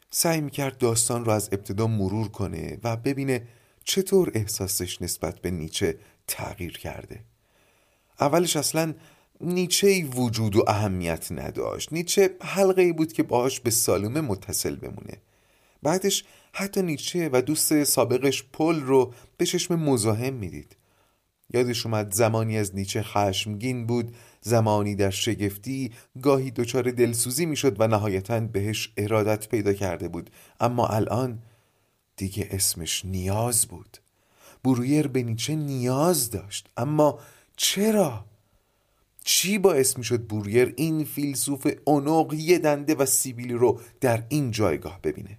سعی 0.09 0.41
می‌کرد 0.41 0.77
داستان 0.77 1.25
رو 1.25 1.31
از 1.31 1.49
ابتدا 1.51 1.87
مرور 1.87 2.27
کنه 2.27 2.77
و 2.83 2.97
ببینه 2.97 3.47
چطور 3.83 4.31
احساسش 4.33 5.01
نسبت 5.01 5.39
به 5.39 5.51
نیچه 5.51 5.97
تغییر 6.27 6.77
کرده. 6.77 7.19
اولش 8.19 8.55
اصلا 8.55 8.93
نیچه 9.43 10.05
وجود 10.05 10.55
و 10.55 10.63
اهمیت 10.67 11.31
نداشت. 11.31 11.93
نیچه 11.93 12.35
حلقه 12.41 12.81
ای 12.81 12.91
بود 12.91 13.13
که 13.13 13.23
باهاش 13.23 13.59
به 13.59 13.69
سالومه 13.69 14.21
متصل 14.21 14.75
بمونه. 14.75 15.17
بعدش 15.83 16.23
حتی 16.53 16.81
نیچه 16.81 17.29
و 17.33 17.41
دوست 17.41 17.83
سابقش 17.83 18.43
پل 18.53 18.81
رو 18.81 19.13
به 19.37 19.45
چشم 19.45 19.75
مزاحم 19.75 20.33
می‌دید. 20.33 20.75
یادش 21.53 21.85
اومد 21.85 22.13
زمانی 22.13 22.57
از 22.57 22.75
نیچه 22.75 23.03
خشمگین 23.03 23.87
بود 23.87 24.15
زمانی 24.41 24.95
در 24.95 25.09
شگفتی 25.09 25.91
گاهی 26.21 26.51
دچار 26.51 26.91
دلسوزی 26.91 27.45
می‌شد 27.45 27.81
و 27.81 27.87
نهایتا 27.87 28.39
بهش 28.39 28.93
ارادت 28.97 29.49
پیدا 29.49 29.73
کرده 29.73 30.07
بود. 30.07 30.29
اما 30.59 30.87
الان 30.87 31.39
دیگه 32.15 32.47
اسمش 32.51 33.05
نیاز 33.05 33.65
بود. 33.65 33.97
برویر 34.63 35.07
به 35.07 35.23
نیچه 35.23 35.55
نیاز 35.55 36.31
داشت. 36.31 36.69
اما 36.77 37.19
چرا؟ 37.55 38.25
چی 39.23 39.57
باعث 39.57 39.97
می‌شد 39.97 40.27
بوریر 40.27 40.73
این 40.77 41.03
فیلسوف 41.03 41.67
اونوق 41.85 42.33
یه 42.33 42.59
دنده 42.59 42.95
و 42.95 43.05
سیبیلی 43.05 43.53
رو 43.53 43.79
در 44.01 44.25
این 44.29 44.51
جایگاه 44.51 44.99
ببینه؟ 45.01 45.37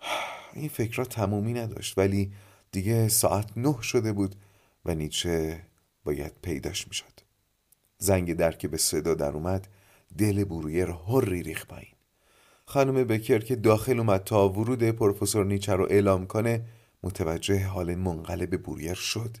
این 0.54 0.68
فکرها 0.68 1.04
تمومی 1.04 1.52
نداشت 1.52 1.98
ولی 1.98 2.32
دیگه 2.72 3.08
ساعت 3.08 3.50
نه 3.56 3.82
شده 3.82 4.12
بود 4.12 4.36
و 4.84 4.94
نیچه 4.94 5.62
باید 6.04 6.32
پیداش 6.42 6.88
می‌شد. 6.88 7.20
زنگ 7.98 8.34
در 8.34 8.52
که 8.52 8.68
به 8.68 8.76
صدا 8.76 9.14
در 9.14 9.32
اومد 9.32 9.68
دل 10.18 10.44
برویر 10.44 10.88
هری 11.08 11.42
ریخ 11.42 11.66
پایین. 11.66 11.94
خانم 12.64 13.04
بکر 13.04 13.38
که 13.38 13.56
داخل 13.56 13.98
اومد 13.98 14.24
تا 14.24 14.48
ورود 14.48 14.82
پروفسور 14.82 15.44
نیچه 15.44 15.72
رو 15.72 15.86
اعلام 15.90 16.26
کنه 16.26 16.64
متوجه 17.02 17.64
حال 17.64 17.94
منقلب 17.94 18.62
بوریر 18.62 18.94
شد. 18.94 19.36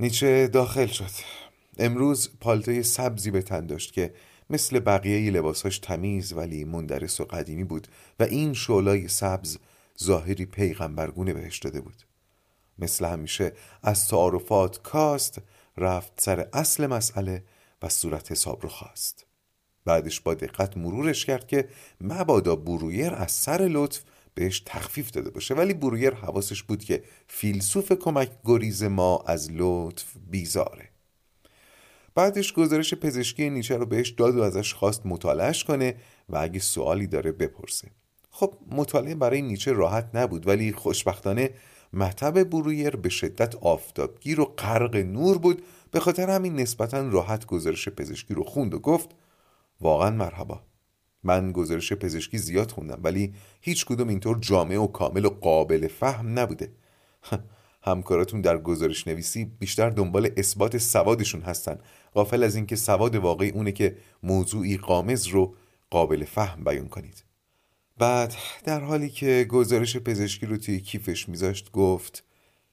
نیچه 0.00 0.48
داخل 0.48 0.86
شد. 0.86 1.10
امروز 1.78 2.30
پالتوی 2.40 2.82
سبزی 2.82 3.30
به 3.30 3.42
تن 3.42 3.66
داشت 3.66 3.92
که 3.92 4.14
مثل 4.50 4.78
بقیه 4.78 5.30
لباساش 5.30 5.78
تمیز 5.78 6.32
ولی 6.32 6.64
مندرس 6.64 7.20
و 7.20 7.24
قدیمی 7.24 7.64
بود 7.64 7.88
و 8.20 8.22
این 8.22 8.54
شولای 8.54 9.08
سبز 9.08 9.58
ظاهری 10.02 10.46
پیغمبرگونه 10.46 11.32
بهش 11.32 11.58
داده 11.58 11.80
بود. 11.80 12.02
مثل 12.78 13.04
همیشه 13.04 13.52
از 13.82 14.08
تعارفات 14.08 14.82
کاست 14.82 15.38
رفت 15.76 16.12
سر 16.20 16.48
اصل 16.52 16.86
مسئله 16.86 17.44
و 17.82 17.88
صورت 17.88 18.32
حساب 18.32 18.62
رو 18.62 18.68
خواست. 18.68 19.26
بعدش 19.84 20.20
با 20.20 20.34
دقت 20.34 20.76
مرورش 20.76 21.24
کرد 21.24 21.46
که 21.46 21.68
مبادا 22.00 22.56
برویر 22.56 23.14
از 23.14 23.32
سر 23.32 23.68
لطف 23.70 24.02
بهش 24.34 24.62
تخفیف 24.66 25.10
داده 25.10 25.30
باشه. 25.30 25.54
ولی 25.54 25.74
برویر 25.74 26.14
حواسش 26.14 26.62
بود 26.62 26.84
که 26.84 27.02
فیلسوف 27.28 27.92
کمک 27.92 28.30
گریز 28.44 28.82
ما 28.82 29.24
از 29.26 29.50
لطف 29.52 30.04
بیزاره. 30.30 30.88
بعدش 32.14 32.52
گزارش 32.52 32.94
پزشکی 32.94 33.50
نیچه 33.50 33.76
رو 33.76 33.86
بهش 33.86 34.10
داد 34.10 34.36
و 34.36 34.42
ازش 34.42 34.74
خواست 34.74 35.06
مطالعش 35.06 35.64
کنه 35.64 35.96
و 36.28 36.36
اگه 36.36 36.60
سوالی 36.60 37.06
داره 37.06 37.32
بپرسه. 37.32 37.88
خب 38.30 38.54
مطالعه 38.70 39.14
برای 39.14 39.42
نیچه 39.42 39.72
راحت 39.72 40.10
نبود 40.14 40.46
ولی 40.46 40.72
خوشبختانه 40.72 41.50
مطب 41.92 42.44
برویر 42.44 42.96
به 42.96 43.08
شدت 43.08 43.54
آفتابگیر 43.54 44.40
و 44.40 44.44
غرق 44.44 44.96
نور 44.96 45.38
بود. 45.38 45.62
به 45.90 46.00
خاطر 46.00 46.30
همین 46.30 46.56
نسبتا 46.56 47.08
راحت 47.08 47.46
گزارش 47.46 47.88
پزشکی 47.88 48.34
رو 48.34 48.44
خوند 48.44 48.74
و 48.74 48.78
گفت 48.78 49.08
واقعا 49.80 50.10
مرحبا. 50.10 50.62
من 51.22 51.52
گزارش 51.52 51.92
پزشکی 51.92 52.38
زیاد 52.38 52.70
خوندم 52.70 53.00
ولی 53.02 53.34
هیچ 53.60 53.84
کدوم 53.84 54.08
اینطور 54.08 54.38
جامع 54.40 54.76
و 54.76 54.86
کامل 54.86 55.24
و 55.24 55.28
قابل 55.28 55.88
فهم 55.88 56.38
نبوده. 56.38 56.72
همکاراتون 57.82 58.40
در 58.40 58.58
گزارش 58.58 59.06
نویسی 59.06 59.44
بیشتر 59.44 59.90
دنبال 59.90 60.30
اثبات 60.36 60.78
سوادشون 60.78 61.40
هستن. 61.40 61.78
غافل 62.14 62.42
از 62.42 62.56
اینکه 62.56 62.76
سواد 62.76 63.16
واقعی 63.16 63.50
اونه 63.50 63.72
که 63.72 63.96
موضوعی 64.22 64.76
قامز 64.76 65.26
رو 65.26 65.54
قابل 65.90 66.24
فهم 66.24 66.64
بیان 66.64 66.88
کنید. 66.88 67.24
بعد 67.98 68.34
در 68.64 68.80
حالی 68.80 69.08
که 69.08 69.46
گزارش 69.48 69.96
پزشکی 69.96 70.46
رو 70.46 70.56
توی 70.56 70.80
کیفش 70.80 71.28
میذاشت 71.28 71.72
گفت 71.72 72.24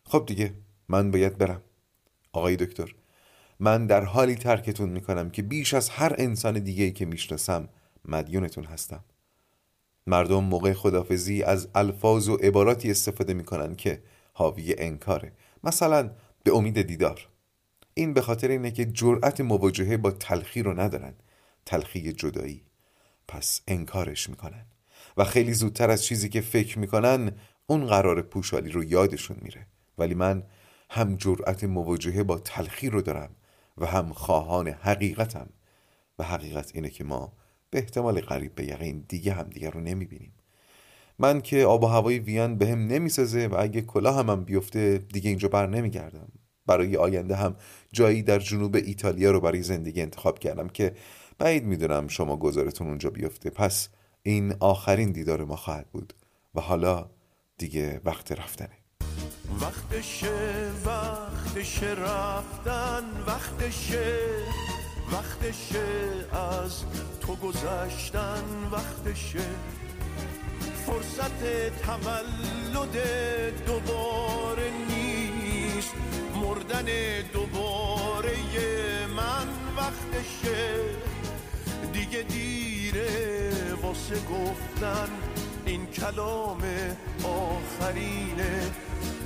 خب 0.04 0.24
دیگه 0.28 0.54
من 0.90 1.12
باید 1.12 1.38
برم. 1.38 1.62
آقای 2.34 2.56
دکتر 2.56 2.96
من 3.60 3.86
در 3.88 4.04
حالی 4.04 4.36
ترکتون 4.36 4.90
می‌کنم 4.90 5.30
که 5.30 5.42
بیش 5.42 5.74
از 5.74 5.90
هر 5.90 6.16
انسان 6.18 6.60
دیگه 6.60 6.92
که 6.92 7.06
می‌شناسم 7.06 7.70
مدیونتون 8.08 8.64
هستم. 8.64 9.04
مردم 10.08 10.44
موقع 10.44 10.74
خدافزی 10.74 11.44
از 11.44 11.68
الفاظ 11.76 12.30
و 12.30 12.36
عباراتی 12.36 12.92
استفاده 12.92 13.34
می‌کنن 13.34 13.76
که 13.76 14.04
حاوی 14.34 14.76
انکاره. 14.78 15.32
مثلا 15.64 16.12
به 16.44 16.56
امید 16.56 16.82
دیدار. 16.82 17.28
این 17.94 18.14
به 18.14 18.22
خاطر 18.22 18.48
اینه 18.48 18.72
که 18.72 18.86
جرأت 18.86 19.42
مواجهه 19.42 19.98
با 19.98 20.12
تلخی 20.12 20.64
رو 20.64 20.80
ندارن. 20.80 21.14
تلخی 21.66 22.14
جدایی. 22.14 22.64
پس 23.28 23.62
انکارش 23.68 24.30
می‌کنن. 24.30 24.66
و 25.18 25.24
خیلی 25.24 25.54
زودتر 25.54 25.90
از 25.90 26.04
چیزی 26.04 26.30
که 26.30 26.42
فکر 26.42 26.80
می‌کنن 26.80 27.32
اون 27.68 27.86
قرار 27.86 28.22
پوشالی 28.22 28.72
رو 28.72 28.84
یادشون 28.84 29.38
میره. 29.42 29.68
ولی 29.98 30.14
من 30.14 30.44
هم 30.90 31.16
جرأت 31.16 31.64
مواجهه 31.64 32.24
با 32.24 32.40
تلخی 32.40 32.90
رو 32.90 33.02
دارم 33.02 33.36
و 33.78 33.86
هم 33.86 34.14
خواهان 34.14 34.68
حقیقتم. 34.68 35.50
و 36.20 36.24
حقیقت 36.24 36.72
اینه 36.76 36.90
که 36.90 37.04
ما 37.04 37.34
احتمال 37.78 38.22
قریب 38.22 38.56
به 38.56 38.66
یقین 38.66 39.06
دیگه 39.08 39.34
هم 39.34 39.44
دیگه 39.44 39.70
رو 39.70 39.80
نمی‌بینیم. 39.80 40.34
من 41.20 41.42
که 41.42 41.66
آب 41.66 41.84
و 41.84 41.88
هوای 41.88 42.20
وین 42.20 42.58
به 42.58 42.68
هم 42.68 42.88
نمی‌سازه 42.88 43.48
و 43.48 43.56
اگه 43.60 43.82
کلاه 43.82 44.18
هم, 44.18 44.30
هم 44.30 44.44
بیفته 44.44 44.98
دیگه 44.98 45.30
اینجا 45.30 45.48
بر 45.48 45.68
نمیگردم. 45.68 46.28
برای 46.66 46.98
آینده 46.98 47.36
هم 47.36 47.56
جایی 47.92 48.24
در 48.24 48.40
جنوب 48.40 48.76
ایتالیا 48.76 49.32
رو 49.32 49.42
برای 49.42 49.62
زندگی 49.62 50.02
انتخاب 50.02 50.40
کردم 50.40 50.68
که 50.68 50.94
بعید 51.40 51.64
می‌دونم 51.64 52.08
شما 52.08 52.38
گذارتون 52.38 52.88
اونجا 52.88 53.10
بیفته. 53.10 53.50
پس 53.50 53.90
این 54.24 54.56
آخرین 54.60 55.12
دیدار 55.12 55.44
ما 55.44 55.56
خواهد 55.56 55.88
بود 55.92 56.14
و 56.56 56.62
حالا 56.62 57.10
دیگه 57.58 58.02
وقت 58.06 58.32
رفتنه. 58.32 58.78
وقتشه 59.62 60.72
وقتشه 60.86 61.94
رفتن 61.94 63.04
وقتشه. 63.28 64.18
وقتشه 65.12 65.86
از 66.32 66.84
تو 67.22 67.36
گذشتن 67.36 68.44
وقتشه. 68.72 69.46
فرصت 70.86 71.44
تولد 71.86 72.98
دوباره 73.66 74.72
نیست. 74.90 75.94
مردن 76.36 76.86
دوباره 77.34 78.36
من 79.18 79.48
وقتشه. 79.78 80.80
دیگه 81.94 82.22
دیره 82.22 83.52
واسه 83.82 84.16
گفتن 84.16 85.08
این 85.66 85.86
کلام 85.86 86.62
آخرینه. 87.24 88.72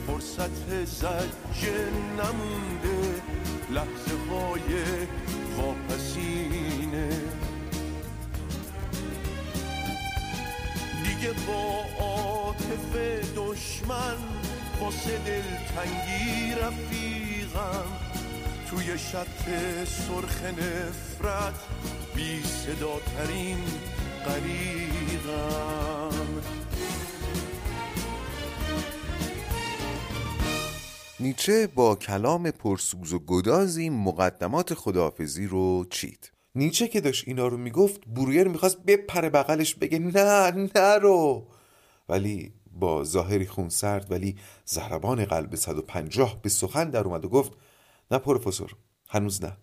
فرصت 0.07 0.85
زجه 0.85 1.89
نمونده 2.17 3.21
لحظه 3.71 4.15
های 4.29 5.07
واپسینه. 5.57 7.09
دیگه 11.03 11.31
با 11.47 11.85
عاطف 11.99 12.95
دشمن 13.35 14.17
واسه 14.81 15.17
دلتنگی 15.17 16.55
رفیقم. 16.61 17.85
توی 18.69 18.97
شط 18.97 19.45
سرخ 19.85 20.43
نفرت 20.43 21.59
بی 22.15 22.43
صدا 22.43 22.99
ترین 22.99 23.63
قریقم 24.25 25.71
نیچه 31.21 31.67
با 31.67 31.95
کلام 31.95 32.51
پرسوز 32.51 33.13
و 33.13 33.19
گدازی 33.19 33.89
مقدمات 33.89 34.73
خداحافظی 34.73 35.47
رو 35.47 35.85
چید. 35.89 36.31
نیچه 36.55 36.87
که 36.87 37.01
داشت 37.01 37.27
اینا 37.27 37.47
رو 37.47 37.57
می‌گفت 37.57 38.01
برویر 38.07 38.47
می‌خواست 38.47 38.77
بپره 38.77 39.29
بغلش 39.29 39.75
بگه 39.75 39.99
نه 39.99 40.51
نه 40.51 40.97
رو 40.97 41.47
ولی 42.09 42.53
با 42.71 43.03
ظاهری 43.03 43.45
خونسرد 43.45 44.11
ولی 44.11 44.37
زهربان 44.65 45.25
قلب 45.25 45.55
150 45.55 46.41
به 46.41 46.49
سخن 46.49 46.89
در 46.89 47.03
اومد 47.03 47.25
و 47.25 47.29
گفت 47.29 47.51
نه 48.11 48.17
پروفسور 48.17 48.75
هنوز 49.09 49.43
نه. 49.43 49.57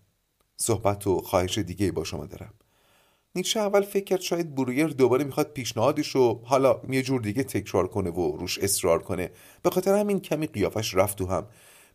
صحبت 0.57 1.07
و 1.07 1.21
خواهش 1.23 1.59
دیگه 1.59 1.93
با 1.93 2.05
شما 2.05 2.27
دارم. 2.27 2.55
نیچه 3.39 3.61
اول 3.61 3.83
فکر 3.83 4.05
کرد 4.05 4.21
شاید 4.21 4.55
برویر 4.55 4.87
دوباره 4.87 5.25
می‌خواد 5.25 5.53
پیشنهادش 5.53 6.09
رو 6.09 6.41
حالا 6.45 6.81
یه 6.91 7.03
جور 7.03 7.21
دیگه 7.21 7.43
تکرار 7.43 7.89
کنه 7.89 8.11
و 8.11 8.37
روش 8.37 8.59
اصرار 8.59 9.03
کنه. 9.03 9.31
به 9.63 9.71
خاطر 9.71 9.95
همین 9.95 10.21
کمی 10.21 10.47
قیافش 10.47 10.95
رفت 10.95 11.19
تو 11.19 11.27
هم. 11.27 11.47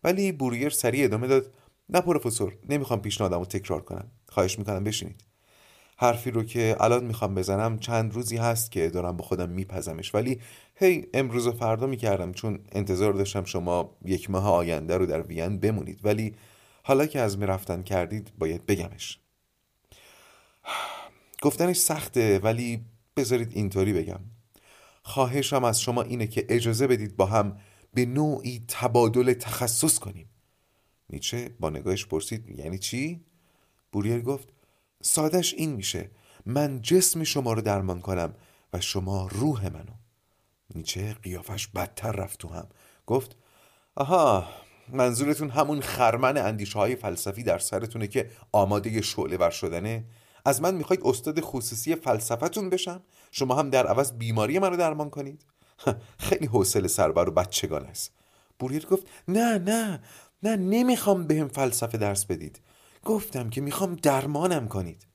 ولی 0.03 0.31
برویر 0.31 0.69
سریع 0.69 1.05
ادامه 1.05 1.27
داد 1.27 1.53
نه 1.89 2.01
پروفسور 2.01 2.57
نمی‌خوام 2.69 3.01
پیشنهادم 3.01 3.39
رو 3.39 3.45
تکرار 3.45 3.81
کنم. 3.81 4.11
خواهش 4.29 4.59
می‌کنم 4.59 4.83
بشینید. 4.83 5.23
حرفی 5.97 6.31
رو 6.31 6.43
که 6.43 6.75
الان 6.79 7.03
می‌خوام 7.03 7.35
بزنم 7.35 7.79
چند 7.79 8.13
روزی 8.13 8.37
هست 8.37 8.71
که 8.71 8.89
دارم 8.89 9.17
با 9.17 9.23
خودم 9.23 9.49
میپزمش. 9.49 10.15
ولی 10.15 10.39
هی 10.75 11.05
امروز 11.13 11.47
و 11.47 11.51
فردا 11.51 11.87
می‌کردم 11.87 12.31
چون 12.31 12.59
انتظار 12.71 13.13
داشتم 13.13 13.43
شما 13.43 13.95
یک 14.05 14.29
ماه 14.29 14.49
آینده 14.51 14.97
رو 14.97 15.05
در 15.05 15.21
وین 15.21 15.59
بمونید. 15.59 15.99
ولی 16.03 16.35
حالا 16.83 17.05
که 17.05 17.19
از 17.19 17.37
می‌رفتن 17.37 17.81
کردید 17.83 18.31
باید 18.37 18.65
بگمش. 18.65 19.19
گفتنش 21.43 21.77
سخته 21.77 22.39
ولی 22.39 22.85
بذارید 23.17 23.51
اینطوری 23.53 23.93
بگم. 23.93 24.19
خواهشم 25.03 25.63
از 25.63 25.81
شما 25.81 26.01
اینه 26.01 26.27
که 26.27 26.45
اجازه 26.49 26.87
بدید 26.87 27.15
با 27.15 27.25
هم 27.25 27.57
به 27.93 28.05
نوعی 28.05 28.65
تبادل 28.67 29.33
تخصص 29.33 29.99
کنیم. 29.99 30.29
نیچه 31.09 31.49
با 31.59 31.69
نگاهش 31.69 32.05
پرسید 32.05 32.59
یعنی 32.59 32.79
چی؟ 32.79 33.25
بوریر 33.91 34.21
گفت 34.21 34.49
سادش 35.01 35.53
این 35.53 35.73
میشه. 35.73 36.11
من 36.45 36.81
جسم 36.81 37.23
شما 37.23 37.53
رو 37.53 37.61
درمان 37.61 38.01
کنم 38.01 38.33
و 38.73 38.81
شما 38.81 39.27
روح 39.27 39.69
منو. 39.69 39.93
نیچه 40.75 41.13
قیافش 41.13 41.67
بدتر 41.67 42.11
رفت 42.11 42.39
تو 42.39 42.47
هم. 42.47 42.67
گفت 43.05 43.35
آها 43.95 44.47
منظورتون 44.89 45.49
همون 45.49 45.81
خرمن 45.81 46.37
اندیشه 46.37 46.79
های 46.79 46.95
فلسفی 46.95 47.43
در 47.43 47.59
سرتونه 47.59 48.07
که 48.07 48.29
آماده 48.51 49.01
شعله 49.01 49.37
ور 49.37 49.49
شدنه؟ 49.49 50.05
از 50.45 50.61
من 50.61 50.75
می‌خواید 50.75 51.01
استاد 51.05 51.41
خصوصی 51.41 51.95
فلسفتون 51.95 52.69
بشم؟ 52.69 53.03
شما 53.31 53.55
هم 53.55 53.69
در 53.69 53.87
عوض 53.87 54.11
بیماری 54.11 54.59
منو 54.59 54.77
درمان 54.77 55.09
کنید؟ 55.09 55.45
خیلی 56.19 56.45
حوصله 56.45 56.87
سربر 56.87 57.29
و 57.29 57.31
بچگان 57.31 57.85
است. 57.85 58.11
بوریر 58.59 58.85
گفت 58.85 59.07
نه 59.27 59.57
نه 59.57 60.03
نه 60.43 60.55
نمی‌خوام 60.55 61.27
بهم 61.27 61.47
فلسفه 61.47 61.97
درس 61.97 62.25
بدید. 62.25 62.61
گفتم 63.05 63.49
که 63.49 63.61
می‌خوام 63.61 63.95
درمانم 63.95 64.67
کنید. 64.67 65.07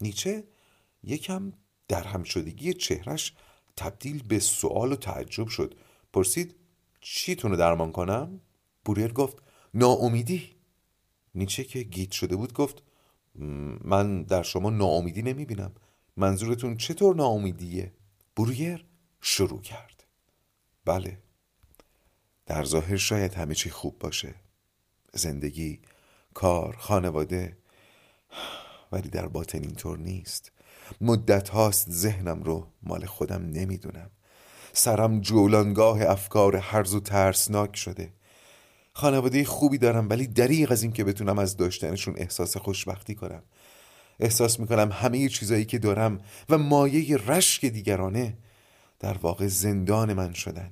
نیچه 0.00 0.44
یکم 1.02 1.52
در 1.88 2.02
هم 2.02 2.22
شدگی 2.22 2.74
چهرش 2.74 3.34
تبدیل 3.76 4.22
به 4.22 4.38
سوال 4.38 4.92
و 4.92 4.96
تعجب 4.96 5.48
شد. 5.48 5.74
پرسید 6.12 6.56
چی 7.00 7.34
تونو 7.34 7.56
درمان 7.56 7.92
کنم؟ 7.92 8.40
بوریر 8.84 9.12
گفت 9.12 9.36
ناامیدی. 9.74 10.56
نیچه 11.34 11.64
که 11.64 11.82
گیت 11.82 12.12
شده 12.12 12.36
بود 12.36 12.52
گفت 12.52 12.82
من 13.84 14.22
در 14.22 14.42
شما 14.42 14.70
ناامیدی 14.70 15.22
نمی 15.22 15.44
بینم 15.44 15.74
منظورتون 16.16 16.76
چطور 16.76 17.16
ناامیدیه؟ 17.16 17.92
برویر 18.36 18.86
شروع 19.20 19.60
کرد. 19.60 20.04
بله. 20.84 21.18
در 22.46 22.64
ظاهر 22.64 22.96
شاید 22.96 23.34
همه 23.34 23.54
چی 23.54 23.70
خوب 23.70 23.98
باشه. 23.98 24.34
زندگی، 25.14 25.80
کار، 26.34 26.76
خانواده. 26.76 27.58
ولی 28.92 29.08
در 29.08 29.28
باطن 29.28 29.62
اینطور 29.62 29.98
نیست. 29.98 30.52
مدت 31.00 31.48
هاست 31.48 31.90
ذهنم 31.90 32.42
رو 32.42 32.72
مال 32.82 33.06
خودم 33.06 33.42
نمی‌دونم. 33.42 34.10
سرم 34.72 35.20
جولانگاه 35.20 36.02
افکار 36.02 36.56
هرز 36.56 36.94
و 36.94 37.00
ترسناک 37.00 37.76
شده. 37.76 38.12
خانواده 38.92 39.44
خوبی 39.44 39.78
دارم 39.78 40.08
ولی 40.08 40.26
دریغ 40.26 40.72
از 40.72 40.82
این 40.82 40.92
که 40.92 41.04
بتونم 41.04 41.38
از 41.38 41.56
داشتنشون 41.56 42.14
احساس 42.16 42.56
خوشبختی 42.56 43.14
کنم. 43.14 43.42
احساس 44.20 44.60
می‌کنم 44.60 44.92
همه 44.92 45.28
چیزایی 45.28 45.64
که 45.64 45.78
دارم 45.78 46.20
و 46.48 46.58
مایه 46.58 47.16
رشک 47.16 47.64
دیگرانه 47.66 48.36
در 49.00 49.18
واقع 49.18 49.46
زندان 49.46 50.12
من 50.12 50.32
شدن. 50.32 50.70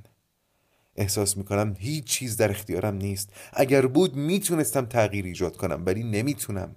احساس 0.97 1.37
می‌کنم 1.37 1.77
هیچ 1.79 2.05
چیز 2.05 2.37
در 2.37 2.51
اختیارم 2.51 2.95
نیست. 2.95 3.31
اگر 3.53 3.87
بود 3.87 4.17
می‌تونستم 4.17 4.87
تغییر 4.87 5.25
ایجاد 5.25 5.57
کنم 5.57 5.83
ولی 5.87 6.03
نمی‌تونم. 6.05 6.77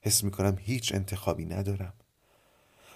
حس 0.00 0.24
می‌کنم 0.24 0.56
هیچ 0.60 0.94
انتخابی 0.94 1.44
ندارم. 1.44 1.92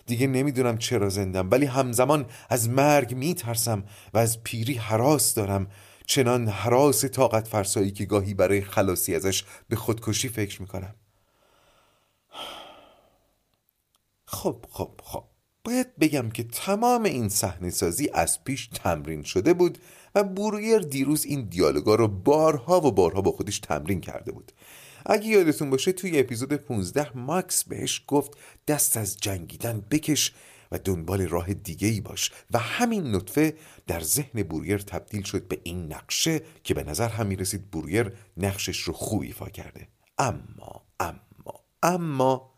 دیگه 0.06 0.26
نمی‌دونم 0.26 0.78
چرا 0.78 1.08
زندم 1.08 1.50
ولی 1.50 1.66
همزمان 1.66 2.26
از 2.48 2.68
مرگ 2.68 3.14
میترسم 3.14 3.84
و 4.14 4.18
از 4.18 4.42
پیری 4.42 4.74
حراس 4.74 5.34
دارم. 5.34 5.66
چنان 6.10 6.48
حراس 6.48 7.04
طاقت 7.04 7.48
فرسایی 7.48 7.90
که 7.90 8.04
گاهی 8.04 8.34
برای 8.34 8.60
خلاصی 8.60 9.14
ازش 9.14 9.44
به 9.68 9.76
خودکشی 9.76 10.28
فکر 10.28 10.62
می‌کنم. 10.62 10.94
خب 14.24 14.64
خب 14.70 14.90
خب. 15.02 15.24
باید 15.64 15.96
بگم 15.96 16.30
که 16.30 16.42
تمام 16.42 17.02
این 17.02 17.28
صحنه 17.28 17.70
سازی 17.70 18.10
از 18.14 18.44
پیش 18.44 18.66
تمرین 18.66 19.22
شده 19.22 19.54
بود 19.54 19.78
و 20.14 20.24
برویر 20.24 20.78
دیروز 20.78 21.24
این 21.24 21.48
دیالوگا 21.48 21.94
رو 21.94 22.08
بارها 22.08 22.80
و 22.80 22.92
بارها 22.92 23.20
با 23.20 23.32
خودش 23.32 23.58
تمرین 23.58 24.00
کرده 24.00 24.32
بود. 24.32 24.52
اگه 25.06 25.26
یادتون 25.26 25.70
باشه 25.70 25.92
توی 25.92 26.18
اپیزود 26.18 26.52
15 26.52 27.18
ماکس 27.18 27.64
بهش 27.64 28.04
گفت 28.06 28.32
دست 28.68 28.96
از 28.96 29.16
جنگیدن 29.16 29.84
بکش 29.90 30.32
و 30.72 30.78
دنبال 30.78 31.28
راه 31.28 31.54
دیگه 31.54 31.88
ای 31.88 32.00
باش 32.00 32.32
و 32.50 32.58
همین 32.58 33.14
نطفه 33.14 33.54
در 33.86 34.00
ذهن 34.00 34.42
بوریر 34.42 34.78
تبدیل 34.78 35.22
شد 35.22 35.48
به 35.48 35.60
این 35.62 35.92
نقشه 35.92 36.40
که 36.64 36.74
به 36.74 36.84
نظر 36.84 37.08
هم 37.08 37.26
می‌رسید 37.26 37.70
بوریر 37.70 38.12
نقشش 38.36 38.78
رو 38.78 38.92
خوب 38.92 39.22
ایفا 39.22 39.48
کرده. 39.48 39.88
اما 40.18 40.82
اما 41.00 41.60
اما 41.82 42.50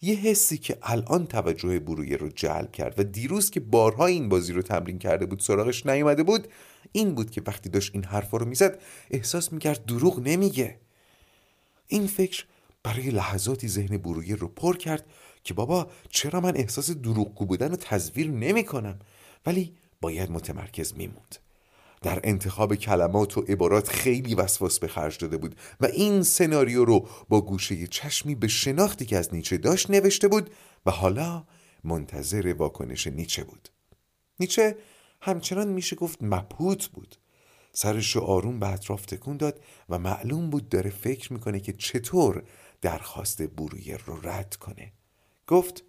یه 0.00 0.14
حسی 0.14 0.58
که 0.58 0.78
الان 0.82 1.26
توجه 1.26 1.78
برویر 1.78 2.16
رو 2.16 2.28
جلب 2.28 2.72
کرد 2.72 3.00
و 3.00 3.04
دیروز 3.04 3.50
که 3.50 3.60
بارها 3.60 4.06
این 4.06 4.28
بازی 4.28 4.52
رو 4.52 4.62
تمرین 4.62 4.98
کرده 4.98 5.26
بود 5.26 5.40
سراغش 5.40 5.86
نیومده 5.86 6.22
بود 6.22 6.48
این 6.92 7.14
بود 7.14 7.30
که 7.30 7.42
وقتی 7.46 7.68
داشت 7.68 7.90
این 7.94 8.04
حرفا 8.04 8.36
رو 8.36 8.46
می‌زد 8.46 8.80
احساس 9.10 9.52
می‌کرد 9.52 9.84
دروغ 9.86 10.20
نمیگه. 10.20 10.80
این 11.86 12.06
فکر 12.06 12.44
برای 12.82 13.10
لحظاتی 13.10 13.68
ذهن 13.68 13.96
برویر 13.96 14.36
رو 14.36 14.48
پر 14.48 14.76
کرد 14.76 15.06
که 15.46 15.54
بابا 15.54 15.86
چرا 16.10 16.40
من 16.40 16.56
احساس 16.56 16.90
دروغگو 16.90 17.46
بودن 17.46 17.70
رو 17.70 17.76
تصویر 17.76 18.30
نمی 18.30 18.64
کنم 18.64 18.98
ولی 19.46 19.74
باید 20.00 20.30
متمرکز 20.30 20.94
میموند. 20.94 21.36
در 22.02 22.20
انتخاب 22.24 22.74
کلمات 22.74 23.38
و 23.38 23.40
عبارات 23.40 23.88
خیلی 23.88 24.34
وسواس 24.34 24.78
به 24.78 24.88
خرج 24.88 25.18
داده 25.18 25.36
بود 25.36 25.56
و 25.80 25.86
این 25.86 26.22
سناریو 26.22 26.84
رو 26.84 27.08
با 27.28 27.40
گوشه 27.40 27.86
چشمی 27.86 28.34
به 28.34 28.48
شناختی 28.48 29.06
که 29.06 29.16
از 29.16 29.34
نیچه 29.34 29.56
داشت 29.56 29.90
نوشته 29.90 30.28
بود 30.28 30.50
و 30.86 30.90
حالا 30.90 31.44
منتظر 31.84 32.54
واکنش 32.58 33.06
نیچه 33.06 33.44
بود. 33.44 33.68
نیچه 34.40 34.76
همچنان 35.22 35.68
میشه 35.68 35.96
گفت 35.96 36.18
مبهوت 36.22 36.86
بود. 36.86 37.16
سرش 37.72 38.16
رو 38.16 38.22
آروم 38.22 38.60
به 38.60 38.68
اطراف 38.68 39.06
تکون 39.06 39.36
داد 39.36 39.60
و 39.88 39.98
معلوم 39.98 40.50
بود 40.50 40.68
داره 40.68 40.90
فکر 40.90 41.32
می‌کنه 41.32 41.60
که 41.60 41.72
چطور 41.72 42.42
درخواست 42.80 43.42
برویر 43.42 44.02
رو 44.06 44.28
رد 44.28 44.56
کنه. 44.56 44.92
گفت 45.46 45.84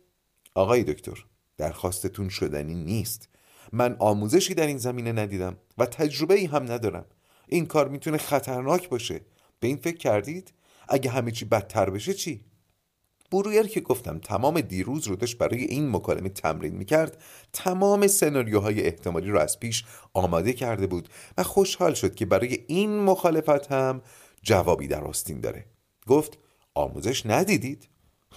آقای 0.56 0.84
دکتر 0.84 1.26
درخواستتون 1.58 2.30
شدنی 2.30 2.76
نیست 2.76 3.30
من 3.72 3.96
آموزشی 4.00 4.54
در 4.54 4.68
این 4.68 4.78
زمینه 4.78 5.12
ندیدم 5.12 5.58
و 5.78 5.86
تجربه 5.86 6.34
ای 6.34 6.46
هم 6.46 6.72
ندارم 6.72 7.06
این 7.48 7.66
کار 7.66 7.88
می‌تونه 7.88 8.18
خطرناک 8.18 8.90
باشه 8.90 9.22
به 9.60 9.68
این 9.68 9.78
فکر 9.78 9.98
کردید؟ 9.98 10.54
اگه 10.90 11.10
همه 11.10 11.32
چی 11.32 11.46
بدتر 11.46 11.90
بشه 11.90 12.14
چی؟ 12.14 12.46
برویر 13.32 13.68
که 13.68 13.82
گفتم 13.82 14.20
تمام 14.20 14.62
دیروز 14.62 15.08
رو 15.08 15.16
داشت 15.16 15.38
برای 15.38 15.64
این 15.64 15.90
مکالمه 15.90 16.30
تمرین 16.30 16.76
می‌کرد 16.76 17.24
تمام 17.54 18.08
سناریوهای 18.08 18.82
احتمالی 18.84 19.30
رو 19.30 19.40
از 19.40 19.60
پیش 19.60 19.86
آماده 20.14 20.54
کرده 20.54 20.88
بود 20.88 21.10
و 21.38 21.44
خوشحال 21.44 21.94
شد 21.94 22.16
که 22.16 22.26
برای 22.26 22.64
این 22.68 23.00
مخالفت 23.00 23.72
هم 23.72 24.02
جوابی 24.42 24.88
در 24.88 25.04
آستین 25.04 25.42
داره 25.42 25.66
گفت 26.08 26.38
آموزش 26.74 27.26
ندیدید؟ 27.26 27.90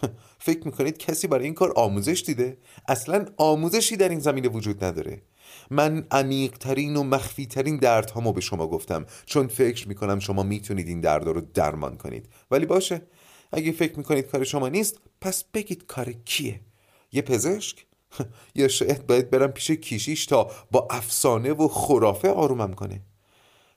فکر 0.46 0.66
می‌کنید 0.66 0.98
کسی 0.98 1.26
برای 1.26 1.44
این 1.44 1.54
کار 1.54 1.72
آموزش 1.76 2.22
دیده؟ 2.26 2.58
اصلا 2.88 3.26
آموزشی 3.36 3.96
در 3.96 4.08
این 4.08 4.20
زمینه 4.20 4.48
وجود 4.48 4.84
نداره. 4.84 5.22
من 5.70 6.06
عمیقترین 6.10 6.96
و 6.96 7.02
مخفیترین 7.02 7.76
دردهامو 7.76 8.32
به 8.32 8.40
شما 8.40 8.66
گفتم. 8.66 9.06
چون 9.26 9.46
فکر 9.46 9.88
می‌کنم 9.88 10.18
شما 10.18 10.42
می‌تونید 10.42 10.88
این 10.88 11.00
درد 11.00 11.26
رو 11.26 11.40
درمان 11.40 11.96
کنید. 11.96 12.28
ولی 12.50 12.66
باشه. 12.66 13.02
اگه 13.52 13.72
فکر 13.72 13.98
می‌کنید 13.98 14.26
کار 14.26 14.44
شما 14.44 14.68
نیست 14.68 15.00
پس 15.20 15.44
بگید 15.44 15.86
کار 15.86 16.12
کیه؟ 16.12 16.60
یه 17.12 17.22
پزشک؟ 17.22 17.86
یا 18.54 18.68
شاید 18.68 19.06
باید 19.06 19.30
برم 19.30 19.50
پیش 19.50 19.70
کیشیش 19.70 20.26
تا 20.26 20.50
با 20.70 20.88
افسانه 20.90 21.52
و 21.52 21.68
خرافه 21.68 22.28
آرومم 22.28 22.72
کنه. 22.72 23.00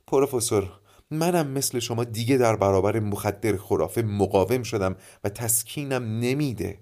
پروفسور 0.07 0.71
منم 1.17 1.47
مثل 1.47 1.79
شما 1.79 2.03
دیگه 2.03 2.37
در 2.37 2.55
برابر 2.55 2.99
مخدر 2.99 3.57
خرافه 3.57 4.01
مقاوم 4.01 4.63
شدم 4.63 4.95
و 5.23 5.29
تسکینم 5.29 6.03
نمیده 6.19 6.79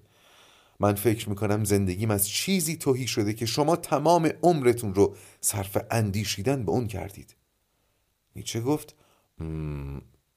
من 0.80 0.94
فکر 0.94 1.28
می‌کنم 1.28 1.64
زندگیم 1.64 2.10
از 2.10 2.28
چیزی 2.28 2.76
توهی 2.76 3.06
شده 3.06 3.34
که 3.34 3.46
شما 3.46 3.76
تمام 3.76 4.30
عمرتون 4.42 4.94
رو 4.94 5.16
صرف 5.40 5.78
اندیشیدن 5.90 6.64
به 6.64 6.72
اون 6.72 6.86
کردید 6.86 7.36
نیچه 8.36 8.60
گفت 8.60 8.94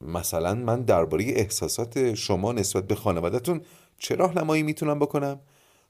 مثلا 0.01 0.55
من 0.55 0.81
درباره 0.81 1.23
احساسات 1.23 2.13
شما 2.13 2.51
نسبت 2.51 2.87
به 2.87 2.95
خانوادهتون 2.95 3.61
چه 3.97 4.15
راهنمایی 4.15 4.63
می‌تونم 4.63 4.99
بکنم؟ 4.99 5.39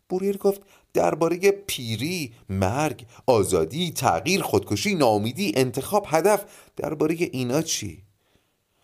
بوریر 0.09 0.37
گفت 0.37 0.61
درباره 0.95 1.37
پیری، 1.51 2.33
مرگ، 2.49 3.05
آزادی، 3.25 3.91
تغییر، 3.91 4.41
خودکشی، 4.41 4.95
ناامیدی، 4.95 5.51
انتخاب، 5.55 6.05
هدف 6.09 6.45
درباره 6.75 7.15
اینا 7.19 7.61
چی؟ 7.61 8.03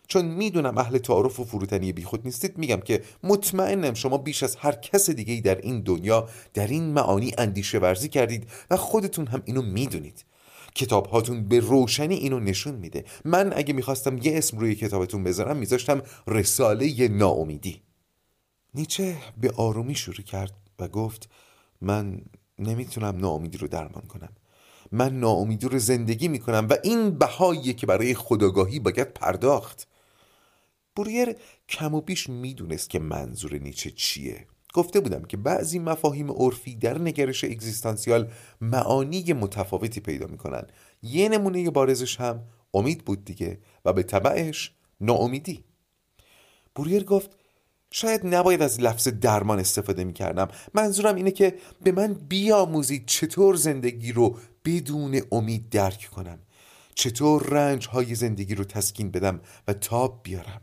چون 0.08 0.24
می‌دونم 0.24 0.78
اهل 0.78 0.98
تعارف 0.98 1.40
و 1.40 1.44
فروتنی 1.44 1.92
بیخود 1.92 2.24
نیستید 2.24 2.58
میگم 2.58 2.80
که 2.80 3.02
مطمئنم 3.22 3.94
شما 3.94 4.18
بیش 4.18 4.42
از 4.42 4.56
هر 4.56 4.72
کس 4.72 5.10
دیگه 5.10 5.40
در 5.40 5.60
این 5.60 5.80
دنیا 5.80 6.28
در 6.54 6.66
این 6.66 6.84
معانی 6.84 7.32
اندیشه 7.38 7.78
ورزی 7.78 8.08
کردید 8.08 8.48
و 8.70 8.76
خودتون 8.76 9.26
هم 9.26 9.42
اینو 9.44 9.62
می‌دونید. 9.62 10.24
کتاب 10.74 11.06
هاتون 11.06 11.48
به 11.48 11.60
روشنی 11.60 12.14
اینو 12.14 12.40
نشون 12.40 12.74
میده. 12.74 13.04
من 13.24 13.52
اگه 13.56 13.74
می‌خواستم 13.74 14.18
یه 14.18 14.38
اسم 14.38 14.58
روی 14.58 14.74
کتابتون 14.74 15.24
بذارم 15.24 15.56
میذاشتم 15.56 16.02
رساله 16.26 17.08
ناامیدی. 17.08 17.82
نیچه 18.74 19.16
به 19.40 19.50
آرومی 19.56 19.94
شروع 19.94 20.24
کرد 20.24 20.52
و 20.78 20.88
گفت 20.88 21.28
من 21.82 22.20
نمی‌تونم 22.58 23.16
ناامیدی 23.16 23.58
رو 23.58 23.68
درمان 23.68 24.06
کنم. 24.08 24.32
من 24.92 25.20
ناامیدی 25.20 25.68
رو 25.68 25.78
زندگی 25.78 26.28
می‌کنم 26.28 26.66
و 26.70 26.76
این 26.84 27.10
بهاییه 27.10 27.72
که 27.72 27.86
برای 27.86 28.14
خداگاهی 28.14 28.78
باید 28.80 29.12
پرداخت. 29.14 29.88
بوریر 30.96 31.36
کم 31.68 31.94
و 31.94 32.00
بیش 32.00 32.28
می‌دونست 32.28 32.90
که 32.90 32.98
منظور 32.98 33.54
نیچه 33.54 33.90
چیه. 33.90 34.46
گفته 34.74 35.00
بودم 35.00 35.22
که 35.22 35.36
بعضی 35.36 35.78
مفاهیم 35.78 36.30
عرفی 36.30 36.74
در 36.76 36.98
نگرش 36.98 37.44
اگزیستانسیال 37.44 38.30
معانی 38.60 39.32
متفاوتی 39.32 40.00
پیدا 40.00 40.26
می‌کنن. 40.26 40.66
یه 41.02 41.28
نمونه 41.28 41.70
بارزش 41.70 42.20
هم 42.20 42.44
امید 42.74 43.04
بود 43.04 43.24
دیگه 43.24 43.60
و 43.84 43.92
به 43.92 44.02
طبعش 44.02 44.72
ناامیدی. 45.00 45.64
بوریر 46.74 47.04
گفت 47.04 47.30
شاید 47.94 48.26
نباید 48.26 48.62
از 48.62 48.80
لفظ 48.80 49.08
درمان 49.08 49.58
استفاده 49.58 50.04
می‌کردم. 50.04 50.48
منظورم 50.74 51.14
اینه 51.14 51.30
که 51.30 51.54
به 51.82 51.92
من 51.92 52.14
بیاموزید 52.14 53.06
چطور 53.06 53.54
زندگی 53.54 54.12
رو 54.12 54.38
بدون 54.64 55.20
امید 55.32 55.68
درک 55.70 56.08
کنم. 56.14 56.38
چطور 56.94 57.42
رنج 57.42 57.88
های 57.88 58.14
زندگی 58.14 58.54
رو 58.54 58.64
تسکین 58.64 59.10
بدم 59.10 59.40
و 59.68 59.72
تاب 59.72 60.20
بیارم. 60.22 60.60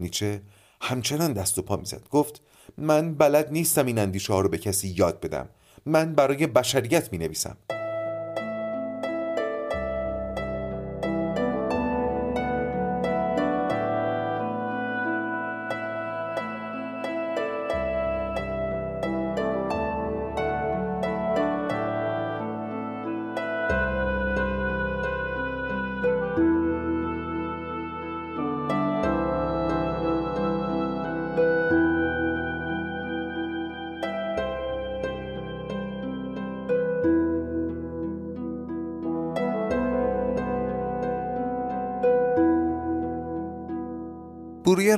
نیچه 0.00 0.42
همچنان 0.80 1.32
دست 1.32 1.58
و 1.58 1.62
پا 1.62 1.76
می‌زد. 1.76 2.08
گفت 2.10 2.42
من 2.78 3.14
بلد 3.14 3.52
نیستم 3.52 3.86
این 3.86 3.98
اندیشه 3.98 4.32
ها 4.32 4.40
رو 4.40 4.48
به 4.48 4.58
کسی 4.58 4.88
یاد 4.88 5.20
بدم. 5.20 5.48
من 5.86 6.14
برای 6.14 6.46
بشریت 6.46 7.12
می 7.12 7.18
نویسم 7.18 7.56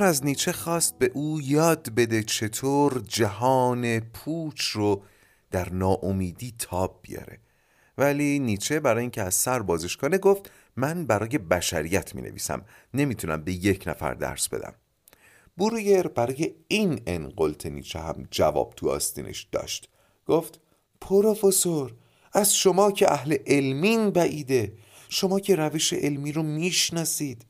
از 0.07 0.25
نیچه 0.25 0.51
خواست 0.51 0.99
به 0.99 1.11
او 1.13 1.41
یاد 1.41 1.89
بده 1.89 2.23
چطور 2.23 3.03
جهان 3.07 3.99
پوچ 3.99 4.61
رو 4.61 5.03
در 5.51 5.69
ناامیدی 5.69 6.53
تاب 6.59 6.99
بیاره. 7.01 7.39
ولی 7.97 8.39
نیچه 8.39 8.79
برای 8.79 9.01
اینکه 9.01 9.21
از 9.21 9.33
سر 9.33 9.59
بازش 9.59 9.97
کنه 9.97 10.17
گفت 10.17 10.51
من 10.75 11.05
برای 11.05 11.37
بشریت 11.37 12.15
می 12.15 12.21
نویسم 12.21 12.65
نمی‌تونم 12.93 13.43
به 13.43 13.51
یک 13.51 13.83
نفر 13.87 14.13
درس 14.13 14.49
بدم. 14.49 14.73
برویر 15.57 16.07
برای 16.07 16.55
این 16.67 17.01
انقلت 17.07 17.65
نیچه 17.65 17.99
هم 17.99 18.27
جواب 18.31 18.73
تو 18.75 18.89
آستینش 18.89 19.47
داشت. 19.51 19.89
گفت 20.25 20.59
پروفسور 21.01 21.93
از 22.33 22.55
شما 22.55 22.91
که 22.91 23.11
اهل 23.11 23.37
علمین 23.47 24.09
بعیده. 24.09 24.73
شما 25.09 25.39
که 25.39 25.55
روش 25.55 25.93
علمی 25.93 26.31
رو 26.31 26.43
می‌شناسید. 26.43 27.45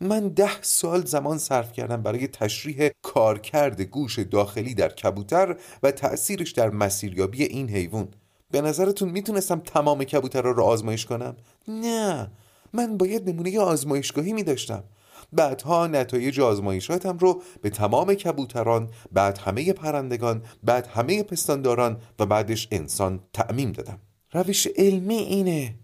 من 0.00 0.28
ده 0.28 0.62
سال 0.62 1.04
زمان 1.04 1.38
صرف 1.38 1.72
کردم 1.72 2.02
برای 2.02 2.26
تشریح 2.26 2.90
کارکرد 3.02 3.80
گوش 3.80 4.18
داخلی 4.18 4.74
در 4.74 4.88
کبوتر 4.88 5.56
و 5.82 5.90
تأثیرش 5.90 6.52
در 6.52 6.70
مسیریابی 6.70 7.44
این 7.44 7.68
حیوان. 7.68 8.08
به 8.50 8.60
نظرتون 8.60 9.08
می‌تونستم 9.08 9.60
تمام 9.60 10.04
کبوتر 10.04 10.42
رو 10.42 10.62
آزمایش 10.62 11.06
کنم؟ 11.06 11.36
نه. 11.68 12.30
من 12.72 12.96
باید 12.96 13.30
نمونه 13.30 13.60
آزمایشگاهی 13.60 14.32
میداشتم. 14.32 14.84
بعدها 15.32 15.86
نتایج 15.86 16.40
آزمایشاتم 16.40 17.18
رو 17.18 17.42
به 17.62 17.70
تمام 17.70 18.14
کبوتران 18.14 18.90
بعد 19.12 19.38
همه 19.38 19.72
پرندگان 19.72 20.42
بعد 20.64 20.86
همه 20.86 21.22
پستانداران 21.22 22.00
و 22.18 22.26
بعدش 22.26 22.68
انسان 22.70 23.20
تعمیم 23.32 23.72
دادم. 23.72 23.98
روش 24.32 24.66
علمی 24.76 25.14
اینه. 25.14 25.74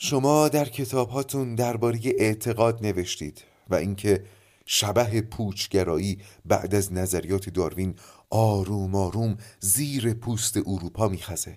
شما 0.00 0.48
در 0.48 0.64
کتاب 0.64 1.08
هاتون 1.08 1.54
درباره 1.54 2.00
اعتقاد 2.04 2.86
نوشتید 2.86 3.44
و 3.70 3.74
اینکه 3.74 4.24
شبه 4.66 5.20
پوچگرایی 5.20 6.18
بعد 6.44 6.74
از 6.74 6.92
نظریات 6.92 7.48
داروین 7.48 7.94
آروم 8.30 8.94
آروم 8.94 9.36
زیر 9.60 10.14
پوست 10.14 10.56
اروپا 10.56 11.08
میخزه 11.08 11.56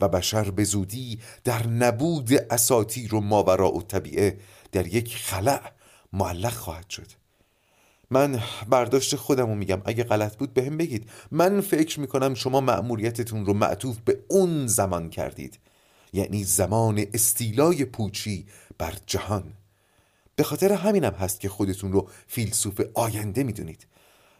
و 0.00 0.08
بشر 0.08 0.50
به 0.50 0.64
زودی 0.64 1.18
در 1.44 1.66
نبود 1.66 2.32
اساتیر 2.50 3.14
و 3.14 3.20
ماورا 3.20 3.72
و 3.72 3.82
طبیعه 3.82 4.38
در 4.72 4.86
یک 4.86 5.16
خلع 5.16 5.60
معلق 6.12 6.52
خواهد 6.52 6.90
شد. 6.90 7.08
من 8.10 8.42
برداشت 8.68 9.16
خودم 9.16 9.46
رو 9.46 9.54
میگم. 9.54 9.82
اگه 9.84 10.04
غلط 10.04 10.36
بود 10.36 10.54
به 10.54 10.64
هم 10.64 10.76
بگید. 10.76 11.10
من 11.30 11.60
فکر 11.60 12.00
می‌کنم 12.00 12.34
شما 12.34 12.60
مأموریتتون 12.60 13.46
رو 13.46 13.54
معطوف 13.54 13.98
به 14.04 14.18
اون 14.28 14.66
زمان 14.66 15.10
کردید. 15.10 15.58
یعنی 16.12 16.44
زمان 16.44 17.04
استیلای 17.14 17.84
پوچی 17.84 18.46
بر 18.78 18.94
جهان. 19.06 19.52
به 20.36 20.42
خاطر 20.42 20.72
همینم 20.72 21.12
هست 21.12 21.40
که 21.40 21.48
خودتون 21.48 21.92
رو 21.92 22.08
فیلسوف 22.26 22.80
آینده 22.94 23.42
می‌دونید. 23.42 23.86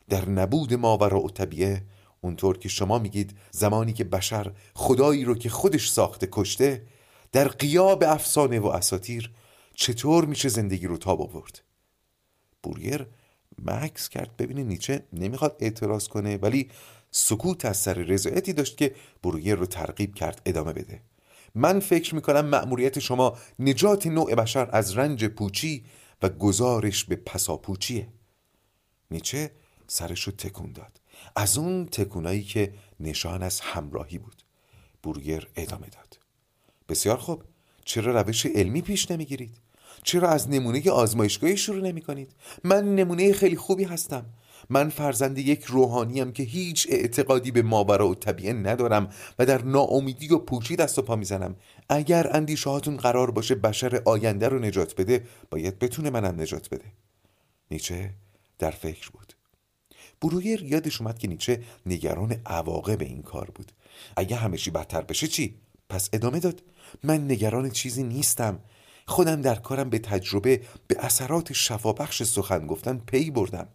در 0.08 0.28
نبود 0.28 0.74
ماورا 0.74 1.20
و 1.20 1.30
طبیعه 1.30 1.82
اونطور 2.20 2.58
که 2.58 2.68
شما 2.68 2.98
میگید 2.98 3.36
زمانی 3.50 3.92
که 3.92 4.04
بشر 4.04 4.52
خدایی 4.74 5.24
رو 5.24 5.34
که 5.34 5.48
خودش 5.48 5.90
ساخته 5.90 6.28
کشته 6.32 6.82
در 7.32 7.48
قیاب 7.48 8.04
افسانه 8.06 8.60
و 8.60 8.66
اساتیر 8.66 9.32
چطور 9.74 10.24
میشه 10.24 10.48
زندگی 10.48 10.86
رو 10.86 10.96
تاب 10.96 11.22
آورد؟ 11.22 11.60
بوریر 12.62 13.06
مکس 13.64 14.08
کرد. 14.08 14.36
ببینه 14.36 14.62
نیچه 14.62 15.04
نمی‌خواد 15.12 15.56
اعتراض 15.60 16.08
کنه 16.08 16.36
ولی 16.36 16.70
سکوت 17.10 17.64
از 17.64 17.76
سر 17.76 17.94
رضایتی 17.94 18.52
داشت 18.52 18.76
که 18.76 18.94
برویر 19.22 19.54
رو 19.54 19.66
ترغیب 19.66 20.14
کرد 20.14 20.42
ادامه 20.46 20.72
بده. 20.72 21.02
من 21.55 21.80
فکر 21.80 22.14
می‌کنم 22.14 22.46
مأموریت 22.46 22.98
شما 22.98 23.38
نجات 23.59 24.07
نوع 24.07 24.34
بشر 24.34 24.68
از 24.72 24.98
رنج 24.98 25.24
پوچی 25.24 25.84
و 26.22 26.28
گزارش 26.28 27.05
به 27.05 27.16
پساپوچیه. 27.16 28.09
نیچه 29.11 29.50
سرش 29.86 30.22
رو 30.22 30.32
تکون 30.32 30.72
داد. 30.72 31.00
از 31.36 31.59
اون 31.59 31.86
تکونایی 31.86 32.42
که 32.42 32.74
نشان 33.00 33.42
از 33.42 33.61
همراهی 33.61 34.18
بود. 34.18 34.42
بورگر 35.03 35.46
ادامه 35.57 35.86
داد. 35.86 36.18
بسیار 36.88 37.16
خوب. 37.16 37.42
چرا 37.84 38.20
روش 38.20 38.46
علمی 38.46 38.82
پیش 38.82 39.11
نمی‌گیرید؟ 39.11 39.57
چرا 40.03 40.28
از 40.28 40.50
نمونه 40.50 40.90
آزمایشگاهی 40.90 41.57
شروع 41.57 41.80
نمی 41.80 42.00
کنید؟ 42.03 42.34
من 42.64 42.94
نمونه 42.94 43.32
خیلی 43.32 43.57
خوبی 43.57 43.84
هستم. 43.84 44.26
من 44.70 44.88
فرزند 44.88 45.38
یک 45.38 45.64
روحانیم 45.64 46.32
که 46.32 46.42
هیچ 46.42 46.86
اعتقادی 46.90 47.50
به 47.50 47.62
ماورا 47.62 48.08
و 48.08 48.14
طبیعه 48.14 48.52
ندارم 48.52 49.08
و 49.38 49.46
در 49.46 49.62
ناامیدی 49.62 50.28
و 50.28 50.38
پوچی 50.38 50.76
دست 50.76 50.98
و 50.98 51.02
پا 51.02 51.16
می‌زنم. 51.16 51.56
اگر 51.88 52.36
اندیشه 52.36 52.70
هاتون 52.70 52.96
قرار 52.96 53.30
باشه 53.30 53.54
بشر 53.54 54.02
آینده 54.04 54.48
رو 54.48 54.58
نجات 54.58 54.94
بده 54.94 55.24
باید 55.50 55.78
بتونه 55.78 56.10
منم 56.10 56.40
نجات 56.40 56.68
بده. 56.68 56.84
نیچه 57.70 58.10
در 58.58 58.70
فکر 58.70 59.10
بود. 59.10 59.32
برویر 60.22 60.62
یادش 60.62 61.00
اومد 61.00 61.18
که 61.18 61.28
نیچه 61.28 61.62
نگران 61.86 62.36
عواقب 62.46 63.00
این 63.00 63.22
کار 63.22 63.50
بود. 63.54 63.72
اگه 64.16 64.36
همشی 64.36 64.70
بدتر 64.70 65.02
بشه 65.02 65.26
چی؟ 65.26 65.54
پس 65.88 66.08
ادامه 66.12 66.40
داد. 66.40 66.62
من 67.02 67.30
نگران 67.30 67.70
چیزی 67.70 68.02
نیستم. 68.02 68.58
خودم 69.06 69.42
در 69.42 69.54
کارم 69.54 69.90
به 69.90 69.98
تجربه 69.98 70.60
به 70.86 70.96
اثرات 70.98 71.52
شفابخش 71.52 72.22
سخن 72.22 72.66
گفتن 72.66 72.98
پی 73.06 73.30
بردم. 73.30 73.68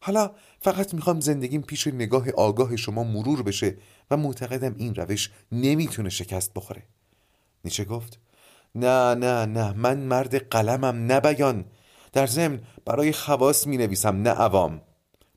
حالا 0.00 0.30
فقط 0.60 0.94
می‌خوام 0.94 1.20
زندگیم 1.20 1.62
پیش 1.62 1.86
نگاه 1.86 2.30
آگاه 2.30 2.76
شما 2.76 3.04
مرور 3.04 3.42
بشه 3.42 3.76
و 4.10 4.16
معتقدم 4.16 4.74
این 4.78 4.94
روش 4.94 5.30
نمی‌تونه 5.52 6.08
شکست 6.08 6.54
بخوره. 6.54 6.82
نیچه 7.64 7.84
گفت 7.84 8.18
نه 8.74 9.14
نه 9.14 9.46
نه 9.46 9.72
من 9.72 9.98
مرد 9.98 10.48
قلمم 10.48 11.12
نبیان 11.12 11.64
در 12.12 12.26
ضمن 12.26 12.60
برای 12.84 13.12
خواست 13.12 13.66
می 13.66 13.76
نویسم 13.76 14.16
نه 14.16 14.30
عوام. 14.30 14.80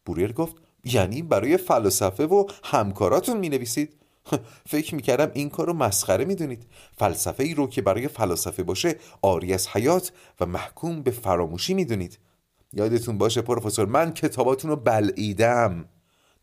بوریر 0.05 0.33
گفت 0.33 0.55
یعنی 0.83 1.21
برای 1.21 1.57
فلسفه 1.57 2.25
و 2.25 2.47
همکاراتون 2.63 3.37
می 3.37 3.49
نویسید 3.49 3.93
فکر 4.71 4.95
می‌کردم 4.95 5.31
این 5.33 5.49
کار 5.49 5.67
رو 5.67 5.73
مسخره 5.73 6.25
می‌دونید. 6.25 6.67
فلسفه 6.97 7.43
ای 7.43 7.53
رو 7.53 7.67
که 7.67 7.81
برای 7.81 8.07
فلسفه 8.07 8.63
باشه 8.63 8.95
آری 9.21 9.53
از 9.53 9.67
حیات 9.67 10.11
و 10.39 10.45
محکوم 10.45 11.01
به 11.01 11.11
فراموشی 11.11 11.73
می‌دونید. 11.73 12.17
یادتون 12.73 13.17
باشه 13.17 13.41
پروفسور 13.41 13.85
من 13.85 14.13
کتاباتون 14.13 14.69
رو 14.69 14.75
بلعیدم. 14.75 15.85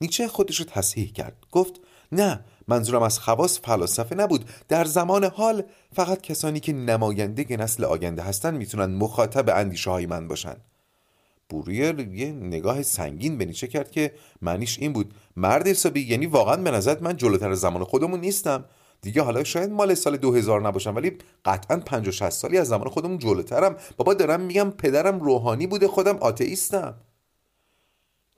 نیچه 0.00 0.28
خودش 0.28 0.60
رو 0.60 0.64
تصحیح 0.64 1.12
کرد. 1.12 1.36
گفت 1.52 1.80
نه 2.12 2.44
منظورم 2.68 3.02
از 3.02 3.18
خواص 3.18 3.60
فلسفه 3.62 4.14
نبود. 4.14 4.44
در 4.68 4.84
زمان 4.84 5.24
حال 5.24 5.62
فقط 5.92 6.20
کسانی 6.20 6.60
که 6.60 6.72
نماینده 6.72 7.56
نسل 7.56 7.84
آینده 7.84 8.22
هستن 8.22 8.54
می‌تونن 8.54 8.94
مخاطب 8.94 9.48
اندیشه 9.48 9.90
های 9.90 10.06
من 10.06 10.28
باشن. 10.28 10.56
بوریر 11.48 12.00
یه 12.00 12.32
نگاه 12.32 12.82
سنگین 12.82 13.38
به 13.38 13.44
نیچه 13.44 13.66
کرد 13.66 13.90
که 13.90 14.12
معنیش 14.42 14.78
این 14.78 14.92
بود. 14.92 15.14
مرد 15.36 15.68
حسابی 15.68 16.00
یعنی 16.00 16.26
واقعا 16.26 16.56
به 16.56 16.70
نظرت 16.70 17.02
من 17.02 17.16
جلوتر 17.16 17.54
زمان 17.54 17.84
خودمون 17.84 18.20
نیستم. 18.20 18.64
دیگه 19.02 19.22
حالا 19.22 19.44
شاید 19.44 19.70
مال 19.70 19.94
سال 19.94 20.16
2000 20.16 20.66
نباشم 20.66 20.96
ولی 20.96 21.18
قطعا 21.44 21.76
50 21.76 22.12
60 22.12 22.30
سالی 22.30 22.58
از 22.58 22.68
زمان 22.68 22.88
خودمون 22.88 23.18
جلوترم. 23.18 23.76
بابا 23.96 24.14
دارم 24.14 24.40
میگم 24.40 24.70
پدرم 24.70 25.20
روحانی 25.20 25.66
بوده 25.66 25.88
خودم 25.88 26.16
آتئیستم. 26.16 26.94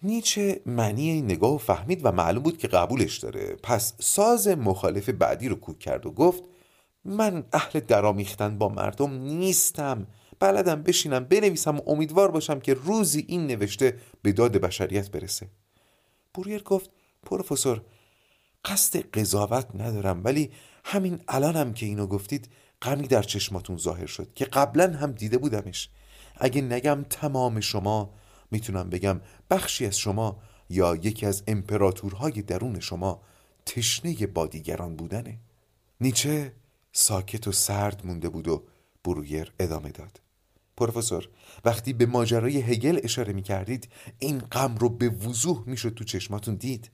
نیچه 0.03 0.61
معنی 0.67 1.11
این 1.11 1.25
نگاه 1.25 1.59
فهمید 1.59 2.01
و 2.05 2.13
معلوم 2.13 2.43
بود 2.43 2.59
که 2.59 2.69
قبولش 2.69 3.19
داره. 3.19 3.57
پس 3.63 3.95
ساز 4.01 4.49
مخالف 4.49 5.09
بعدی 5.09 5.49
رو 5.49 5.57
کوک 5.57 5.79
کرد 5.79 6.07
و 6.07 6.11
گفت 6.11 6.43
من 7.05 7.45
اهل 7.53 7.81
درامیختن 7.81 8.59
با 8.59 8.69
مردم 8.69 9.13
نیستم. 9.13 10.07
بلدم 10.41 10.83
بشینم 10.83 11.25
بنویسم 11.25 11.77
و 11.77 11.81
امیدوار 11.87 12.31
باشم 12.31 12.61
که 12.61 12.75
روزی 12.75 13.25
این 13.29 13.47
نوشته 13.47 13.99
به 14.23 14.33
داد 14.33 14.57
بشریت 14.57 15.11
برسه. 15.11 15.47
بوریر 16.35 16.63
گفت 16.63 16.91
پروفسور 17.23 17.81
قصد 18.65 19.11
قضاوت 19.11 19.67
ندارم 19.75 20.25
ولی 20.25 20.51
همین 20.85 21.21
الانم 21.29 21.73
که 21.73 21.87
اینو 21.87 22.07
گفتید 22.07 22.49
غمی 22.83 23.09
در 23.09 23.23
چشماتون 23.23 23.77
ظاهر 23.77 24.07
شد 24.07 24.35
که 24.35 24.45
قبلا 24.45 24.97
هم 24.97 25.13
دیده 25.13 25.39
بودمش. 25.39 25.89
اگه 26.37 26.63
نگم 26.63 27.05
تمام 27.11 27.61
شما 27.61 28.15
می‌تونم 28.51 28.91
بگم 28.91 29.21
بخشی 29.51 29.87
از 29.87 29.99
شما 29.99 30.43
یا 30.69 30.97
یکی 30.97 31.27
از 31.27 31.43
امپراتورهای 31.47 32.43
درون 32.43 32.81
شما 32.81 33.23
تشنه 33.67 34.27
با 34.27 34.47
دیگران 34.47 34.97
بودنه. 34.97 35.39
نیچه 36.01 36.53
ساکت 36.93 37.49
و 37.49 37.53
سرد 37.53 38.07
مونده 38.07 38.29
بود 38.29 38.49
و 38.49 38.65
برویر 39.05 39.53
ادامه 39.59 39.91
داد. 39.91 40.21
پروفسور 40.77 41.29
وقتی 41.65 41.93
به 41.93 42.07
ماجرای 42.07 42.61
هگل 42.61 43.01
اشاره 43.03 43.33
می 43.33 43.43
کردید 43.43 43.89
این 44.19 44.39
غم 44.39 44.77
رو 44.77 44.89
به 44.89 45.09
وضوح 45.09 45.63
می‌شد 45.67 45.95
تو 45.95 46.05
چشماتون 46.05 46.55
دید. 46.55 46.91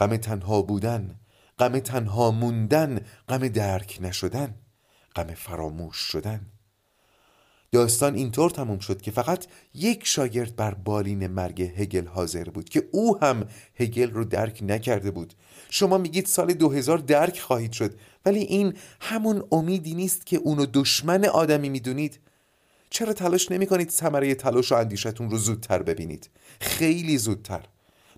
غم 0.00 0.16
تنها 0.16 0.62
بودن 0.62 1.20
غم 1.58 1.78
تنها 1.78 2.30
موندن 2.30 3.00
غم 3.28 3.48
درک 3.48 3.98
نشدن 4.00 4.54
غم 5.16 5.34
فراموش 5.34 5.96
شدن. 5.96 6.46
داستان 7.72 8.14
اینطور 8.14 8.50
تموم 8.50 8.78
شد 8.78 9.02
که 9.02 9.10
فقط 9.10 9.46
یک 9.74 10.06
شاگرد 10.06 10.56
بر 10.56 10.74
بالین 10.74 11.26
مرگ 11.26 11.62
هگل 11.62 12.06
حاضر 12.06 12.44
بود 12.44 12.68
که 12.68 12.88
او 12.90 13.18
هم 13.18 13.46
هگل 13.74 14.10
رو 14.10 14.24
درک 14.24 14.58
نکرده 14.62 15.10
بود. 15.10 15.34
شما 15.70 15.98
میگید 15.98 16.26
سال 16.26 16.52
2000 16.52 16.98
درک 16.98 17.40
خواهید 17.40 17.72
شد 17.72 17.94
ولی 18.26 18.40
این 18.40 18.74
همون 19.00 19.42
امیدی 19.52 19.94
نیست 19.94 20.26
که 20.26 20.36
اونو 20.36 20.66
دشمن 20.66 21.24
آدمی 21.24 21.68
می‌دونید. 21.68 22.20
چرا 22.90 23.12
تلاش 23.12 23.50
نمی 23.50 23.66
کنید 23.66 23.90
ثمره 23.90 24.34
تلاش 24.34 24.72
و 24.72 24.74
اندیشتون 24.74 25.30
رو 25.30 25.38
زودتر 25.38 25.82
ببینید؟ 25.82 26.30
خیلی 26.60 27.18
زودتر. 27.18 27.62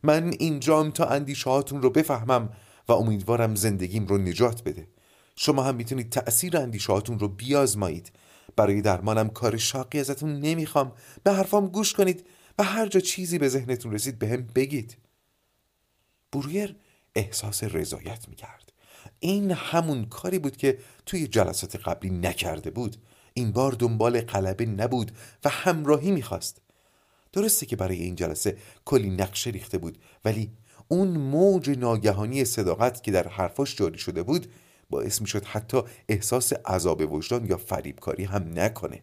من 0.02 0.32
اینجام 0.38 0.90
تا 0.90 1.06
اندیشه 1.06 1.50
هاتون 1.50 1.82
رو 1.82 1.90
بفهمم 1.90 2.50
و 2.88 2.92
امیدوارم 2.92 3.54
زندگیم 3.54 4.06
رو 4.06 4.18
نجات 4.18 4.64
بده. 4.64 4.88
شما 5.36 5.62
هم 5.62 5.74
می‌تونید 5.74 6.10
تأثیر 6.10 6.56
اندیشه 6.56 6.92
هاتون 6.92 7.18
رو 7.18 7.28
بیازمایید. 7.28 8.12
برای 8.56 8.82
درمانم 8.82 9.28
کار 9.28 9.56
شاقی 9.56 10.00
ازتون 10.00 10.40
نمی‌خوام. 10.40 10.92
به 11.24 11.32
حرفام 11.32 11.66
گوش 11.66 11.92
کنید 11.92 12.26
و 12.58 12.64
هر 12.64 12.86
جا 12.86 13.00
چیزی 13.00 13.38
به 13.38 13.48
ذهنتون 13.48 13.92
رسید 13.92 14.18
به 14.18 14.28
هم 14.28 14.46
بگید. 14.54 14.96
برویر 16.32 16.76
احساس 17.14 17.64
رضایت 17.64 18.28
می‌کرد. 18.28 18.72
این 19.20 19.50
همون 19.50 20.04
کاری 20.04 20.38
بود 20.38 20.56
که 20.56 20.78
توی 21.06 21.26
جلسات 21.26 21.76
قبلی 21.76 22.10
نکرده 22.10 22.70
بود. 22.70 22.96
این 23.34 23.52
بار 23.52 23.72
دنبال 23.72 24.20
غلبه 24.20 24.66
نبود 24.66 25.12
و 25.44 25.48
همراهی 25.48 26.10
می‌خواست. 26.10 26.60
درسته 27.32 27.66
که 27.66 27.76
برای 27.76 27.96
این 27.96 28.14
جلسه 28.14 28.56
کلی 28.84 29.10
نقشه 29.10 29.50
ریخته 29.50 29.78
بود 29.78 29.98
ولی 30.24 30.52
اون 30.88 31.08
موج 31.08 31.70
ناگهانی 31.70 32.44
صداقت 32.44 33.02
که 33.02 33.10
در 33.10 33.28
حرفاش 33.28 33.76
جاری 33.76 33.98
شده 33.98 34.22
بود 34.22 34.52
باعث 34.90 35.20
می‌شد 35.20 35.44
حتی 35.44 35.82
احساس 36.08 36.52
عذاب 36.52 37.12
وجدان 37.12 37.46
یا 37.46 37.56
فریبکاری 37.56 38.24
هم 38.24 38.58
نکنه. 38.58 39.02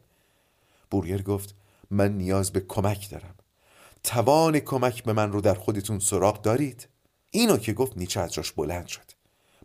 بورگر 0.91 1.21
گفت 1.21 1.55
من 1.91 2.17
نیاز 2.17 2.51
به 2.51 2.59
کمک 2.59 3.09
دارم. 3.09 3.35
توان 4.03 4.59
کمک 4.59 5.03
به 5.03 5.13
من 5.13 5.31
رو 5.31 5.41
در 5.41 5.53
خودتون 5.53 5.99
سراغ 5.99 6.41
دارید. 6.41 6.87
اینو 7.31 7.57
که 7.57 7.73
گفت 7.73 7.97
نیچه 7.97 8.19
از 8.19 8.33
جاش 8.33 8.51
بلند 8.51 8.87
شد. 8.87 9.11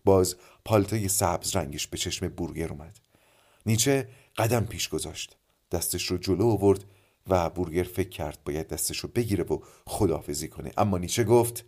باز 0.04 0.36
پالتای 0.64 1.08
سبز 1.08 1.56
رنگش 1.56 1.86
به 1.86 1.98
چشم 1.98 2.28
بورگر 2.28 2.68
اومد. 2.68 2.98
نیچه 3.66 4.08
قدم 4.36 4.64
پیش 4.64 4.88
گذاشت. 4.88 5.36
دستش 5.72 6.06
رو 6.06 6.18
جلو 6.18 6.46
آورد 6.46 6.84
و 7.28 7.50
بورگر 7.50 7.82
فکر 7.82 8.08
کرد 8.08 8.38
باید 8.44 8.68
دستش 8.68 8.98
رو 8.98 9.08
بگیره 9.14 9.44
و 9.44 9.58
خداحافظی 9.86 10.48
کنه. 10.48 10.72
اما 10.76 10.98
نیچه 10.98 11.24
گفت 11.24 11.64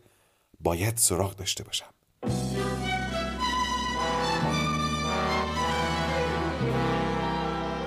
باید 0.61 0.97
سراغ 0.97 1.37
داشته 1.37 1.65
باشم. 1.65 1.87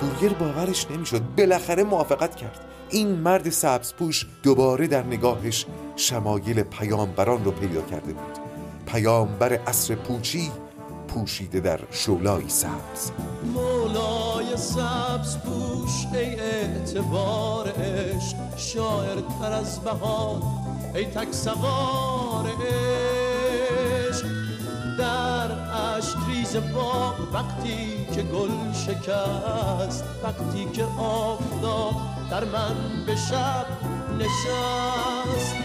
بورگر 0.02 0.34
باورش 0.34 0.92
نمی‌شد. 0.92 1.22
بالاخره 1.38 1.84
موافقت 1.84 2.36
کرد. 2.36 2.66
این 2.90 3.08
مرد 3.08 3.50
سبز 3.50 3.94
پوش 3.94 4.26
دوباره 4.44 4.88
در 4.88 5.04
نگاهش 5.04 5.66
شمایل 5.96 6.64
پیامبران 6.64 7.44
رو 7.44 7.52
پیدا 7.52 7.82
کرده 7.82 8.14
بود. 8.14 8.38
پیامبر 8.86 9.54
عصر 9.54 9.96
پوچی 9.96 10.52
پوشیده 11.10 11.60
در 11.60 11.80
شولای 11.92 12.50
سبز. 12.50 13.12
مولای 13.54 14.58
سبز 14.58 15.38
پوش 15.38 16.06
ای 16.14 16.40
اعتبار 16.40 17.68
عشق 17.68 18.58
شاعر 18.58 19.22
تر 19.42 19.52
از 19.52 19.80
بهار 19.80 20.42
ای 20.96 21.06
تک 21.06 21.34
سوار 21.34 22.46
عشق. 22.62 24.26
در 25.00 25.52
عشق 25.52 26.18
ریز 26.28 26.56
باغ 26.56 27.16
وقتی 27.34 28.06
که 28.16 28.22
گل 28.22 28.74
شکست 28.74 30.04
وقتی 30.24 30.66
که 30.74 30.84
آفتاب 31.00 31.94
در 32.32 32.46
من 32.46 33.06
به 33.06 33.16
شب 33.16 33.66
نشست. 34.20 35.59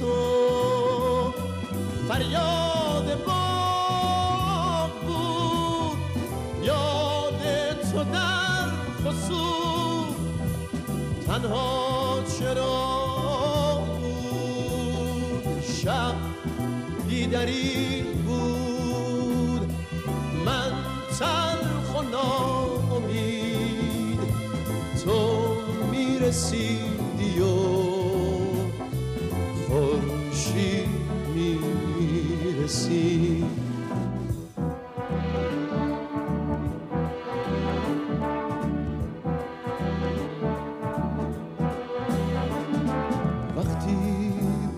تو 0.00 1.32
فریاد 2.08 3.24
باغ 3.26 4.90
بود 5.06 5.98
یاد 6.62 7.42
تو 7.92 7.98
در 8.04 8.68
خصوص 9.04 10.14
تنها 11.26 12.22
چرا 12.38 13.84
بود 14.00 15.62
شب 15.82 16.14
دیدری 17.08 18.02
بود 18.26 19.72
من 20.46 20.72
تلخ 21.18 21.88
و 21.98 22.02
ناامید 22.02 23.30
تو 25.04 25.18
می‌رسیدی 25.90 26.99
می‌رسید 32.70 33.44
وقتی 43.56 44.32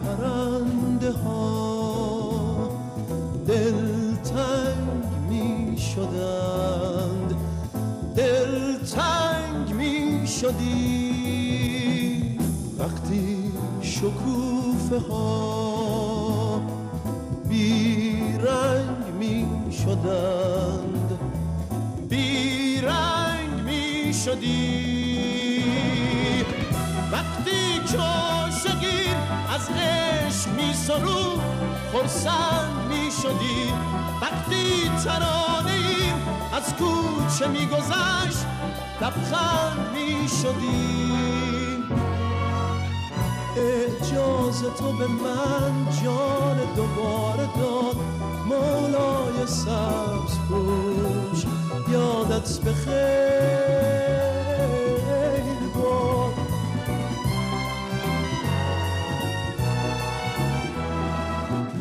پرنده 0.05 1.13
ها 1.13 2.69
دلتنگ 3.47 5.05
می 5.29 5.79
شدند 5.79 7.35
دلتنگ 8.17 9.75
می 9.75 10.27
شدی. 10.27 11.83
وقتی 12.79 13.53
شکوفه 13.83 14.99
ها 14.99 15.62
شدند 20.03 21.19
بیرنگ 22.09 23.51
می 23.65 24.15
شدی. 24.25 25.65
وقتی 27.13 27.79
کاشگیر 27.79 29.17
از 29.55 29.69
عشق 29.71 30.49
می 30.57 30.75
سرود 30.75 31.41
خرسند 31.93 32.87
می 32.89 33.11
شدی. 33.23 33.73
وقتی 34.23 34.91
ترانه 35.05 36.15
از 36.53 36.75
کوچه 36.75 37.49
می 37.49 37.67
گذشت 37.67 38.47
لبخند 39.01 39.91
می 39.95 40.29
شدی. 40.29 41.13
اعجاز 43.57 44.63
تو 44.79 44.93
به 44.93 45.07
من 45.07 45.87
جان 46.05 46.57
دوباره 46.77 47.49
داد. 47.59 48.32
مولای 48.49 49.47
سبز 49.47 50.39
پوش 50.49 51.45
یادت 51.93 52.59
به 52.59 52.73
خیر 52.73 52.93
باد. 55.75 56.33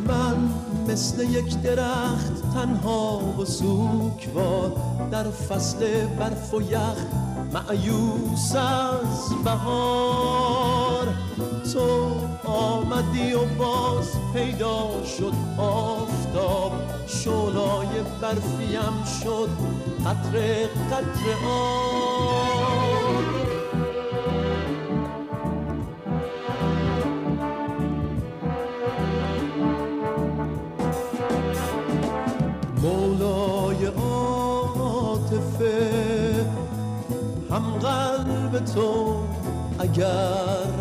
من 0.08 0.50
مثل 0.88 1.22
یک 1.30 1.62
درخت 1.62 2.54
تنها 2.54 3.20
و 3.40 3.46
سوکوار 3.46 4.72
در 5.12 5.24
فصل 5.24 6.06
برف 6.06 6.54
و 6.54 6.62
یخ 6.62 6.98
معیوس 7.54 8.56
از 8.56 9.44
بهار. 9.44 10.91
تو 11.74 12.12
آمدی 12.46 13.34
و 13.34 13.46
باز 13.46 14.12
پیدا 14.34 15.04
شد 15.18 15.34
آفتاب. 15.58 16.72
شولای 17.08 17.88
برفیم 18.22 19.04
شد 19.24 19.50
قطر 20.06 20.66
قطر 20.92 21.46
آب. 21.48 22.12
مولای 32.84 33.86
عاطفه 33.86 35.22
هم 37.52 37.64
قلب 37.80 38.66
تو 38.66 39.16
اگر 39.80 40.81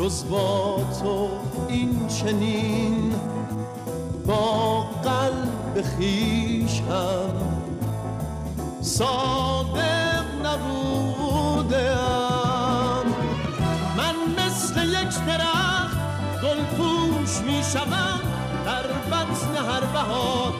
جز 0.00 0.24
با 0.30 0.76
تو 1.02 1.28
این 1.68 2.08
چنین 2.08 3.14
با 4.26 4.80
قلب 4.80 5.84
خیش 5.98 6.80
هم 6.80 7.34
صادق 8.80 10.24
نبودم. 10.44 11.84
من 13.96 14.14
مثل 14.38 14.84
یک 14.88 15.24
درخت 15.26 15.98
گل 16.42 16.64
پوش 16.76 17.40
می 17.46 17.62
شوم 17.72 18.20
در 18.64 18.86
بطن 18.86 19.54
هر 19.70 19.84
بهار. 19.84 20.52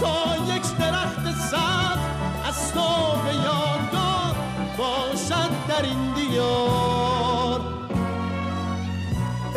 تا 0.00 0.36
یک 0.54 0.76
درخت 0.78 1.24
سبز 1.50 2.04
از 2.48 2.72
تو 2.72 2.88
به 3.24 3.34
یادگار 3.34 4.34
باشد 4.78 5.50
در 5.68 5.82
این 5.82 6.14
دیار. 6.14 7.07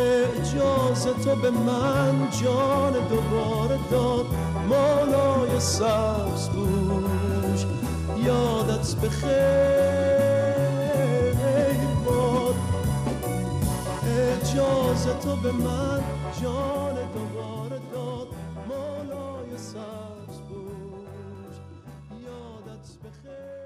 اجازه 0.02 1.12
تو 1.24 1.36
به 1.36 1.50
من 1.50 2.30
جان 2.42 2.92
دوباره 3.08 3.78
داد. 3.90 4.26
مالای 4.68 5.60
سبز 5.60 6.48
بوش 6.48 7.66
یادت 8.24 8.94
به 8.94 9.08
خیر 9.08 9.32
باد. 12.06 12.54
اجازه 14.06 15.12
تو 15.22 15.36
به 15.36 15.52
من 15.52 16.02
جان 16.42 16.94
دوباره 17.14 17.80
داد. 17.92 18.28
مالای 18.68 19.58
سبز 19.58 20.36
بوش 20.48 21.56
یادت 22.24 22.86
به 23.02 23.08
خیر. 23.22 23.61